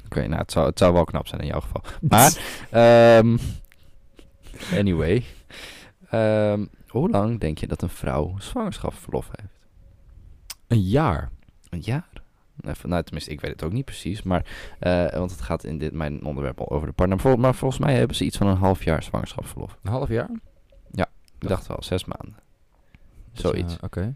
Oké, 0.04 0.26
nou, 0.26 0.40
het 0.40 0.52
zou, 0.52 0.66
het 0.66 0.78
zou 0.78 0.92
wel 0.92 1.04
knap 1.04 1.26
zijn 1.26 1.40
in 1.40 1.46
jouw 1.46 1.60
geval. 1.60 1.82
Maar, 2.10 2.38
ehm, 2.70 3.36
anyway. 4.74 5.24
Ehm, 6.10 6.66
hoe 6.88 7.10
lang 7.10 7.40
denk 7.40 7.58
je 7.58 7.66
dat 7.66 7.82
een 7.82 7.88
vrouw 7.88 8.34
zwangerschapsverlof 8.38 9.28
heeft? 9.32 9.58
Een 10.66 10.80
jaar. 10.82 11.30
Een 11.70 11.80
jaar? 11.80 12.08
Even, 12.64 12.88
nou, 12.88 13.02
tenminste, 13.02 13.30
ik 13.30 13.40
weet 13.40 13.50
het 13.50 13.62
ook 13.62 13.72
niet 13.72 13.84
precies. 13.84 14.22
Maar, 14.22 14.46
eh, 14.78 15.06
want 15.12 15.30
het 15.30 15.40
gaat 15.40 15.64
in 15.64 15.78
dit, 15.78 15.92
mijn 15.92 16.24
onderwerp 16.24 16.60
al 16.60 16.70
over 16.70 16.86
de 16.86 16.92
partner. 16.92 17.18
Vol- 17.18 17.36
maar 17.36 17.54
volgens 17.54 17.80
mij 17.80 17.94
hebben 17.96 18.16
ze 18.16 18.24
iets 18.24 18.36
van 18.36 18.46
een 18.46 18.56
half 18.56 18.84
jaar 18.84 19.02
zwangerschapsverlof. 19.02 19.78
Een 19.82 19.90
half 19.90 20.08
jaar? 20.08 20.30
Ik 21.38 21.48
dacht 21.48 21.66
wel, 21.66 21.82
zes 21.82 22.04
maanden. 22.04 22.36
Zoiets. 23.32 23.76
eh, 23.76 23.82
Oké. 23.82 24.14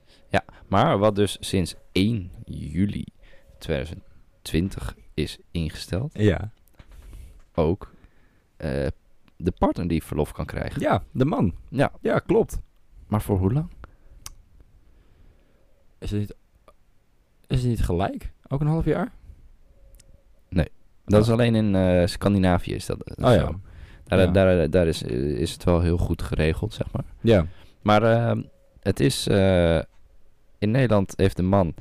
Maar 0.69 0.99
wat 0.99 1.15
dus 1.17 1.37
sinds 1.41 1.75
1 1.93 2.31
juli 2.45 3.05
2020 3.65 4.95
is 5.15 5.39
ingesteld, 5.51 6.13
Ja. 6.19 6.51
ook 7.55 7.93
eh, 8.57 8.87
de 9.37 9.53
partner 9.59 9.89
die 9.89 10.03
verlof 10.03 10.33
kan 10.33 10.45
krijgen. 10.47 10.81
Ja, 10.81 11.03
de 11.11 11.25
man. 11.25 11.55
Ja. 11.69 11.93
Ja, 12.01 12.19
klopt. 12.19 12.59
Maar 13.07 13.23
voor 13.23 13.39
hoe 13.39 13.53
lang? 13.53 13.71
Is 15.99 16.11
het 16.11 16.21
niet, 16.21 16.35
is 17.47 17.59
het 17.61 17.69
niet 17.69 17.83
gelijk? 17.85 18.33
Ook 18.49 18.61
een 18.61 18.67
half 18.67 18.85
jaar? 18.85 19.13
Dat 21.07 21.23
is 21.23 21.31
alleen 21.31 21.55
in 21.55 21.75
eh, 21.75 22.07
Scandinavië 22.07 22.75
is 22.75 22.87
dat 22.87 23.01
eh, 23.01 23.25
Oh 23.27 23.35
ja. 23.35 23.51
Daar, 24.05 24.19
Ja. 24.21 24.27
daar, 24.27 24.71
daar 24.71 24.87
is, 24.87 25.03
is 25.03 25.53
het 25.53 25.65
wel 25.65 25.81
heel 25.81 25.97
goed 25.99 26.23
geregeld, 26.23 26.75
zeg 26.75 26.87
maar. 26.93 27.05
Ja. 27.21 27.47
Maar 27.83 28.03
eh, 28.03 28.39
het 28.81 29.01
is... 29.01 29.27
eh, 29.27 29.79
in 30.59 30.71
Nederland 30.71 31.13
heeft 31.17 31.37
de 31.37 31.43
man 31.43 31.75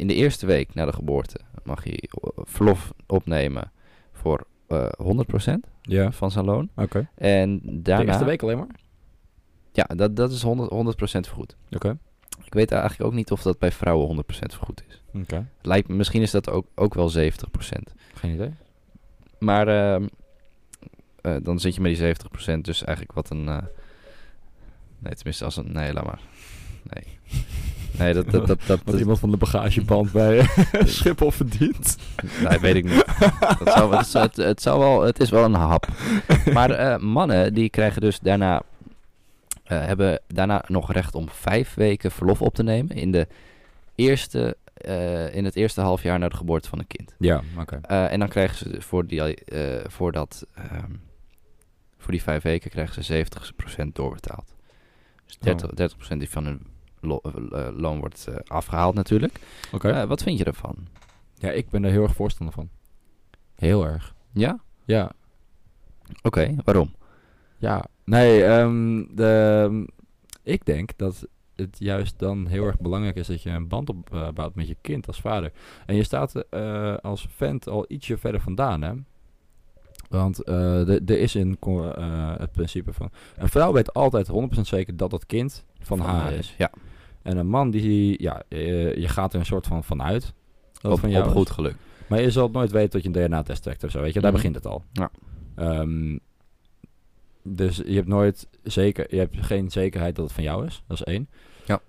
in 0.00 0.06
de 0.06 0.14
eerste 0.14 0.46
week 0.46 0.74
na 0.74 0.84
de 0.84 0.92
geboorte... 0.92 1.40
mag 1.64 1.84
hij 1.84 1.92
eh, 2.10 2.30
verlof 2.36 2.92
opnemen 3.06 3.72
voor 4.12 4.46
eh 4.66 4.86
100% 5.48 5.54
Ja. 5.82 6.12
van 6.12 6.30
zijn 6.30 6.44
loon. 6.44 6.68
Oké. 6.76 7.08
En 7.14 7.60
De 7.62 7.82
daarna... 7.82 8.04
eerste 8.10 8.24
week 8.24 8.42
alleen 8.42 8.58
maar? 8.58 8.68
Ja, 9.72 9.84
dat, 9.84 10.16
dat 10.16 10.30
is 10.32 10.42
100%, 10.42 10.46
100 10.46 10.96
vergoed. 11.26 11.56
Oké. 11.70 11.98
Ik 12.44 12.54
weet 12.54 12.72
eigenlijk 12.72 13.02
ook 13.02 13.12
niet 13.16 13.30
of 13.30 13.42
dat 13.42 13.58
bij 13.58 13.72
vrouwen 13.72 14.16
100% 14.16 14.22
vergoed 14.28 14.82
is. 14.88 15.02
Oké. 15.20 15.46
Lijkt 15.62 15.88
me, 15.88 15.94
misschien 15.94 16.22
is 16.22 16.30
dat 16.30 16.50
ook, 16.50 16.66
ook 16.74 16.94
wel 16.94 17.10
70%. 17.12 17.22
Geen 18.14 18.34
idee. 18.34 18.50
Maar 19.38 19.68
ehm, 19.68 20.06
eh, 21.20 21.36
dan 21.42 21.58
zit 21.60 21.74
je 21.74 21.80
met 21.80 21.96
die 21.96 22.14
70%. 22.56 22.60
Dus 22.64 22.84
eigenlijk 22.84 23.12
wat 23.16 23.30
een... 23.30 23.48
eh, 23.48 23.62
nee, 24.98 25.14
tenminste 25.14 25.44
als 25.44 25.56
een... 25.56 25.72
Nee, 25.72 25.92
laat 25.92 26.04
maar. 26.04 26.20
Nee. 26.82 27.18
Nee, 27.98 28.14
dat... 28.14 28.30
dat, 28.30 28.46
dat, 28.46 28.60
dat, 28.66 28.98
iemand 28.98 29.18
van 29.18 29.30
de 29.30 29.36
bagageband 29.36 30.12
bij 30.12 30.46
Schiphol 30.84 31.30
verdient. 31.30 31.96
nee, 32.48 32.58
weet 32.58 32.74
ik 32.74 32.84
niet. 32.84 33.04
Dat 33.58 33.72
zou, 33.72 33.96
het, 33.96 34.06
zou- 34.06 34.24
het, 34.26 34.36
het 34.36 34.62
zou 34.62 34.78
wel... 34.78 35.02
Het 35.02 35.20
is 35.20 35.30
wel 35.30 35.44
een 35.44 35.54
hap. 35.54 35.88
Maar 36.52 36.70
eh, 36.70 36.98
mannen, 36.98 37.54
die 37.54 37.70
krijgen 37.70 38.00
dus 38.00 38.20
daarna... 38.20 38.62
eh, 39.64 39.84
hebben 39.84 40.20
daarna 40.26 40.64
nog 40.66 40.92
recht 40.92 41.14
om 41.14 41.28
vijf 41.30 41.74
weken 41.74 42.10
verlof 42.10 42.42
op 42.42 42.54
te 42.54 42.62
nemen... 42.62 42.96
in, 42.96 43.12
de 43.12 43.26
eerste, 43.94 44.56
eh, 44.74 45.34
in 45.34 45.44
het 45.44 45.56
eerste 45.56 45.80
half 45.80 46.02
jaar 46.02 46.18
na 46.18 46.28
de 46.28 46.36
geboorte 46.36 46.68
van 46.68 46.78
een 46.78 46.86
kind. 46.86 47.14
Ja, 47.18 47.42
oké. 47.58 47.78
Eh, 47.82 48.12
en 48.12 48.18
dan 48.18 48.28
krijgen 48.28 48.56
ze 48.56 48.80
voor 48.80 49.06
die, 49.06 49.34
eh, 49.44 49.84
voor, 49.90 50.12
dat, 50.12 50.46
ehm, 50.54 50.90
voor 51.98 52.12
die 52.12 52.22
vijf 52.22 52.42
weken 52.42 52.70
krijgen 52.70 52.94
ze 52.94 53.02
70% 53.02 53.94
doorbetaald. 53.94 54.54
Dus 55.26 55.38
30, 55.38 55.70
30% 55.74 56.18
die 56.20 56.30
van 56.30 56.44
hun 56.44 56.66
lo- 57.00 57.20
eh, 57.52 57.68
loon 57.76 57.98
wordt 57.98 58.26
eh, 58.28 58.34
afgehaald 58.46 58.94
natuurlijk. 58.94 59.40
Oké. 59.72 59.88
Eh, 59.90 60.04
wat 60.08 60.22
vind 60.22 60.38
je 60.38 60.44
ervan? 60.44 60.76
Ja, 61.34 61.50
ik 61.50 61.70
ben 61.70 61.84
er 61.84 61.90
heel 61.90 62.02
erg 62.02 62.14
voorstander 62.14 62.54
van. 62.54 62.68
Heel 63.54 63.86
erg. 63.86 64.14
Ja? 64.32 64.58
Ja. 64.84 65.12
Oké, 66.22 66.54
waarom? 66.64 66.94
Ja. 67.58 67.84
Nee, 68.04 68.44
ehm, 68.44 69.04
de, 69.14 69.86
ik 70.42 70.64
denk 70.64 70.90
dat 70.96 71.26
het 71.56 71.76
juist 71.78 72.18
dan 72.18 72.46
heel 72.46 72.64
erg 72.66 72.78
belangrijk 72.78 73.16
is 73.16 73.26
dat 73.26 73.42
je 73.42 73.50
een 73.50 73.68
band 73.68 73.88
opbouwt 73.88 74.54
met 74.54 74.68
je 74.68 74.76
kind 74.80 75.06
als 75.06 75.20
vader. 75.20 75.52
En 75.86 75.94
je 75.94 76.02
staat 76.02 76.50
als 77.02 77.26
vent 77.36 77.68
al 77.68 77.84
ietsje 77.88 78.16
verder 78.18 78.40
vandaan, 78.40 78.82
hè? 78.82 78.92
Want 80.10 80.42
eh, 80.42 80.88
er 80.88 81.10
is 81.18 81.34
in 81.34 81.56
eh, 81.60 82.34
het 82.38 82.52
principe 82.52 82.92
van... 82.92 83.10
Een 83.36 83.48
vrouw 83.48 83.72
weet 83.72 83.94
altijd 83.94 84.30
100% 84.56 84.60
zeker 84.60 84.96
dat 84.96 85.10
dat 85.10 85.26
kind 85.26 85.64
van, 85.80 85.98
haar 86.00 86.32
is. 86.32 86.54
Ja, 86.58 86.70
En 87.22 87.36
een 87.36 87.48
man 87.48 87.70
die... 87.70 88.22
Ja, 88.22 88.42
eh, 88.48 88.94
je 88.96 89.08
gaat 89.08 89.32
er 89.32 89.38
een 89.38 89.46
soort 89.46 89.66
van 89.66 89.84
vanuit. 89.84 90.22
Dat 90.72 90.82
het 90.82 90.92
op, 90.92 90.98
van 91.00 91.10
jou 91.10 91.26
op 91.26 91.32
goed 91.32 91.50
geluk. 91.50 91.74
Maar 92.06 92.20
je 92.20 92.30
zult 92.30 92.52
nooit 92.52 92.70
weten 92.70 92.90
dat 92.90 93.02
je 93.02 93.20
een 93.20 93.26
DNA-test 93.28 93.62
trekt 93.62 93.84
of 93.84 93.90
zo, 93.90 94.00
weet 94.00 94.12
je. 94.14 94.20
Daar 94.20 94.32
Mhm. 94.32 94.40
begint 94.40 94.54
het 94.56 94.66
al. 94.66 94.84
Ja. 94.92 95.10
Ehm, 95.54 96.18
dus 97.42 97.76
je 97.76 97.94
hebt 97.94 98.08
nooit 98.08 98.48
zeker... 98.62 99.06
Je 99.14 99.18
hebt 99.18 99.36
geen 99.40 99.70
zekerheid 99.70 100.16
dat 100.16 100.24
het 100.24 100.34
van 100.34 100.44
jou 100.44 100.66
is. 100.66 100.82
Dat 100.86 100.96
is 100.96 101.04
één. 101.04 101.28
Ja. 101.66 101.80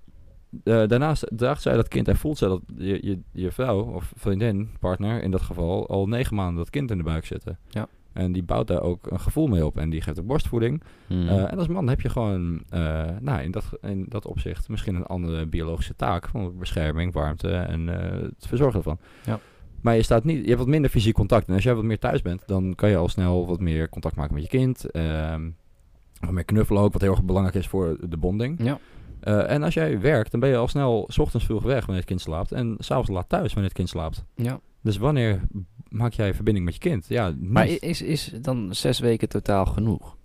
Eh, 0.64 0.88
daarnaast 0.88 1.28
draagt 1.30 1.62
zij 1.62 1.76
dat 1.76 1.88
kind 1.88 2.08
en 2.08 2.18
voelt 2.18 2.38
zij 2.38 2.48
dat 2.48 2.62
je, 2.78 3.00
je, 3.08 3.20
je 3.32 3.52
vrouw 3.52 3.82
of 3.82 4.12
vriendin, 4.16 4.70
partner 4.80 5.24
in 5.24 5.32
dat 5.32 5.42
geval, 5.42 5.88
al 5.90 6.08
negen 6.08 6.36
maanden 6.36 6.56
dat 6.58 6.70
kind 6.70 6.92
in 6.92 6.98
de 6.98 7.04
buik 7.04 7.26
zitten. 7.26 7.58
Ja. 7.70 7.88
En 8.14 8.32
die 8.32 8.44
bouwt 8.44 8.68
daar 8.68 8.82
ook 8.82 9.12
een 9.12 9.20
gevoel 9.20 9.48
mee 9.48 9.66
op. 9.66 9.78
En 9.78 9.90
die 9.90 10.02
geeft 10.02 10.20
ook 10.20 10.26
borstvoeding. 10.26 10.84
Mhm. 11.08 11.28
Eh, 11.28 11.52
en 11.52 11.58
als 11.58 11.68
man 11.68 11.90
heb 11.90 12.02
je 12.02 12.10
gewoon 12.10 12.64
eh, 12.70 13.06
nou, 13.20 13.42
in, 13.42 13.52
dat, 13.52 13.64
in 13.82 14.06
dat 14.10 14.26
opzicht 14.26 14.70
misschien 14.70 14.96
een 14.96 15.06
andere 15.06 15.46
biologische 15.46 15.96
taak. 15.96 16.28
Van 16.28 16.58
bescherming, 16.58 17.14
warmte 17.14 17.52
en 17.52 17.90
eh, 17.90 18.22
het 18.22 18.48
verzorgen 18.48 18.78
ervan. 18.78 18.98
Ja. 19.26 19.40
Maar 19.82 19.96
je, 19.96 20.02
staat 20.02 20.24
niet, 20.24 20.42
je 20.42 20.48
hebt 20.48 20.60
wat 20.60 20.68
minder 20.68 20.90
fysiek 20.90 21.14
contact. 21.14 21.48
En 21.48 21.54
als 21.54 21.64
jij 21.64 21.76
wat 21.76 21.84
meer 21.84 22.00
thuis 22.00 22.22
bent, 22.22 22.44
dan 22.48 22.76
kan 22.76 22.90
je 22.90 22.96
al 22.98 23.10
snel 23.10 23.48
wat 23.48 23.60
meer 23.60 23.90
contact 23.90 24.16
maken 24.16 24.34
met 24.34 24.44
je 24.44 24.50
kind. 24.50 24.92
ehm, 24.92 25.50
wat 26.20 26.32
meer 26.32 26.44
knuffelen 26.44 26.82
ook, 26.82 26.94
wat 26.94 27.02
heel 27.02 27.12
erg 27.12 27.24
belangrijk 27.24 27.56
is 27.58 27.68
voor 27.68 27.98
de 28.10 28.18
bonding. 28.18 28.64
ja. 28.64 28.80
Eh, 29.22 29.50
en 29.50 29.64
als 29.64 29.74
jij 29.74 30.00
werkt, 30.00 30.32
dan 30.32 30.40
ben 30.40 30.50
je 30.50 30.56
al 30.58 30.68
snel 30.68 31.06
's 31.08 31.18
ochtends 31.18 31.46
vroeg 31.46 31.64
weg 31.64 31.80
wanneer 31.80 31.96
het 31.96 32.06
kind 32.06 32.22
slaapt. 32.22 32.52
En 32.52 32.76
s'avonds 32.80 33.10
laat 33.10 33.30
thuis 33.30 33.48
wanneer 33.48 33.64
het 33.64 33.74
kind 33.74 33.90
slaapt. 33.90 34.26
ja. 34.36 34.60
Dus 34.84 34.98
wanneer 34.98 35.42
maak 35.92 36.14
jij 36.14 36.34
verbinding 36.34 36.66
met 36.66 36.74
je 36.74 36.80
kind? 36.80 37.06
Ja, 37.08 37.34
Maar 37.40 37.68
is, 37.68 38.02
is 38.02 38.34
dan 38.42 38.76
zes 38.76 39.00
weken 39.00 39.30
totaal 39.30 39.66
genoeg? 39.66 40.18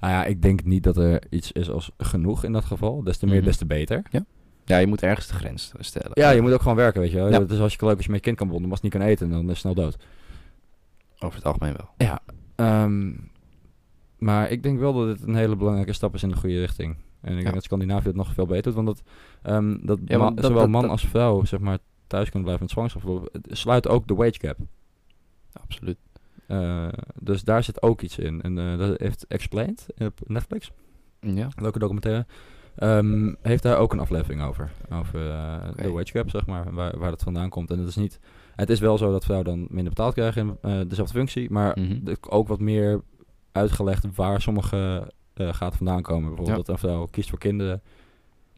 Nou 0.00 0.12
ja, 0.12 0.24
ik 0.24 0.42
denk 0.42 0.64
niet 0.64 0.82
dat 0.82 0.96
er 0.96 1.22
iets 1.30 1.52
is 1.52 1.70
als 1.70 1.90
genoeg 1.98 2.44
in 2.44 2.52
dat 2.52 2.64
geval. 2.64 3.02
Des 3.02 3.18
te 3.18 3.26
meer, 3.26 3.36
Mhm. 3.36 3.44
des 3.44 3.56
te 3.56 3.66
beter. 3.66 4.02
Ja, 4.64 4.78
je 4.78 4.86
moet 4.86 5.02
ergens 5.02 5.26
de 5.26 5.34
grens 5.34 5.72
stellen. 5.78 6.10
Ja, 6.14 6.30
je 6.30 6.40
moet 6.40 6.52
ook 6.52 6.60
gewoon 6.62 6.76
werken, 6.76 7.00
weet 7.00 7.10
je 7.10 7.16
wel. 7.16 7.30
Ja. 7.30 7.38
Het 7.40 7.50
is 7.50 7.58
hartstikke 7.58 7.86
leuk 7.86 7.96
als 7.96 8.04
je 8.04 8.10
met 8.10 8.20
je 8.20 8.26
kind 8.26 8.36
kan 8.36 8.48
bonden, 8.48 8.68
maar 8.68 8.78
als 8.78 8.82
het 8.82 8.92
niet 8.92 9.02
kan 9.02 9.10
eten, 9.10 9.30
dan 9.30 9.42
is 9.42 9.48
het 9.48 9.58
snel 9.58 9.74
dood. 9.74 9.96
Over 11.18 11.36
het 11.36 11.46
algemeen 11.46 11.74
wel. 11.76 11.88
Ja. 12.08 12.20
ehm, 12.54 13.12
maar 14.18 14.50
ik 14.50 14.62
denk 14.62 14.78
wel 14.78 14.92
dat 14.92 15.08
het 15.08 15.22
een 15.28 15.34
hele 15.34 15.56
belangrijke 15.56 15.92
stap 15.92 16.14
is 16.14 16.22
in 16.22 16.28
de 16.28 16.36
goede 16.36 16.60
richting. 16.60 16.96
En 17.20 17.30
ik 17.32 17.36
Ja. 17.36 17.42
denk 17.42 17.54
dat 17.54 17.64
Scandinavië 17.64 18.06
het 18.06 18.16
nog 18.16 18.32
veel 18.32 18.46
beter 18.46 18.62
doet, 18.62 18.74
want 18.74 18.86
dat, 18.86 19.02
ehm, 19.42 19.76
dat, 19.86 19.98
Ja, 20.04 20.16
ma- 20.18 20.24
want 20.24 20.36
dat- 20.36 20.44
zowel 20.46 20.60
dat- 20.60 20.70
man 20.70 20.88
als 20.88 21.06
vrouw 21.06 21.44
zeg 21.44 21.60
maar, 21.60 21.78
thuis 22.06 22.24
kunnen 22.30 22.42
blijven 22.42 22.62
met 22.62 22.70
zwangerschapsverlof, 22.72 23.24
het 23.32 23.46
sluit 23.58 23.88
ook 23.88 24.06
de 24.08 24.14
wage 24.14 24.38
gap. 24.40 24.56
Absoluut. 25.62 25.96
Eh, 26.46 26.88
dus 27.20 27.42
daar 27.42 27.62
zit 27.64 27.82
ook 27.82 28.00
iets 28.02 28.18
in. 28.18 28.42
En 28.42 28.58
eh, 28.58 28.78
dat 28.78 28.98
heeft 28.98 29.26
Explained 29.28 29.86
op 29.98 30.20
Netflix, 30.26 30.70
Ja. 31.20 31.48
leuke 31.56 31.78
documentaire. 31.78 32.26
ehm, 32.76 33.34
heeft 33.42 33.62
daar 33.62 33.78
ook 33.78 33.92
een 33.92 33.98
aflevering 34.00 34.42
over. 34.42 34.70
Over 34.92 35.30
eh, 35.30 35.68
de 35.76 35.90
wage 35.90 36.06
gap, 36.12 36.30
zeg 36.30 36.46
maar, 36.46 36.72
waar, 36.72 36.98
waar 36.98 37.10
dat 37.10 37.22
vandaan 37.22 37.48
komt. 37.48 37.70
En 37.70 37.78
het 37.78 37.88
is 37.88 37.96
niet... 37.96 38.20
Het 38.56 38.70
is 38.70 38.80
wel 38.80 38.98
zo 38.98 39.10
dat 39.10 39.24
vrouwen 39.24 39.48
dan 39.48 39.58
minder 39.70 39.88
betaald 39.94 40.14
krijgen 40.14 40.58
in 40.62 40.88
dezelfde 40.88 41.18
functie, 41.18 41.50
maar 41.50 41.76
er 42.04 42.16
ook 42.28 42.48
wat 42.48 42.60
meer 42.60 43.00
uitgelegd 43.52 44.06
waar 44.14 44.40
sommige 44.40 45.12
gaat 45.34 45.76
vandaan 45.76 46.02
komen. 46.02 46.28
Bijvoorbeeld 46.28 46.48
Ja. 46.48 46.54
dat 46.56 46.68
een 46.68 46.88
vrouw 46.88 47.06
kiest 47.06 47.28
voor 47.28 47.38
kinderen, 47.38 47.82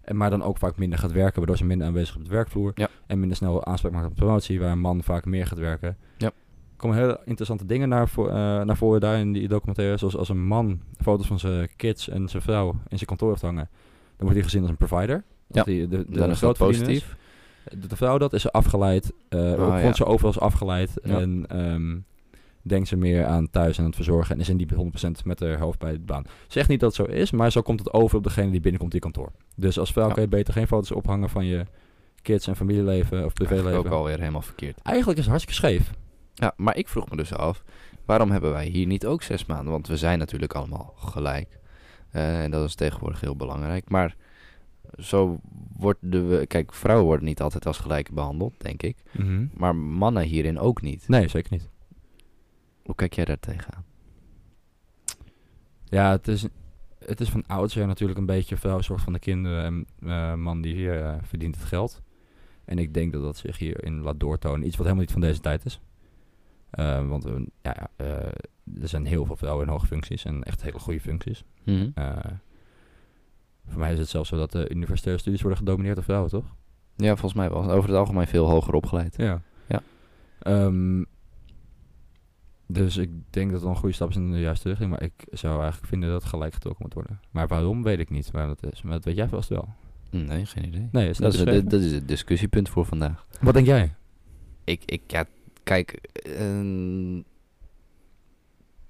en 0.02 0.16
maar 0.16 0.30
dan 0.30 0.42
ook 0.42 0.58
vaak 0.58 0.76
minder 0.76 0.98
gaat 0.98 1.12
werken, 1.12 1.37
waardoor 1.37 1.56
ze 1.56 1.64
minder 1.64 1.87
aanwezig 1.87 2.11
is 2.14 2.16
op 2.20 2.24
de 2.24 2.30
werkvloer. 2.34 2.72
Ja. 2.74 2.88
En 3.06 3.18
minder 3.18 3.37
snel 3.37 3.64
aanspraak 3.64 3.92
maakt 3.92 4.06
op 4.06 4.14
promotie, 4.14 4.61
waar 4.61 4.72
een 4.72 4.80
man 4.80 5.02
vaak 5.02 5.24
meer 5.24 5.46
gaat 5.46 5.58
werken. 5.58 5.96
Ja. 6.18 6.30
Er 6.78 6.84
komen 6.84 6.96
hele 7.02 7.20
interessante 7.24 7.66
dingen 7.66 7.88
naar, 7.88 8.08
voor, 8.08 8.28
eh, 8.28 8.34
naar 8.34 8.76
voren 8.76 9.00
daar 9.00 9.18
in 9.18 9.32
die 9.32 9.48
documentaire. 9.48 9.96
Zoals 9.96 10.16
als 10.16 10.28
een 10.28 10.46
man 10.46 10.80
foto's 11.00 11.26
van 11.26 11.38
zijn 11.38 11.68
kids 11.76 12.08
en 12.08 12.28
zijn 12.28 12.42
vrouw 12.42 12.68
in 12.68 12.96
zijn 12.96 13.06
kantoor 13.06 13.28
heeft 13.28 13.42
hangen, 13.42 13.68
dan 13.70 14.16
wordt 14.18 14.34
hij 14.34 14.42
gezien 14.42 14.60
als 14.60 14.70
een 14.70 14.76
provider. 14.76 15.16
Ja, 15.16 15.24
Dat 15.46 15.66
hij 15.66 15.74
de, 15.88 16.04
de, 16.08 16.26
is 16.26 16.38
dat 16.40 16.52
is. 16.52 16.58
positief. 16.58 17.16
De, 17.70 17.86
de 17.86 17.96
vrouw 17.96 18.18
dat 18.18 18.32
is 18.32 18.42
ze 18.42 18.52
afgeleid. 18.52 19.12
eh 19.28 19.40
Ah, 19.52 19.62
ook 19.62 19.72
ja. 19.72 19.80
vond 19.80 19.96
ze 19.96 20.04
overal 20.04 20.30
is 20.30 20.40
afgeleid. 20.40 20.90
Ja. 21.02 21.20
En 21.20 21.44
ehm, 21.48 21.96
denkt 22.62 22.88
ze 22.88 22.96
meer 22.96 23.26
aan 23.26 23.50
thuis 23.50 23.74
en 23.76 23.80
aan 23.82 23.86
het 23.86 23.96
verzorgen. 23.96 24.34
En 24.34 24.40
is 24.40 24.48
in 24.48 24.56
die 24.56 24.66
100% 24.74 25.24
met 25.24 25.40
haar 25.40 25.58
hoofd 25.58 25.78
bij 25.78 25.92
de 25.92 25.98
baan. 25.98 26.24
Zeg 26.48 26.68
niet 26.68 26.80
dat 26.80 26.96
het 26.96 27.06
zo 27.06 27.12
is, 27.14 27.30
maar 27.30 27.52
zo 27.52 27.62
komt 27.62 27.78
het 27.78 27.92
over 27.92 28.16
op 28.16 28.24
degene 28.24 28.50
die 28.50 28.60
binnenkomt 28.60 28.94
in 28.94 29.00
kantoor. 29.00 29.32
Dus 29.56 29.78
als 29.78 29.92
vrouw 29.92 30.06
Ja. 30.08 30.12
kan 30.12 30.22
je 30.22 30.28
beter 30.28 30.52
geen 30.52 30.66
foto's 30.66 30.90
ophangen 30.92 31.28
van 31.28 31.44
je 31.46 31.64
kids 32.22 32.46
en 32.46 32.56
familieleven 32.56 33.04
of 33.24 33.32
Eigenlijk 33.32 33.48
privéleven. 33.48 33.78
ook 33.78 33.98
alweer 33.98 34.18
helemaal 34.18 34.42
verkeerd. 34.42 34.78
Eigenlijk 34.82 35.18
is 35.18 35.24
het 35.24 35.34
hartstikke 35.34 35.66
scheef. 35.66 35.92
Ja, 36.38 36.53
maar 36.57 36.77
ik 36.77 36.88
vroeg 36.88 37.11
me 37.11 37.16
dus 37.16 37.35
af, 37.35 37.64
waarom 38.05 38.31
hebben 38.31 38.53
wij 38.53 38.66
hier 38.66 38.87
niet 38.87 39.07
ook 39.07 39.22
zes 39.22 39.46
maanden? 39.46 39.72
Want 39.72 39.87
we 39.87 39.96
zijn 39.96 40.18
natuurlijk 40.18 40.55
allemaal 40.55 40.94
gelijk. 40.96 41.59
Eh, 42.11 42.42
en 42.42 42.51
dat 42.51 42.64
is 42.64 42.74
tegenwoordig 42.74 43.20
heel 43.20 43.37
belangrijk. 43.37 43.90
Maar 43.90 44.16
zo 44.98 45.40
worden 45.77 46.29
we... 46.29 46.46
Kijk, 46.46 46.74
vrouwen 46.74 47.07
worden 47.07 47.27
niet 47.27 47.40
altijd 47.40 47.66
als 47.66 47.79
gelijk 47.79 48.11
behandeld, 48.11 48.55
denk 48.59 48.83
ik. 48.83 48.96
Maar 49.55 49.77
mannen 49.77 50.22
hierin 50.22 50.59
ook 50.59 50.83
niet. 50.83 51.09
Nee, 51.09 51.29
zeker 51.29 51.53
niet. 51.53 51.68
Hoe 52.85 52.94
kijk 52.94 53.12
jij 53.12 53.24
daar 53.24 53.40
tegenaan? 53.40 53.85
Ja, 55.85 56.11
het 56.11 56.29
is, 56.29 56.46
het 57.05 57.20
is 57.20 57.29
van 57.31 57.46
oudsher 57.46 57.87
natuurlijk 57.87 58.18
een 58.18 58.27
beetje 58.27 58.57
vrouw 58.57 58.81
zorgt 58.81 59.05
van 59.05 59.12
de 59.12 59.18
kinderen 59.18 59.64
en 59.64 59.87
eh, 60.09 60.35
man 60.35 60.61
die 60.61 60.74
hier 60.74 61.03
eh, 61.03 61.16
verdient 61.22 61.55
het 61.55 61.64
geld. 61.64 62.03
En 62.64 62.79
ik 62.79 62.94
denk 62.94 63.12
dat 63.12 63.22
dat 63.22 63.37
zich 63.37 63.59
hierin 63.59 64.01
laat 64.01 64.20
doortonen. 64.20 64.66
Iets 64.66 64.77
wat 64.77 64.87
helemaal 64.87 65.05
niet 65.05 65.12
van 65.12 65.20
deze 65.20 65.40
tijd 65.40 65.64
is. 65.64 65.81
Eh, 66.70 67.09
want 67.09 67.24
we- 67.24 67.50
ja, 67.62 67.88
eh, 67.96 68.07
er 68.81 68.88
zijn 68.88 69.07
heel 69.07 69.24
veel 69.24 69.37
vrouwen 69.37 69.66
in 69.66 69.72
hoge 69.72 69.87
functies 69.87 70.24
en 70.24 70.42
echt 70.42 70.62
hele 70.62 70.78
goede 70.78 71.00
functies. 71.00 71.44
Mhm. 71.64 71.88
Eh, 71.94 72.16
voor 73.68 73.78
mij 73.78 73.92
is 73.92 73.98
het 73.98 74.09
zelfs 74.09 74.28
zo 74.28 74.37
dat 74.37 74.52
de 74.52 74.70
universitaire 74.70 75.20
studies 75.20 75.40
worden 75.40 75.59
gedomineerd 75.59 75.94
door 75.94 76.04
vrouwen, 76.04 76.31
toch? 76.31 76.44
Ja, 76.96 77.09
volgens 77.09 77.35
mij 77.35 77.50
wel. 77.50 77.70
Over 77.70 77.88
het 77.88 77.98
algemeen 77.98 78.26
veel 78.26 78.48
hoger 78.48 78.74
opgeleid. 78.74 79.16
Ja. 79.16 79.42
Ja. 79.68 79.83
Ehm, 80.38 81.02
dus 82.66 82.96
ik 82.96 83.11
denk 83.31 83.50
dat 83.50 83.61
het 83.61 83.70
een 83.70 83.76
goede 83.76 83.94
stap 83.94 84.09
is 84.09 84.16
in 84.16 84.31
de 84.33 84.40
juiste 84.40 84.68
richting. 84.68 84.90
Maar 84.90 85.02
ik 85.02 85.12
zou 85.31 85.61
eigenlijk 85.61 85.88
vinden 85.88 86.09
dat 86.11 86.20
het 86.22 86.31
gelijk 86.31 86.52
getrokken 86.54 86.83
moet 86.85 86.94
worden. 86.94 87.20
Maar 87.31 87.46
waarom, 87.48 87.83
weet 87.83 87.98
ik 87.98 88.11
niet 88.11 88.31
waarom 88.31 88.57
dat 88.61 88.72
is. 88.72 88.83
Maar 88.83 88.92
dat 88.92 89.04
weet 89.04 89.16
jij 89.16 89.28
vast 89.28 89.48
wel. 89.48 89.68
Nee, 90.11 90.46
geen 90.46 90.64
idee. 90.66 90.88
Nee, 90.92 91.09
is 91.09 91.18
Dat 91.18 91.35
is, 91.35 91.44
dat 91.64 91.81
is 91.81 91.92
het 91.92 92.09
discussiepunt 92.09 92.68
voor 92.68 92.85
vandaag. 92.87 93.26
Wat 93.40 93.54
denk 93.54 93.66
jij? 93.66 93.94
Ik, 94.64 94.83
ik 94.85 95.02
ja, 95.07 95.24
kijk, 95.68 95.90
ehm, 96.12 97.20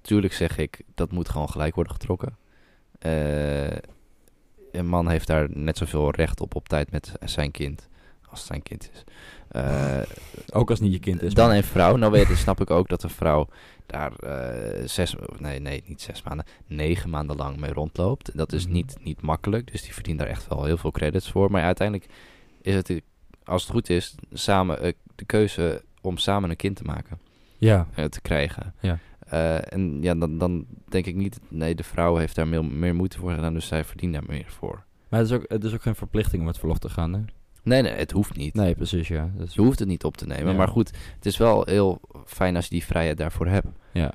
tuurlijk 0.01 0.33
zeg 0.33 0.57
ik, 0.57 0.81
dat 0.95 1.11
moet 1.11 1.29
gewoon 1.29 1.49
gelijk 1.49 1.75
worden 1.75 1.93
getrokken. 1.93 2.37
Eh, 2.99 3.77
een 4.71 4.87
man 4.87 5.09
heeft 5.09 5.27
daar 5.27 5.47
net 5.57 5.77
zoveel 5.77 6.11
recht 6.11 6.41
op 6.41 6.55
op 6.55 6.69
tijd 6.69 6.91
met 6.91 7.11
zijn 7.23 7.51
kind, 7.51 7.87
als 8.29 8.39
het 8.39 8.47
zijn 8.47 8.63
kind 8.63 8.89
is. 8.93 9.03
Eh, 9.49 10.01
Ook 10.51 10.69
als 10.69 10.79
het 10.79 10.87
niet 10.87 10.97
je 10.97 11.03
kind 11.03 11.21
is. 11.21 11.33
dan 11.33 11.47
maar- 11.47 11.57
een 11.57 11.63
vrouw, 11.63 11.95
nou 11.95 12.11
weet, 12.11 12.27
snap 12.37 12.61
ik 12.61 12.69
ook 12.69 12.87
dat 12.89 13.03
een 13.03 13.09
vrouw 13.09 13.47
daar 13.85 14.13
eh, 14.13 14.87
zes, 14.87 15.15
nee, 15.37 15.59
nee, 15.59 15.83
niet 15.85 16.01
zes 16.01 16.23
maanden, 16.23 16.45
negen 16.67 17.09
maanden 17.09 17.35
lang 17.35 17.57
mee 17.57 17.73
rondloopt. 17.73 18.37
Dat 18.37 18.53
is 18.53 18.63
Mhm. 18.65 18.73
niet, 18.73 18.97
niet 19.03 19.21
makkelijk, 19.21 19.71
dus 19.71 19.81
die 19.81 19.93
verdient 19.93 20.19
daar 20.19 20.27
echt 20.27 20.47
wel 20.47 20.63
heel 20.65 20.77
veel 20.77 20.91
credits 20.91 21.31
voor. 21.31 21.51
Maar 21.51 21.63
uiteindelijk 21.63 22.09
is 22.61 22.75
het, 22.75 23.01
als 23.43 23.61
het 23.63 23.71
goed 23.71 23.89
is, 23.89 24.15
samen 24.33 24.93
de 25.15 25.25
keuze 25.25 25.83
om 26.01 26.17
samen 26.17 26.49
een 26.49 26.55
kind 26.55 26.75
te 26.75 26.83
maken 26.83 27.19
Ja, 27.57 27.87
eh, 27.95 28.05
te 28.05 28.21
krijgen. 28.21 28.73
Ja. 28.79 28.99
Eh, 29.19 29.73
en 29.73 30.01
ja, 30.01 30.15
dan, 30.15 30.37
dan 30.37 30.65
denk 30.87 31.05
ik 31.05 31.15
niet, 31.15 31.39
nee, 31.47 31.75
de 31.75 31.83
vrouw 31.83 32.15
heeft 32.15 32.35
daar 32.35 32.47
meer, 32.47 32.65
meer 32.65 32.95
moeite 32.95 33.17
voor 33.17 33.31
gedaan, 33.33 33.53
dus 33.53 33.67
zij 33.67 33.83
verdient 33.83 34.13
daar 34.13 34.23
meer 34.27 34.45
voor. 34.47 34.83
Maar 35.09 35.19
het 35.19 35.29
is, 35.29 35.35
ook, 35.35 35.45
het 35.47 35.63
is 35.63 35.73
ook 35.73 35.81
geen 35.81 35.95
verplichting 35.95 36.39
om 36.41 36.47
met 36.47 36.57
verlof 36.59 36.77
te 36.79 36.89
gaan, 36.89 37.13
hè? 37.13 37.19
Nee, 37.63 37.81
nee, 37.81 37.91
het 37.91 38.11
hoeft 38.11 38.35
niet. 38.37 38.53
Nee, 38.53 38.75
precies, 38.75 39.07
ja. 39.07 39.31
Dus, 39.37 39.53
Je 39.53 39.61
hoeft 39.61 39.79
het 39.79 39.87
niet 39.87 40.03
op 40.03 40.17
te 40.17 40.25
nemen. 40.27 40.51
Ja. 40.51 40.57
Maar 40.57 40.67
goed, 40.67 40.91
het 41.15 41.25
is 41.25 41.37
wel 41.37 41.63
heel 41.65 42.01
fijn 42.25 42.55
als 42.55 42.63
je 42.65 42.69
die 42.71 42.85
vrijheid 42.85 43.17
daarvoor 43.17 43.47
hebt. 43.47 43.67
ja. 43.93 44.11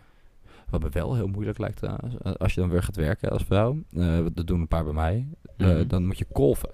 Wat 0.71 0.83
me 0.83 0.89
wel 0.89 1.15
heel 1.15 1.27
moeilijk 1.27 1.59
lijkt, 1.59 1.83
eh, 1.83 1.95
als- 2.39 2.55
je 2.55 2.61
dan 2.61 2.71
weer 2.71 2.83
gaat 2.83 2.97
werken 2.97 3.31
als 3.31 3.43
vrouw, 3.45 3.79
eh, 3.91 4.19
dat 4.33 4.47
doen 4.47 4.61
een 4.61 4.69
paar 4.69 4.85
bij 4.85 4.93
mij, 4.93 5.27
Mhm. 5.57 5.87
dan 5.87 6.07
moet 6.07 6.19
je 6.19 6.27
kolven. 6.33 6.71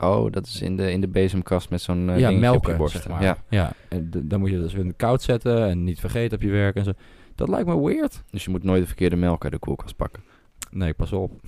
Oh, 0.00 0.32
dat 0.32 0.46
is 0.46 0.60
in 0.60 0.76
de, 0.76 0.90
in 0.90 1.00
de 1.00 1.08
bezemkast 1.08 1.70
met 1.70 1.82
zo'n 1.82 2.10
eh 2.10 2.18
ja, 2.18 2.28
dingetje 2.28 2.28
op 2.28 2.32
je 2.34 2.40
melken, 2.40 2.76
borst. 2.76 2.94
zeg 2.96 3.08
maar. 3.08 3.22
Ja. 3.22 3.36
Ja. 3.48 3.72
en 3.88 4.10
dan 4.10 4.40
moet 4.40 4.50
je 4.50 4.58
dus 4.60 4.74
in 4.74 4.88
de 4.88 4.94
koud 4.94 5.22
zetten 5.22 5.68
en 5.68 5.84
niet 5.84 6.00
vergeten 6.00 6.36
op 6.36 6.42
je 6.42 6.50
werk 6.50 6.76
en 6.76 6.84
zo. 6.84 6.92
Dat 7.34 7.48
lijkt 7.48 7.66
me 7.66 7.80
weird. 7.80 8.22
Dus 8.30 8.44
je 8.44 8.50
moet 8.50 8.64
nooit 8.64 8.80
de 8.80 8.86
verkeerde 8.86 9.16
melk 9.16 9.42
uit 9.42 9.52
de 9.52 9.58
koelkast 9.58 9.96
pakken. 9.96 10.22
Nee, 10.70 10.94
pas 10.94 11.12
op. 11.12 11.40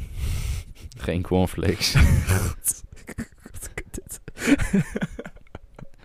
Geen 0.98 1.22
cornflakes. 1.22 1.94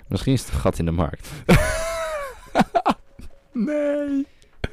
Misschien 0.07 0.33
is 0.33 0.41
het 0.41 0.53
een 0.53 0.59
gat 0.59 0.79
in 0.79 0.85
de 0.85 0.91
markt. 0.91 1.29
nee. 3.53 4.25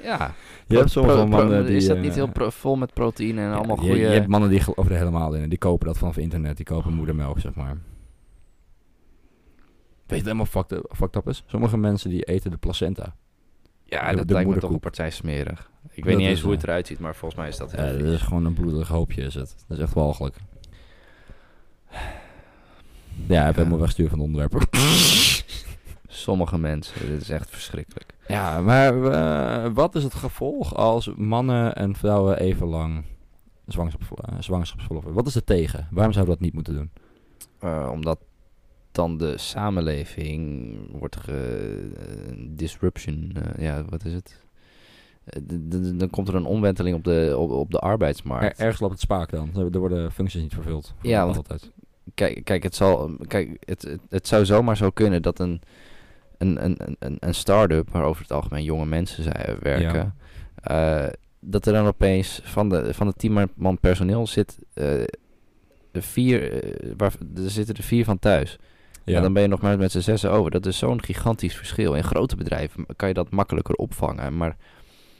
Ja. 0.02 0.34
Je 0.66 0.76
hebt 0.76 0.92
pro- 0.92 1.26
mannen 1.26 1.66
die... 1.66 1.76
is 1.76 1.86
dat 1.86 1.96
eh, 1.96 2.02
niet 2.02 2.14
heel 2.14 2.28
pro- 2.32 2.50
vol 2.50 2.76
met 2.76 2.92
proteïne 2.92 3.40
en 3.40 3.46
ja, 3.48 3.54
allemaal 3.54 3.76
goede... 3.76 3.96
je 3.96 4.06
hebt 4.06 4.26
mannen 4.26 4.50
die 4.50 4.60
geloven 4.60 4.92
er 4.92 4.98
helemaal 4.98 5.34
in. 5.34 5.42
en 5.42 5.48
Die 5.48 5.58
kopen 5.58 5.86
dat 5.86 5.98
vanaf 5.98 6.16
internet. 6.16 6.56
Die 6.56 6.66
kopen 6.66 6.92
moedermelk, 6.92 7.40
zeg 7.40 7.54
maar. 7.54 7.76
Weet 10.06 10.18
je 10.18 10.24
wat 10.24 10.24
helemaal 10.24 10.46
fucked 10.46 10.72
up, 10.72 10.92
fucked 10.96 11.16
up 11.16 11.28
is? 11.28 11.42
Sommige 11.46 11.76
mensen 11.76 12.10
die 12.10 12.22
eten 12.22 12.50
de 12.50 12.56
placenta. 12.56 13.14
ja, 13.84 14.10
de- 14.10 14.16
dat 14.16 14.28
de 14.28 14.34
lijkt 14.34 14.50
me 14.50 14.58
toch 14.58 14.70
een 14.70 14.80
partij 14.80 15.10
smerig. 15.10 15.70
Ik 15.90 16.04
weet 16.04 16.16
niet 16.16 16.26
eens 16.26 16.38
is, 16.38 16.44
hoe 16.44 16.52
het 16.52 16.62
eh, 16.62 16.68
eruit 16.68 16.86
ziet, 16.86 16.98
maar 16.98 17.14
volgens 17.14 17.40
mij 17.40 17.48
is 17.48 17.56
dat 17.56 17.72
heel 17.72 17.84
Ja, 17.84 17.92
dat 17.92 18.12
is 18.12 18.22
gewoon 18.22 18.44
een 18.44 18.54
bloederig 18.54 18.88
hoopje 18.88 19.22
is 19.22 19.34
het. 19.34 19.54
Dat 19.68 19.76
is 19.78 19.82
echt 19.84 19.92
walgelijk. 19.94 20.36
Ja, 23.26 23.48
ik 23.48 23.54
ben 23.54 23.64
Ja. 23.64 23.70
me 23.70 23.76
wegsturen 23.78 24.10
van 24.10 24.18
het 24.20 24.28
onderwerp. 24.28 24.52
Sommige 26.22 26.58
mensen, 26.58 27.08
dit 27.08 27.20
is 27.20 27.30
echt 27.30 27.50
verschrikkelijk. 27.50 28.14
Ja, 28.28 28.60
maar 28.60 29.02
eh, 29.02 29.70
wat 29.74 29.94
is 29.94 30.02
het 30.02 30.14
gevolg 30.14 30.74
als 30.74 31.10
mannen 31.16 31.74
en 31.74 31.94
vrouwen 31.94 32.38
even 32.38 32.66
lang 32.66 32.96
eh, 32.98 33.04
zwangerschapsverlof 34.38 35.04
hebben? 35.04 35.14
Wat 35.14 35.26
is 35.26 35.34
er 35.34 35.44
tegen? 35.44 35.88
Waarom 35.90 36.12
zouden 36.12 36.34
we 36.34 36.40
dat 36.40 36.40
niet 36.40 36.54
moeten 36.54 36.74
doen? 36.74 36.90
Eh, 37.58 37.88
omdat 37.92 38.18
dan 38.92 39.18
de 39.18 39.38
samenleving 39.38 40.76
wordt 40.98 41.16
ge... 41.16 42.46
disruption, 42.48 43.36
ja, 43.58 43.84
wat 43.88 44.04
is 44.04 44.12
het? 44.12 44.42
Dan 45.98 46.10
komt 46.10 46.28
er 46.28 46.34
een 46.34 46.44
omwenteling 46.44 46.96
op 46.96 47.04
de, 47.04 47.34
op, 47.38 47.50
op 47.50 47.70
de 47.70 47.78
arbeidsmarkt. 47.78 48.58
Er, 48.58 48.64
ergens 48.64 48.80
loopt 48.80 48.92
het 48.92 49.02
spaak 49.02 49.30
dan. 49.30 49.50
Er 49.72 49.78
worden 49.78 50.12
functies 50.12 50.42
niet 50.42 50.54
vervuld. 50.54 50.94
Ja, 51.02 51.24
want- 51.24 51.36
altijd. 51.36 51.70
Kijk, 52.14 52.44
kijk, 52.44 52.62
het, 52.62 52.74
zal, 52.74 53.10
kijk 53.26 53.56
het, 53.64 53.82
het, 53.82 54.00
het 54.08 54.28
zou 54.28 54.44
zomaar 54.44 54.76
zo 54.76 54.90
kunnen 54.90 55.22
dat 55.22 55.38
een, 55.38 55.60
een, 56.38 56.64
een, 56.64 56.96
een, 56.98 57.16
een 57.20 57.34
start-up, 57.34 57.90
waar 57.90 58.04
over 58.04 58.22
het 58.22 58.32
algemeen 58.32 58.64
jonge 58.64 58.86
mensen 58.86 59.22
zijn, 59.22 59.56
werken, 59.60 60.14
eh, 60.62 61.06
dat 61.40 61.66
er 61.66 61.72
dan 61.72 61.86
opeens 61.86 62.40
van 62.44 62.68
de, 62.68 62.94
van 62.94 63.06
de 63.06 63.12
tien 63.16 63.50
man 63.54 63.78
personeel 63.78 64.26
zit, 64.26 64.58
eh, 64.74 64.84
de 65.92 66.02
vier, 66.02 66.62
eh, 66.62 66.92
waar, 66.96 67.12
er 67.36 67.50
zitten 67.50 67.74
er 67.74 67.82
vier 67.82 68.04
van 68.04 68.18
thuis. 68.18 68.58
Ja. 69.04 69.20
dan 69.20 69.32
ben 69.32 69.42
je 69.42 69.48
nog 69.48 69.60
maar 69.60 69.78
met 69.78 69.92
z'n 69.92 69.98
zessen 69.98 70.30
over. 70.30 70.50
Dat 70.50 70.66
is 70.66 70.78
zo'n 70.78 71.02
gigantisch 71.02 71.56
verschil. 71.56 71.94
In 71.94 72.04
grote 72.04 72.36
bedrijven 72.36 72.86
kan 72.96 73.08
je 73.08 73.14
dat 73.14 73.30
makkelijker 73.30 73.74
opvangen, 73.74 74.36
maar 74.36 74.56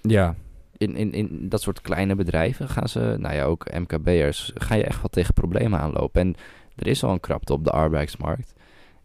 ja. 0.02 0.34
in, 0.76 0.96
in, 0.96 1.12
in 1.12 1.48
dat 1.48 1.62
soort 1.62 1.80
kleine 1.80 2.14
bedrijven 2.14 2.68
gaan 2.68 2.88
ze, 2.88 3.16
nou 3.18 3.34
ja, 3.34 3.44
ook 3.44 3.72
MKB'ers, 3.72 4.52
ga 4.54 4.74
je 4.74 4.84
echt 4.84 4.96
wel 4.96 5.10
tegen 5.10 5.34
problemen 5.34 5.80
aanlopen. 5.80 6.20
En 6.20 6.34
er 6.76 6.86
is 6.86 7.04
al 7.04 7.12
een 7.12 7.20
krapte 7.20 7.52
op 7.52 7.64
de 7.64 7.70
arbeidsmarkt. 7.70 8.52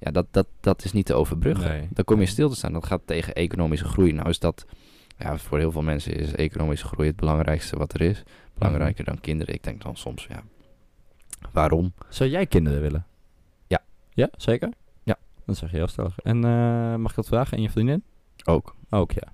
Ja, 0.04 0.12
dat, 0.12 0.28
dat, 0.32 0.48
dat 0.60 0.84
is 0.84 0.92
niet 0.92 1.06
te 1.06 1.14
overbruggen. 1.14 1.70
Nee. 1.70 1.88
Dan 1.90 2.04
kom 2.04 2.20
je 2.20 2.26
stil 2.26 2.50
te 2.50 2.56
staan. 2.56 2.74
Dat 2.74 2.86
gaat 2.86 3.02
tegen 3.06 3.34
economische 3.34 3.86
groei. 3.86 4.12
Nou 4.12 4.30
is 4.30 4.40
dat, 4.40 4.66
ja, 5.18 5.38
voor 5.38 5.58
heel 5.58 5.72
veel 5.72 5.82
mensen 5.82 6.16
is 6.16 6.36
economische 6.36 6.88
groei 6.88 7.08
het 7.08 7.16
belangrijkste 7.16 7.78
wat 7.78 7.94
er 7.94 8.02
is. 8.02 8.24
Belangrijker 8.58 9.06
dan 9.06 9.20
kinderen. 9.20 9.54
Ik 9.54 9.64
denk 9.64 9.82
dan 9.82 9.96
soms, 9.96 10.26
ja, 10.30 10.44
waarom? 11.52 11.94
Zou 12.10 12.30
jij 12.30 12.46
kinderen 12.46 12.82
willen? 12.82 13.06
Ja. 13.68 13.84
Ja, 14.10 14.30
zeker? 14.38 14.70
Ja. 15.04 15.18
Dat 15.46 15.58
zeg 15.58 15.72
je 15.72 15.78
heel 15.78 15.88
stellig. 15.88 16.20
En 16.20 16.44
eh, 16.44 16.96
mag 16.96 17.10
ik 17.10 17.16
dat 17.16 17.28
vragen? 17.28 17.58
En 17.58 17.64
je 17.64 17.70
vriendin? 17.70 18.04
Ook. 18.46 18.76
Ook, 18.90 19.12
ja. 19.12 19.34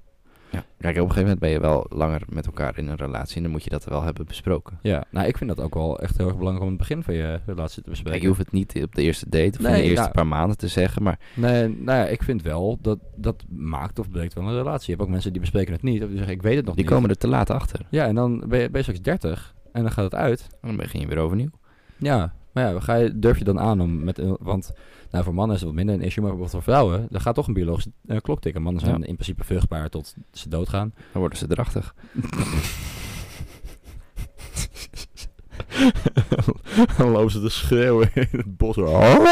Ja. 0.51 0.63
Kijk, 0.79 0.95
op 0.95 1.01
een 1.01 1.11
gegeven 1.11 1.21
moment 1.21 1.39
ben 1.39 1.49
je 1.49 1.59
wel 1.59 1.85
langer 1.89 2.21
met 2.29 2.45
elkaar 2.45 2.77
in 2.77 2.87
een 2.87 2.95
relatie. 2.95 3.35
En 3.35 3.41
dan 3.43 3.51
moet 3.51 3.63
je 3.63 3.69
dat 3.69 3.85
wel 3.85 4.03
hebben 4.03 4.25
besproken. 4.25 4.79
Ja, 4.81 5.03
nou 5.09 5.27
ik 5.27 5.37
vind 5.37 5.55
dat 5.55 5.65
ook 5.65 5.73
wel 5.73 5.99
echt 5.99 6.17
heel 6.17 6.27
erg 6.27 6.37
belangrijk 6.37 6.65
om 6.65 6.69
het 6.77 6.87
begin 6.87 7.03
van 7.03 7.13
je 7.13 7.39
relatie 7.45 7.83
te 7.83 7.89
bespreken. 7.89 8.11
Kijk, 8.11 8.21
je 8.21 8.27
hoeft 8.27 8.39
het 8.39 8.51
niet 8.51 8.83
op 8.83 8.95
de 8.95 9.01
eerste 9.01 9.29
date 9.29 9.59
of 9.59 9.65
in 9.65 9.71
de 9.71 9.81
eerste 9.81 9.99
nou- 9.99 10.11
paar 10.11 10.27
maanden 10.27 10.57
te 10.57 10.67
zeggen. 10.67 11.03
Maar 11.03 11.19
Nee, 11.33 11.67
nou 11.67 11.97
ja, 11.97 12.05
ik 12.05 12.23
vind 12.23 12.41
wel 12.41 12.77
dat 12.81 12.99
dat 13.15 13.43
maakt 13.49 13.99
of 13.99 14.09
breekt 14.09 14.33
wel 14.33 14.43
een 14.43 14.55
relatie. 14.57 14.85
Je 14.85 14.91
hebt 14.91 15.03
ook 15.03 15.09
mensen 15.09 15.31
die 15.31 15.41
bespreken 15.41 15.73
het 15.73 15.83
niet. 15.83 16.01
Of 16.01 16.07
die 16.07 16.17
zeggen, 16.17 16.35
ik 16.35 16.41
weet 16.41 16.55
het 16.55 16.65
nog 16.65 16.75
die 16.75 16.83
niet. 16.83 16.93
komen 16.93 17.09
er 17.09 17.17
te 17.17 17.27
laat 17.27 17.49
achter. 17.49 17.85
Ja, 17.89 18.05
en 18.05 18.15
dan 18.15 18.43
ben 18.47 18.59
je, 18.59 18.69
ben 18.69 18.77
je 18.77 18.81
straks 18.81 19.01
30 19.01 19.55
en 19.71 19.81
dan 19.81 19.91
gaat 19.91 20.03
het 20.03 20.15
uit. 20.15 20.47
En 20.61 20.67
dan 20.67 20.75
begin 20.75 20.99
je 21.01 21.07
weer 21.07 21.17
overnieuw. 21.17 21.49
Ja, 21.97 22.33
maar 22.63 22.73
ja, 22.73 22.79
ga 22.79 22.95
je, 22.95 23.19
durf 23.19 23.37
je 23.37 23.43
dan 23.43 23.59
aan 23.59 23.81
om 23.81 24.03
met... 24.03 24.17
een- 24.17 24.37
Want 24.39 24.71
nou, 25.11 25.23
voor 25.23 25.33
mannen 25.33 25.55
is 25.55 25.61
het 25.61 25.69
wat 25.69 25.77
minder 25.79 25.95
een 25.95 26.01
issue, 26.05 26.23
maar 26.23 26.31
bijvoorbeeld 26.35 26.63
voor 26.63 26.73
vrouwen... 26.73 27.07
daar 27.09 27.21
gaat 27.21 27.35
toch 27.35 27.47
een 27.47 27.53
biologische 27.53 27.91
eh, 28.07 28.17
klok 28.21 28.41
tikken. 28.41 28.61
Mannen 28.61 28.81
zijn 28.81 28.99
Ja. 28.99 29.05
in 29.07 29.13
principe 29.13 29.43
vruchtbaar 29.43 29.89
tot 29.89 30.15
ze 30.31 30.49
doodgaan. 30.49 30.93
Dan 31.11 31.21
worden 31.21 31.37
ze 31.37 31.47
drachtig. 31.47 31.95
dan 36.97 37.09
lopen 37.09 37.31
ze 37.31 37.41
te 37.41 37.49
schreeuwen 37.49 38.09
in 38.13 38.27
het 38.31 38.57
bos. 38.57 38.75
Nou, 38.75 39.27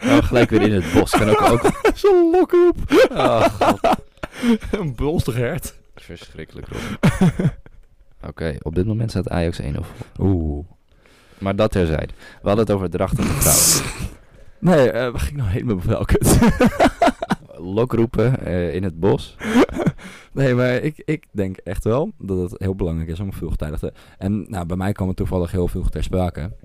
gelijk 0.22 0.50
weer 0.50 0.62
in 0.62 0.72
het 0.72 0.92
bos. 0.92 1.10
Kan 1.10 1.28
ook, 1.28 1.40
ook... 1.40 1.70
Zo'n 1.94 2.30
lokroep. 2.30 2.76
Oh, 3.12 3.46
een 4.70 4.94
bolstig 4.94 5.34
hert. 5.34 5.74
Verschrikkelijk, 5.94 6.68
Rob. 6.68 6.80
Oké, 8.28 8.56
op 8.62 8.74
dit 8.74 8.86
moment 8.86 9.10
staat 9.10 9.28
Ajax 9.28 9.60
1-0 9.60 9.64
voor. 9.72 10.26
Oeh. 10.26 10.64
Maar 11.38 11.56
dat 11.56 11.72
terzijde. 11.72 12.12
We 12.42 12.48
hadden 12.48 12.66
het 12.66 12.74
over 12.74 12.90
drachtige 12.90 13.32
vrouwen. 13.40 13.94
Nee, 14.58 14.90
eh 14.90 15.12
we 15.12 15.18
gingen 15.18 15.40
nou 15.40 15.50
helemaal 15.50 15.82
welke. 15.82 16.20
Lokroepen 17.74 18.46
eh, 18.46 18.74
in 18.74 18.82
het 18.82 19.00
bos. 19.00 19.36
nee, 20.32 20.54
maar 20.54 20.74
ik, 20.74 21.02
ik 21.04 21.26
denk 21.30 21.56
echt 21.56 21.84
wel 21.84 22.12
dat 22.18 22.50
het 22.50 22.60
heel 22.60 22.74
belangrijk 22.74 23.10
is 23.10 23.20
om 23.20 23.32
vroegtijdig 23.32 23.78
te... 23.78 23.92
En 24.18 24.50
nou, 24.50 24.66
bij 24.66 24.76
mij 24.76 24.92
kwam 24.92 25.08
het 25.08 25.16
toevallig 25.16 25.50
heel 25.50 25.68
vroeg 25.68 25.90
ter 25.90 26.02
sprake. 26.02 26.56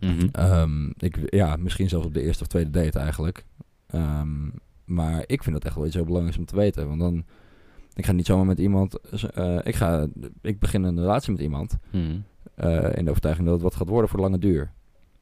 Mhm. 0.00 0.28
Ehm, 0.32 0.86
ik, 0.96 1.18
ja, 1.34 1.56
misschien 1.56 1.88
zelfs 1.88 2.06
op 2.06 2.14
de 2.14 2.22
eerste 2.22 2.42
of 2.42 2.48
tweede 2.48 2.70
date 2.70 2.98
eigenlijk. 2.98 3.44
Ehm, 3.86 4.48
maar 4.84 5.24
ik 5.26 5.42
vind 5.42 5.54
dat 5.54 5.64
echt 5.64 5.74
wel 5.74 5.86
iets 5.86 5.94
heel 5.94 6.04
belangrijks 6.04 6.38
om 6.38 6.44
te 6.44 6.56
weten. 6.56 6.88
Want 6.88 7.00
dan... 7.00 7.24
Ik 7.96 8.06
ga 8.06 8.12
niet 8.12 8.26
zomaar 8.26 8.46
met 8.46 8.58
iemand... 8.58 8.98
eh, 9.34 9.58
ik, 9.62 9.74
ga, 9.74 10.06
ik 10.42 10.58
begin 10.58 10.82
een 10.82 11.00
relatie 11.00 11.32
met 11.32 11.40
iemand... 11.40 11.76
Mhm. 11.90 12.16
eh, 12.54 12.96
in 12.96 13.04
de 13.04 13.10
overtuiging 13.10 13.44
dat 13.46 13.54
het 13.54 13.62
wat 13.64 13.74
gaat 13.74 13.88
worden 13.88 14.08
voor 14.08 14.18
de 14.18 14.24
lange 14.24 14.38
duur. 14.38 14.72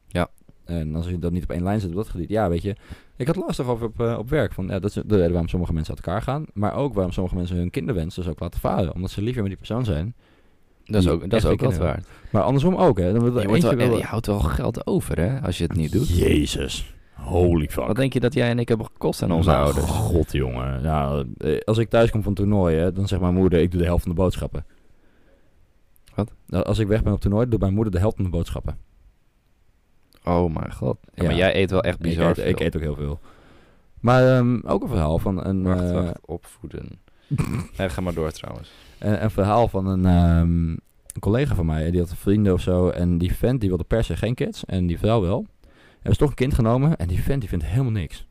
Ja. 0.06 0.28
En 0.64 0.94
als 0.96 1.06
je 1.08 1.18
dat 1.18 1.32
niet 1.32 1.42
op 1.42 1.50
één 1.50 1.62
lijn 1.62 1.80
zet 1.80 1.90
op 1.90 1.96
dat 1.96 2.08
gebied, 2.08 2.28
ja, 2.28 2.48
weet 2.48 2.62
je. 2.62 2.76
Ik 3.16 3.26
had 3.26 3.36
lastig 3.36 3.66
over 3.66 3.86
op, 3.86 4.00
eh, 4.00 4.16
op 4.18 4.28
werk. 4.30 4.52
Van, 4.52 4.66
ja, 4.66 4.78
dat 4.78 4.84
is 4.84 5.02
de 5.06 5.14
reden 5.16 5.30
waarom 5.30 5.48
sommige 5.48 5.72
mensen 5.72 5.94
uit 5.96 6.06
elkaar 6.06 6.22
gaan. 6.22 6.44
Maar 6.52 6.74
ook 6.74 6.94
waarom 6.94 7.12
sommige 7.12 7.36
mensen 7.36 7.56
hun 7.56 7.70
kinderwens 7.70 8.14
dus 8.14 8.28
ook 8.28 8.40
laten 8.40 8.60
varen. 8.60 8.94
Omdat 8.94 9.10
ze 9.10 9.22
liever 9.22 9.40
met 9.42 9.50
die 9.50 9.58
persoon 9.58 9.84
zijn. 9.84 10.14
Dat 10.84 11.02
is 11.02 11.08
ook, 11.08 11.20
dat 11.30 11.32
is 11.32 11.46
ook 11.46 11.60
wat 11.60 11.76
waard. 11.76 12.06
Maar 12.30 12.42
andersom 12.42 12.74
ook, 12.74 12.98
hè. 12.98 13.12
Dan 13.12 13.22
er 13.24 13.40
Je, 13.40 13.48
wordt 13.48 13.62
wel- 13.74 13.96
je 13.96 14.02
houdt 14.02 14.26
wel 14.26 14.40
geld 14.40 14.86
over, 14.86 15.18
hè, 15.20 15.40
als 15.40 15.58
je 15.58 15.64
het 15.64 15.76
niet 15.76 15.92
doet. 15.92 16.08
Jezus. 16.16 16.93
Holy 17.14 17.68
fuck. 17.68 17.86
Wat 17.86 17.96
denk 17.96 18.12
je 18.12 18.20
dat 18.20 18.34
jij 18.34 18.48
en 18.50 18.58
ik 18.58 18.68
hebben 18.68 18.86
gekost 18.86 19.22
aan 19.22 19.32
onze 19.32 19.50
Nou, 19.50 19.64
ouders? 19.64 19.86
God, 19.90 20.32
jongen. 20.32 20.82
Ja, 20.82 21.24
eh, 21.38 21.58
als 21.64 21.78
ik 21.78 21.88
thuis 21.88 22.10
kom 22.10 22.22
van 22.22 22.34
toernooien, 22.34 22.94
dan 22.94 23.08
zegt 23.08 23.20
mijn 23.20 23.34
moeder, 23.34 23.60
ik 23.60 23.70
doe 23.70 23.80
de 23.80 23.86
helft 23.86 24.02
van 24.02 24.14
de 24.14 24.20
boodschappen. 24.20 24.64
Wat? 26.14 26.32
Nou, 26.46 26.64
Als 26.64 26.78
ik 26.78 26.86
weg 26.86 27.02
ben 27.02 27.12
op 27.12 27.20
toernooi, 27.20 27.48
doet 27.48 27.60
mijn 27.60 27.74
moeder 27.74 27.92
de 27.92 27.98
helft 27.98 28.16
van 28.16 28.24
de 28.24 28.30
boodschappen. 28.30 28.78
Oh 30.24 30.54
mijn 30.54 30.72
god. 30.72 30.96
Ja, 31.04 31.22
Ja. 31.22 31.28
Maar 31.28 31.38
jij 31.38 31.56
eet 31.56 31.70
wel 31.70 31.82
echt 31.82 31.98
bizar 31.98 32.30
ik 32.30 32.36
eet, 32.36 32.46
ik 32.46 32.56
veel. 32.56 32.66
eet 32.66 32.76
ook 32.76 32.82
heel 32.82 32.94
veel. 32.94 33.18
Maar 34.00 34.36
ehm, 34.36 34.58
ook 34.66 34.82
een 34.82 34.88
verhaal 34.88 35.18
van 35.18 35.44
een... 35.46 35.62
Wacht, 35.62 35.90
eh. 35.90 36.10
Opvoeden. 36.24 36.88
en 37.76 37.90
ga 37.90 38.00
maar 38.00 38.14
door 38.14 38.30
trouwens. 38.30 38.70
een, 38.98 39.22
een 39.22 39.30
verhaal 39.30 39.68
van 39.68 39.86
een, 39.86 40.04
ehm, 40.06 40.68
een 40.68 41.20
collega 41.20 41.54
van 41.54 41.66
mij. 41.66 41.90
Die 41.90 42.00
had 42.00 42.14
vrienden 42.16 42.52
of 42.52 42.60
zo. 42.60 42.88
En 42.88 43.18
die 43.18 43.34
vent 43.34 43.60
die 43.60 43.68
wilde 43.68 43.84
per 43.84 44.04
se 44.04 44.16
geen 44.16 44.34
kids. 44.34 44.64
En 44.64 44.86
die 44.86 44.98
vrouw 44.98 45.20
wel. 45.20 45.46
Hebben 46.05 46.12
ze 46.12 46.18
toch 46.18 46.28
een 46.28 46.34
kind 46.34 46.55
genomen. 46.55 46.96
En 46.96 47.09
die 47.09 47.22
vent 47.22 47.40
die 47.40 47.48
vindt 47.48 47.64
helemaal 47.64 47.92
niks. 47.92 48.16
Dan 48.16 48.26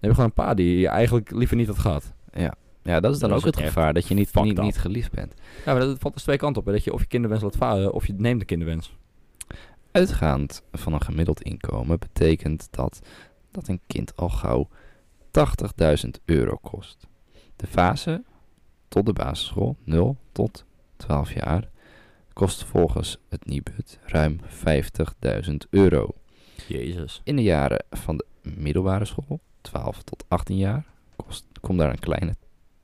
heb 0.00 0.10
je 0.10 0.14
gewoon 0.14 0.24
een 0.24 0.44
paar 0.44 0.56
die 0.56 0.78
je 0.78 0.88
eigenlijk 0.88 1.30
liever 1.30 1.56
niet 1.56 1.66
had 1.66 1.78
gehad. 1.78 2.12
Ja. 2.32 2.54
Ja, 2.82 3.00
dat 3.00 3.14
is 3.14 3.18
dan 3.18 3.28
Dat 3.28 3.38
ook 3.38 3.46
is 3.46 3.56
het 3.56 3.66
gevaar. 3.66 3.94
Dat 3.94 4.08
je 4.08 4.14
niet, 4.14 4.34
niet, 4.34 4.60
niet 4.60 4.78
geliefd 4.78 5.12
bent. 5.12 5.34
Ja, 5.64 5.72
maar 5.72 5.80
dat 5.80 5.98
valt 5.98 6.14
dus 6.14 6.22
twee 6.22 6.36
kanten 6.36 6.60
op. 6.60 6.66
Hè? 6.66 6.72
Dat 6.72 6.84
je 6.84 6.92
of 6.92 7.00
je 7.00 7.06
kinderwens 7.06 7.42
laat 7.42 7.56
varen. 7.56 7.92
Of 7.92 8.06
je 8.06 8.14
neemt 8.16 8.40
de 8.40 8.46
kinderwens. 8.46 8.96
Uitgaand 9.90 10.62
van 10.72 10.92
een 10.92 11.02
gemiddeld 11.02 11.42
inkomen 11.42 11.98
betekent 11.98 12.68
dat 12.70 13.00
dat 13.50 13.68
een 13.68 13.80
kind 13.86 14.16
al 14.16 14.28
gauw 14.28 14.68
80.000 16.04 16.10
euro 16.24 16.56
kost. 16.56 17.06
De 17.56 17.66
fase 17.66 18.22
tot 18.88 19.06
de 19.06 19.12
basisschool, 19.12 19.76
0 19.84 20.16
tot 20.32 20.64
12 20.96 21.32
jaar, 21.32 21.68
kost 22.34 22.64
volgens 22.64 23.18
het 23.28 23.46
Nibud 23.46 23.98
ruim 24.04 24.40
50.000 24.42 25.54
euro. 25.70 26.08
Jezus. 26.68 27.20
In 27.24 27.36
de 27.36 27.42
jaren 27.42 27.84
van 27.90 28.16
de 28.16 28.24
middelbare 28.42 29.04
school, 29.04 29.40
12 29.60 30.02
tot 30.02 30.24
18 30.28 30.56
jaar, 30.56 30.84
kost, 31.16 31.46
komt 31.60 31.78
daar 31.78 31.90
een 31.90 31.98
kleine 31.98 32.34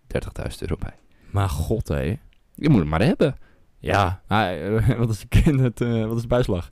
30.000 0.07 0.59
euro 0.59 0.76
bij. 0.78 0.94
Maar 1.30 1.48
god, 1.48 1.88
hé. 1.88 2.18
Je 2.55 2.68
moet 2.68 2.78
het 2.80 2.88
maar 2.88 3.03
hebben. 3.03 3.36
Ja. 3.78 4.22
Eh, 4.28 4.98
wat 4.98 5.11
is 5.11 5.18
de 5.20 5.26
kind, 5.28 5.61
het, 5.61 5.80
eh, 5.80 6.07
wat 6.07 6.16
is 6.16 6.22
de 6.22 6.28
bijslag? 6.28 6.70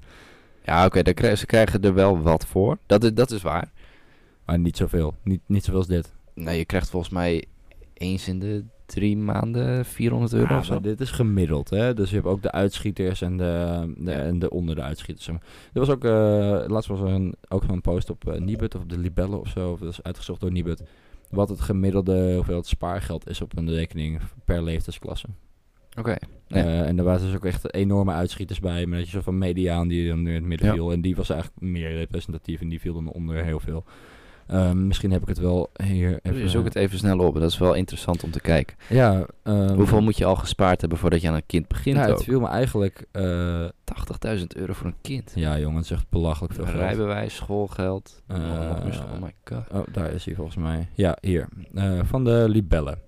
Ja, 0.65 0.85
oké, 0.85 1.03
krijgen- 1.03 1.39
ze 1.39 1.47
krijgen 1.47 1.83
er 1.83 1.95
wel 1.95 2.21
wat 2.21 2.47
voor. 2.47 2.79
Dat 2.87 3.05
is, 3.05 3.15
dat 3.15 3.31
is 3.31 3.43
waar. 3.43 3.71
Maar 4.45 4.59
niet 4.59 4.77
zoveel. 4.77 5.15
Niet, 5.23 5.41
niet 5.47 5.65
zoveel 5.65 5.79
als 5.79 5.89
dit. 5.89 6.13
Nee, 6.35 6.59
je 6.59 6.65
krijgt 6.65 6.91
volgens 6.91 7.13
mij 7.13 7.45
eens 7.95 8.29
in 8.29 8.39
de 8.39 8.65
drie 8.89 9.17
maanden 9.17 9.85
400 9.85 10.33
euro 10.33 10.53
Ja, 10.53 10.59
of 10.59 10.65
zo. 10.65 10.81
dit 10.81 11.01
is 11.01 11.11
gemiddeld, 11.11 11.71
hè. 11.71 11.95
Dus 11.95 12.09
je 12.11 12.15
hebt 12.17 12.29
ook 12.29 12.43
de 12.43 12.53
uitschieters 12.53 13.23
en 13.23 13.37
de, 13.37 13.83
de, 13.99 14.11
Ja. 14.11 14.17
en 14.19 14.39
de 14.39 14.51
onder 14.51 14.75
de 14.75 14.83
uitschieters. 14.83 15.27
Er 15.29 15.39
was 15.73 15.89
ook, 15.91 16.05
eh, 16.05 16.11
laatst 16.67 16.89
was 16.89 17.01
er 17.01 17.07
een, 17.07 17.35
ook 17.49 17.63
een 17.69 17.81
post 17.81 18.11
op 18.11 18.25
uh, 18.29 18.41
Nibud 18.41 18.75
of 18.75 18.83
op 18.83 18.89
de 18.89 18.99
Libelle 18.99 19.37
of 19.37 19.49
zo. 19.49 19.71
Of 19.73 19.79
dat 19.81 19.91
is 19.91 20.03
uitgezocht 20.03 20.41
door 20.41 20.53
Nibud. 20.53 20.83
Wat 21.31 21.49
het 21.49 21.61
gemiddelde 21.61 22.35
hoeveelheid 22.35 22.67
spaargeld 22.67 23.29
is 23.29 23.41
op 23.41 23.57
een 23.57 23.71
rekening 23.71 24.21
per 24.45 24.63
leeftijdsklasse. 24.63 25.27
Oké. 25.99 26.17
Ja. 26.47 26.57
Eh, 26.57 26.87
en 26.87 26.97
daar 26.97 27.05
waren 27.05 27.27
dus 27.27 27.35
ook 27.35 27.45
echt 27.45 27.75
enorme 27.75 28.13
uitschieters 28.13 28.61
bij. 28.61 28.87
Maar 28.87 28.99
dat 28.99 29.07
je 29.07 29.13
zo 29.17 29.21
van 29.23 29.39
mediaan 29.39 29.89
die 29.89 30.09
dan 30.09 30.27
in 30.27 30.35
het 30.35 30.45
midden 30.45 30.73
viel. 30.73 30.93
En 30.93 31.01
die 31.01 31.17
was 31.17 31.31
eigenlijk 31.31 31.61
meer 31.63 31.93
representatief 31.97 32.61
en 32.61 32.69
die 32.69 32.81
viel 32.81 32.95
dan 32.95 33.09
onder 33.09 33.45
heel 33.45 33.61
veel. 33.61 33.85
Ehm, 34.49 34.87
misschien 34.87 35.11
heb 35.11 35.23
ik 35.23 35.29
het 35.29 35.39
wel 35.39 35.71
hier 35.83 36.19
even... 36.23 36.49
Zoek 36.51 36.65
het 36.65 36.75
even 36.75 36.99
snel 36.99 37.19
op. 37.19 37.35
Dat 37.35 37.51
is 37.51 37.59
wel 37.59 37.75
interessant 37.75 38.23
om 38.25 38.31
te 38.31 38.41
kijken. 38.41 38.77
Ja. 38.89 39.27
ehm, 39.43 39.75
Hoeveel 39.75 40.01
moet 40.01 40.17
je 40.19 40.25
al 40.25 40.37
gespaard 40.37 40.81
hebben 40.81 40.99
voordat 40.99 41.21
je 41.21 41.29
aan 41.29 41.35
een 41.35 41.47
kind 41.47 41.69
begint 41.69 41.97
Nou, 41.97 42.11
het 42.11 42.25
viel 42.25 42.41
me 42.41 42.47
eigenlijk... 42.49 43.07
eh, 43.13 43.69
80.000 44.39 44.45
euro 44.57 44.73
voor 44.73 44.87
een 44.87 44.95
kind. 45.01 45.33
ja, 45.35 45.59
jongen, 45.59 45.77
het 45.77 45.85
is 45.85 45.91
echt 45.91 46.09
belachelijk 46.09 46.55
veel 46.55 46.65
geld. 46.65 46.77
Rijbewijs, 46.77 47.35
schoolgeld. 47.35 48.23
Eh, 48.27 48.39
school. 48.91 49.07
Oh 49.15 49.23
my 49.23 49.35
god. 49.45 49.65
Oh, 49.73 49.87
daar 49.93 50.13
is 50.13 50.25
hij 50.25 50.35
volgens 50.35 50.57
mij. 50.57 50.89
Ja, 50.95 51.17
hier. 51.21 51.49
Eh, 51.75 51.99
van 52.05 52.25
de 52.25 52.45
Libelle. 52.49 52.99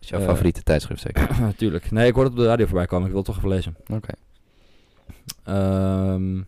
is 0.00 0.08
jouw 0.08 0.20
favoriete 0.20 0.62
tijdschrift 0.62 1.00
zeker? 1.00 1.28
Natuurlijk. 1.40 1.90
Nee, 1.90 2.06
ik 2.08 2.14
hoorde 2.14 2.28
het 2.30 2.38
op 2.38 2.44
de 2.44 2.50
radio 2.50 2.66
voorbij 2.66 2.86
komen. 2.86 3.04
Ik 3.06 3.12
wil 3.12 3.22
het 3.22 3.26
toch 3.30 3.36
even 3.36 3.48
lezen. 3.48 3.76
Oké. 3.92 4.12
Ehm, 5.44 6.40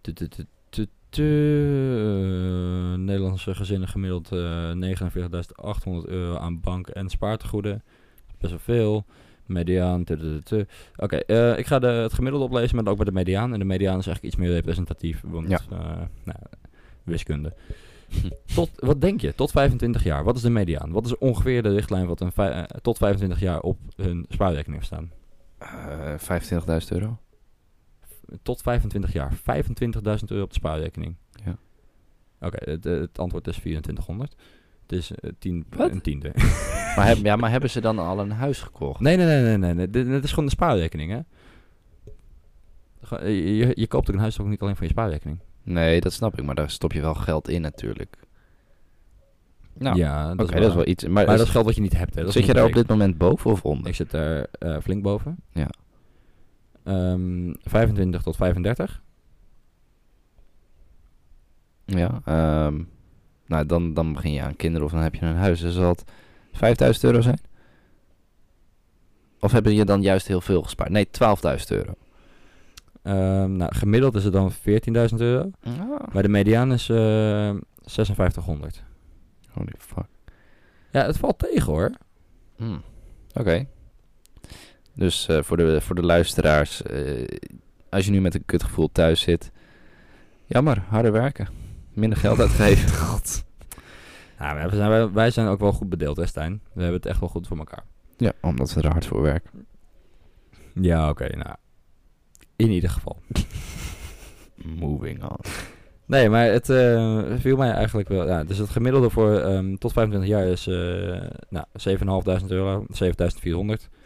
tu- 0.00 0.12
eh, 1.18 2.98
Nederlandse 2.98 3.54
gezinnen 3.54 3.88
gemiddeld 3.88 4.32
eh 4.32 4.70
49.800 4.72 6.08
euro 6.08 6.36
aan 6.36 6.60
bank- 6.60 6.88
en 6.88 7.08
spaartegoeden. 7.08 7.82
Best 8.38 8.50
wel 8.52 8.60
veel. 8.62 9.04
Mediaan. 9.46 10.04
Oké, 10.96 11.16
eh, 11.16 11.58
ik 11.58 11.66
ga 11.66 11.78
de, 11.78 11.86
het 11.86 12.12
gemiddelde 12.12 12.46
oplezen, 12.46 12.74
maar 12.74 12.84
dan 12.84 12.92
ook 12.92 12.98
bij 12.98 13.08
de 13.08 13.12
mediaan. 13.18 13.52
En 13.52 13.58
de 13.58 13.64
mediaan 13.64 13.98
is 13.98 14.06
eigenlijk 14.06 14.34
iets 14.34 14.36
meer 14.44 14.52
representatief, 14.54 15.22
want 15.26 15.48
Ja. 15.48 15.60
eh, 15.70 15.78
nou, 16.24 16.38
wiskunde. 17.04 17.54
Tot, 18.54 18.70
wat 18.74 19.00
denk 19.00 19.20
je? 19.20 19.34
Tot 19.34 19.50
25 19.50 20.04
jaar. 20.04 20.24
Wat 20.24 20.36
is 20.36 20.42
de 20.42 20.50
mediaan? 20.50 20.90
Wat 20.92 21.06
is 21.06 21.18
ongeveer 21.18 21.62
de 21.62 21.72
richtlijn 21.74 22.06
wat 22.06 22.20
een 22.20 22.32
eh, 22.34 22.62
tot 22.62 22.96
25 22.96 23.40
jaar 23.40 23.60
op 23.60 23.78
hun 23.96 24.24
spaarrekening 24.28 24.74
heeft 24.74 24.86
staan? 24.86 25.10
Eh 25.58 26.80
25.000 26.82 26.88
euro. 26.88 27.18
Tot 28.42 28.62
25 28.62 29.12
jaar. 29.12 29.32
25.000 29.32 29.40
euro 30.26 30.42
op 30.42 30.48
de 30.48 30.54
spaarrekening. 30.54 31.14
Ja. 31.44 31.56
Oké, 32.40 32.70
het, 32.70 32.84
het 32.84 33.18
antwoord 33.18 33.46
is 33.46 33.56
2400. 33.56 34.34
Het 34.82 34.92
is 34.98 35.10
eh, 35.12 35.30
tien, 35.38 35.66
Wat? 35.70 35.90
een 35.90 36.00
tiende. 36.00 36.32
Maar, 36.96 37.06
heb, 37.06 37.16
ja, 37.16 37.36
maar 37.36 37.50
hebben 37.50 37.70
ze 37.70 37.80
dan 37.80 37.98
al 37.98 38.18
een 38.20 38.30
huis 38.30 38.60
gekocht? 38.60 39.00
nee, 39.00 39.16
nee, 39.16 39.26
nee, 39.26 39.42
nee, 39.42 39.56
nee. 39.56 39.74
nee. 39.74 39.90
Dit, 39.90 40.06
dit 40.06 40.24
is 40.24 40.30
gewoon 40.30 40.44
de 40.44 40.50
spaarrekening, 40.50 41.10
hè? 41.10 41.20
Eh, 43.16 43.28
Je, 43.28 43.56
je, 43.56 43.72
je 43.74 43.86
koopt 43.86 44.08
ook 44.08 44.14
een 44.14 44.20
huis 44.20 44.34
toch 44.34 44.46
niet 44.46 44.60
alleen 44.60 44.76
voor 44.76 44.84
je 44.84 44.90
spaarrekening? 44.90 45.38
Nee, 45.62 46.00
dat 46.00 46.12
snap 46.12 46.38
ik. 46.38 46.44
Maar 46.44 46.54
daar 46.54 46.70
stop 46.70 46.92
je 46.92 47.00
wel 47.00 47.14
geld 47.14 47.48
in 47.48 47.60
natuurlijk. 47.60 48.16
Nou, 49.74 49.96
ja, 49.96 50.26
oké, 50.26 50.36
dat, 50.36 50.50
dat 50.50 50.62
is 50.68 50.74
wel 50.74 50.86
iets. 50.86 51.04
Maar, 51.04 51.12
Maar 51.12 51.36
dat 51.36 51.46
is 51.46 51.52
geld 51.52 51.64
wat 51.64 51.74
je 51.74 51.80
niet 51.80 51.96
hebt, 51.96 52.14
hè? 52.14 52.22
Dat 52.22 52.32
zit 52.32 52.46
je 52.46 52.54
daar 52.54 52.64
op 52.64 52.72
dit 52.72 52.88
moment 52.88 53.18
boven 53.18 53.50
of 53.50 53.64
onder? 53.64 53.88
Ik 53.88 53.94
zit 53.94 54.10
daar 54.10 54.46
eh, 54.58 54.76
flink 54.82 55.02
boven. 55.02 55.36
Ja. 55.52 55.68
Ehm, 56.88 57.52
25 57.62 58.22
tot 58.22 58.36
35. 58.36 59.02
Ja, 61.84 62.20
ehm, 62.24 62.82
nou 63.46 63.66
dan, 63.66 63.94
dan 63.94 64.12
begin 64.12 64.32
je 64.32 64.42
aan 64.42 64.56
kinderen 64.56 64.86
of 64.86 64.92
dan 64.92 65.02
heb 65.02 65.14
je 65.14 65.26
een 65.26 65.36
huis. 65.36 65.60
Dus 65.60 65.74
het 65.74 66.04
5000 66.52 67.04
euro 67.04 67.20
zijn? 67.20 67.40
Of 69.40 69.52
hebben 69.52 69.74
je 69.74 69.84
dan 69.84 70.02
juist 70.02 70.26
heel 70.26 70.40
veel 70.40 70.62
gespaard? 70.62 70.90
Nee, 70.90 71.08
12.000 71.10 71.70
euro. 71.70 71.94
Ehm, 73.02 73.56
nou, 73.56 73.74
gemiddeld 73.74 74.14
is 74.14 74.24
het 74.24 74.32
dan 74.32 74.52
14.000 74.52 75.20
euro. 75.20 75.50
Ah. 75.62 76.12
Maar 76.12 76.22
de 76.22 76.28
mediaan 76.28 76.72
is 76.72 76.88
eh 76.88 77.54
5600. 77.84 78.82
Holy 79.50 79.74
fuck. 79.78 80.06
Ja, 80.90 81.06
het 81.06 81.16
valt 81.16 81.38
tegen 81.38 81.72
hoor. 81.72 81.90
Hmm. 82.56 82.82
Oké. 83.34 83.66
Dus 84.98 85.28
eh, 85.28 85.42
voor, 85.42 85.56
de, 85.56 85.80
voor 85.80 85.94
de 85.94 86.02
luisteraars, 86.02 86.82
eh, 86.82 87.24
als 87.90 88.04
je 88.04 88.10
nu 88.10 88.20
met 88.20 88.34
een 88.34 88.44
kutgevoel 88.44 88.92
thuis 88.92 89.20
zit, 89.20 89.50
jammer, 90.46 90.82
harder 90.88 91.12
werken. 91.12 91.48
Minder 91.92 92.18
geld 92.18 92.40
uitgeven. 92.40 92.94
God. 93.06 93.44
Nou, 94.38 94.56
wij 94.56 94.68
zijn, 94.70 94.90
wij, 94.90 95.10
wij 95.10 95.30
zijn 95.30 95.46
ook 95.46 95.60
wel 95.60 95.72
goed 95.72 95.88
bedeeld, 95.88 96.16
hè 96.16 96.26
Stijn? 96.26 96.60
We 96.72 96.80
hebben 96.80 97.00
het 97.00 97.06
echt 97.06 97.20
wel 97.20 97.28
goed 97.28 97.46
voor 97.46 97.58
elkaar. 97.58 97.84
Ja, 98.16 98.32
omdat 98.40 98.74
we 98.74 98.80
er 98.80 98.90
hard 98.90 99.06
voor 99.06 99.22
werken. 99.22 99.66
Ja, 100.74 101.08
oké, 101.08 101.36
nou. 101.36 101.56
In 102.56 102.70
ieder 102.70 102.90
geval. 102.90 103.16
Moving 104.80 105.22
on. 105.22 105.38
Nee, 106.06 106.28
maar 106.28 106.44
het 106.44 106.70
eh, 106.70 107.22
viel 107.36 107.56
mij 107.56 107.70
eigenlijk 107.70 108.08
wel... 108.08 108.26
Ja, 108.26 108.44
dus 108.44 108.58
het 108.58 108.70
gemiddelde 108.70 109.10
voor 109.10 109.38
ehm, 109.38 109.76
tot 109.76 109.92
25 109.92 110.30
jaar 110.30 110.46
is 110.46 110.66
eh 110.66 111.30
nou, 111.48 111.66
7.500 112.42 112.46
euro, 112.48 112.86
7.400. 113.76 113.97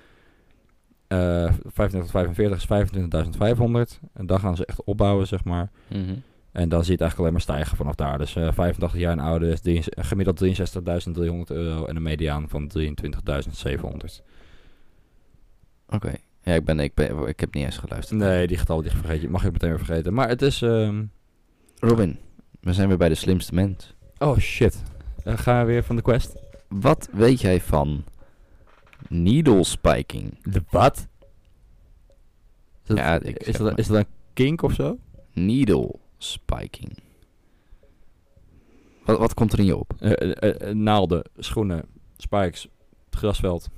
Eh 1.12 1.52
25 1.64 2.00
tot 2.00 2.10
45 2.10 2.56
is 2.56 2.66
25.500. 3.96 4.08
En 4.12 4.26
dan 4.26 4.40
gaan 4.40 4.56
ze 4.56 4.66
echt 4.66 4.84
opbouwen, 4.84 5.26
zeg 5.26 5.44
maar. 5.44 5.70
Mhm. 5.88 6.14
En 6.52 6.68
dan 6.68 6.84
zie 6.84 6.86
je 6.86 6.92
het 6.92 7.00
eigenlijk 7.00 7.18
alleen 7.18 7.32
maar 7.32 7.40
stijgen 7.40 7.76
vanaf 7.76 7.94
daar. 7.94 8.18
Dus 8.18 8.36
eh 8.36 8.52
85 8.52 8.98
jaar 8.98 9.12
en 9.12 9.18
ouder 9.18 9.58
is 9.64 9.88
gemiddeld 9.90 10.38
63.300 10.38 11.56
euro 11.56 11.86
en 11.86 11.96
een 11.96 12.02
mediaan 12.02 12.48
van 12.48 12.70
23.700. 12.78 14.22
Oké. 15.88 16.12
Ja, 16.42 16.54
ik, 16.54 16.64
ben, 16.64 16.80
ik, 16.80 16.94
ben, 16.94 17.26
ik 17.26 17.40
heb 17.40 17.54
niet 17.54 17.64
eens 17.64 17.78
geluisterd. 17.78 18.20
Nee, 18.20 18.46
die 18.46 18.56
getallen 18.56 18.82
die 18.82 18.92
vergeet 18.92 19.20
je. 19.20 19.28
Mag 19.28 19.42
je 19.42 19.50
meteen 19.50 19.68
weer 19.68 19.84
vergeten. 19.84 20.14
Maar 20.14 20.28
het 20.28 20.42
is... 20.42 20.62
ehm, 20.62 21.04
Robin, 21.78 22.18
we 22.60 22.72
zijn 22.72 22.88
weer 22.88 22.96
bij 22.96 23.08
de 23.08 23.14
slimste 23.14 23.54
mens. 23.54 23.94
Oh 24.18 24.38
shit. 24.38 24.82
Uh, 25.24 25.38
gaan 25.38 25.60
we 25.60 25.72
weer 25.72 25.84
van 25.84 25.96
de 25.96 26.02
quest. 26.02 26.34
Wat 26.68 27.08
weet 27.12 27.40
jij 27.40 27.60
van 27.60 28.04
needle 29.12 29.64
spiking? 29.64 30.38
De 30.42 30.62
wat? 30.70 31.08
Is 32.82 32.88
dat, 32.88 32.96
Ja, 32.98 33.20
ik 33.20 33.38
is, 33.38 33.56
dat, 33.56 33.78
is 33.78 33.86
dat 33.86 33.96
een 33.96 34.06
kink 34.32 34.62
of 34.62 34.72
zo? 34.72 34.98
Needle 35.32 35.94
spiking. 36.18 36.98
Wat, 39.04 39.18
wat 39.18 39.34
komt 39.34 39.52
er 39.52 39.58
in 39.58 39.64
je 39.64 39.76
op? 39.76 39.92
Eh, 39.98 40.72
naalden, 40.72 41.22
schoenen, 41.36 41.84
spikes, 42.16 42.68
het 43.10 43.18
grasveld, 43.18 43.68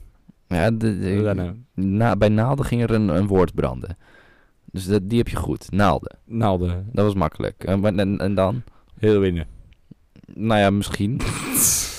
Ja, 0.48 0.70
de, 0.70 1.54
na, 1.74 2.16
bij 2.16 2.28
naalden 2.28 2.64
ging 2.64 2.82
er 2.82 2.90
een, 2.90 3.08
een 3.08 3.26
woord 3.26 3.54
branden. 3.54 3.96
Dus 4.64 4.86
dat, 4.86 5.08
die 5.08 5.18
heb 5.18 5.28
je 5.28 5.36
goed. 5.36 5.70
Naalden. 5.70 6.18
naalden, 6.24 6.88
Dat 6.92 7.04
was 7.04 7.14
makkelijk. 7.14 7.64
En, 7.64 7.98
en, 7.98 8.18
en 8.18 8.34
dan? 8.34 8.62
heroïne. 8.98 9.46
Nou 10.34 10.60
ja, 10.60 10.70
misschien. 10.70 11.20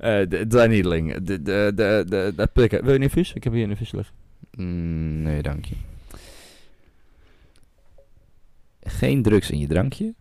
Eh 0.00 0.28
de 0.28 0.46
dry 0.46 0.66
needling, 0.66 1.14
de, 1.14 1.42
de, 1.42 1.72
de, 1.74 2.04
de, 2.08 2.32
de 2.36 2.46
prikken. 2.52 2.80
Wil 2.82 2.90
je 2.90 2.96
een 2.96 3.02
infuus? 3.02 3.32
Ik 3.32 3.44
heb 3.44 3.52
hier 3.52 3.62
een 3.64 3.70
infuus 3.70 3.92
liggen. 3.92 4.14
Mm, 4.56 5.22
nee, 5.22 5.42
dank 5.42 5.64
je. 5.64 5.74
Geen 8.82 9.22
drugs 9.22 9.50
in 9.50 9.58
je 9.58 9.66
drankje, 9.66 10.14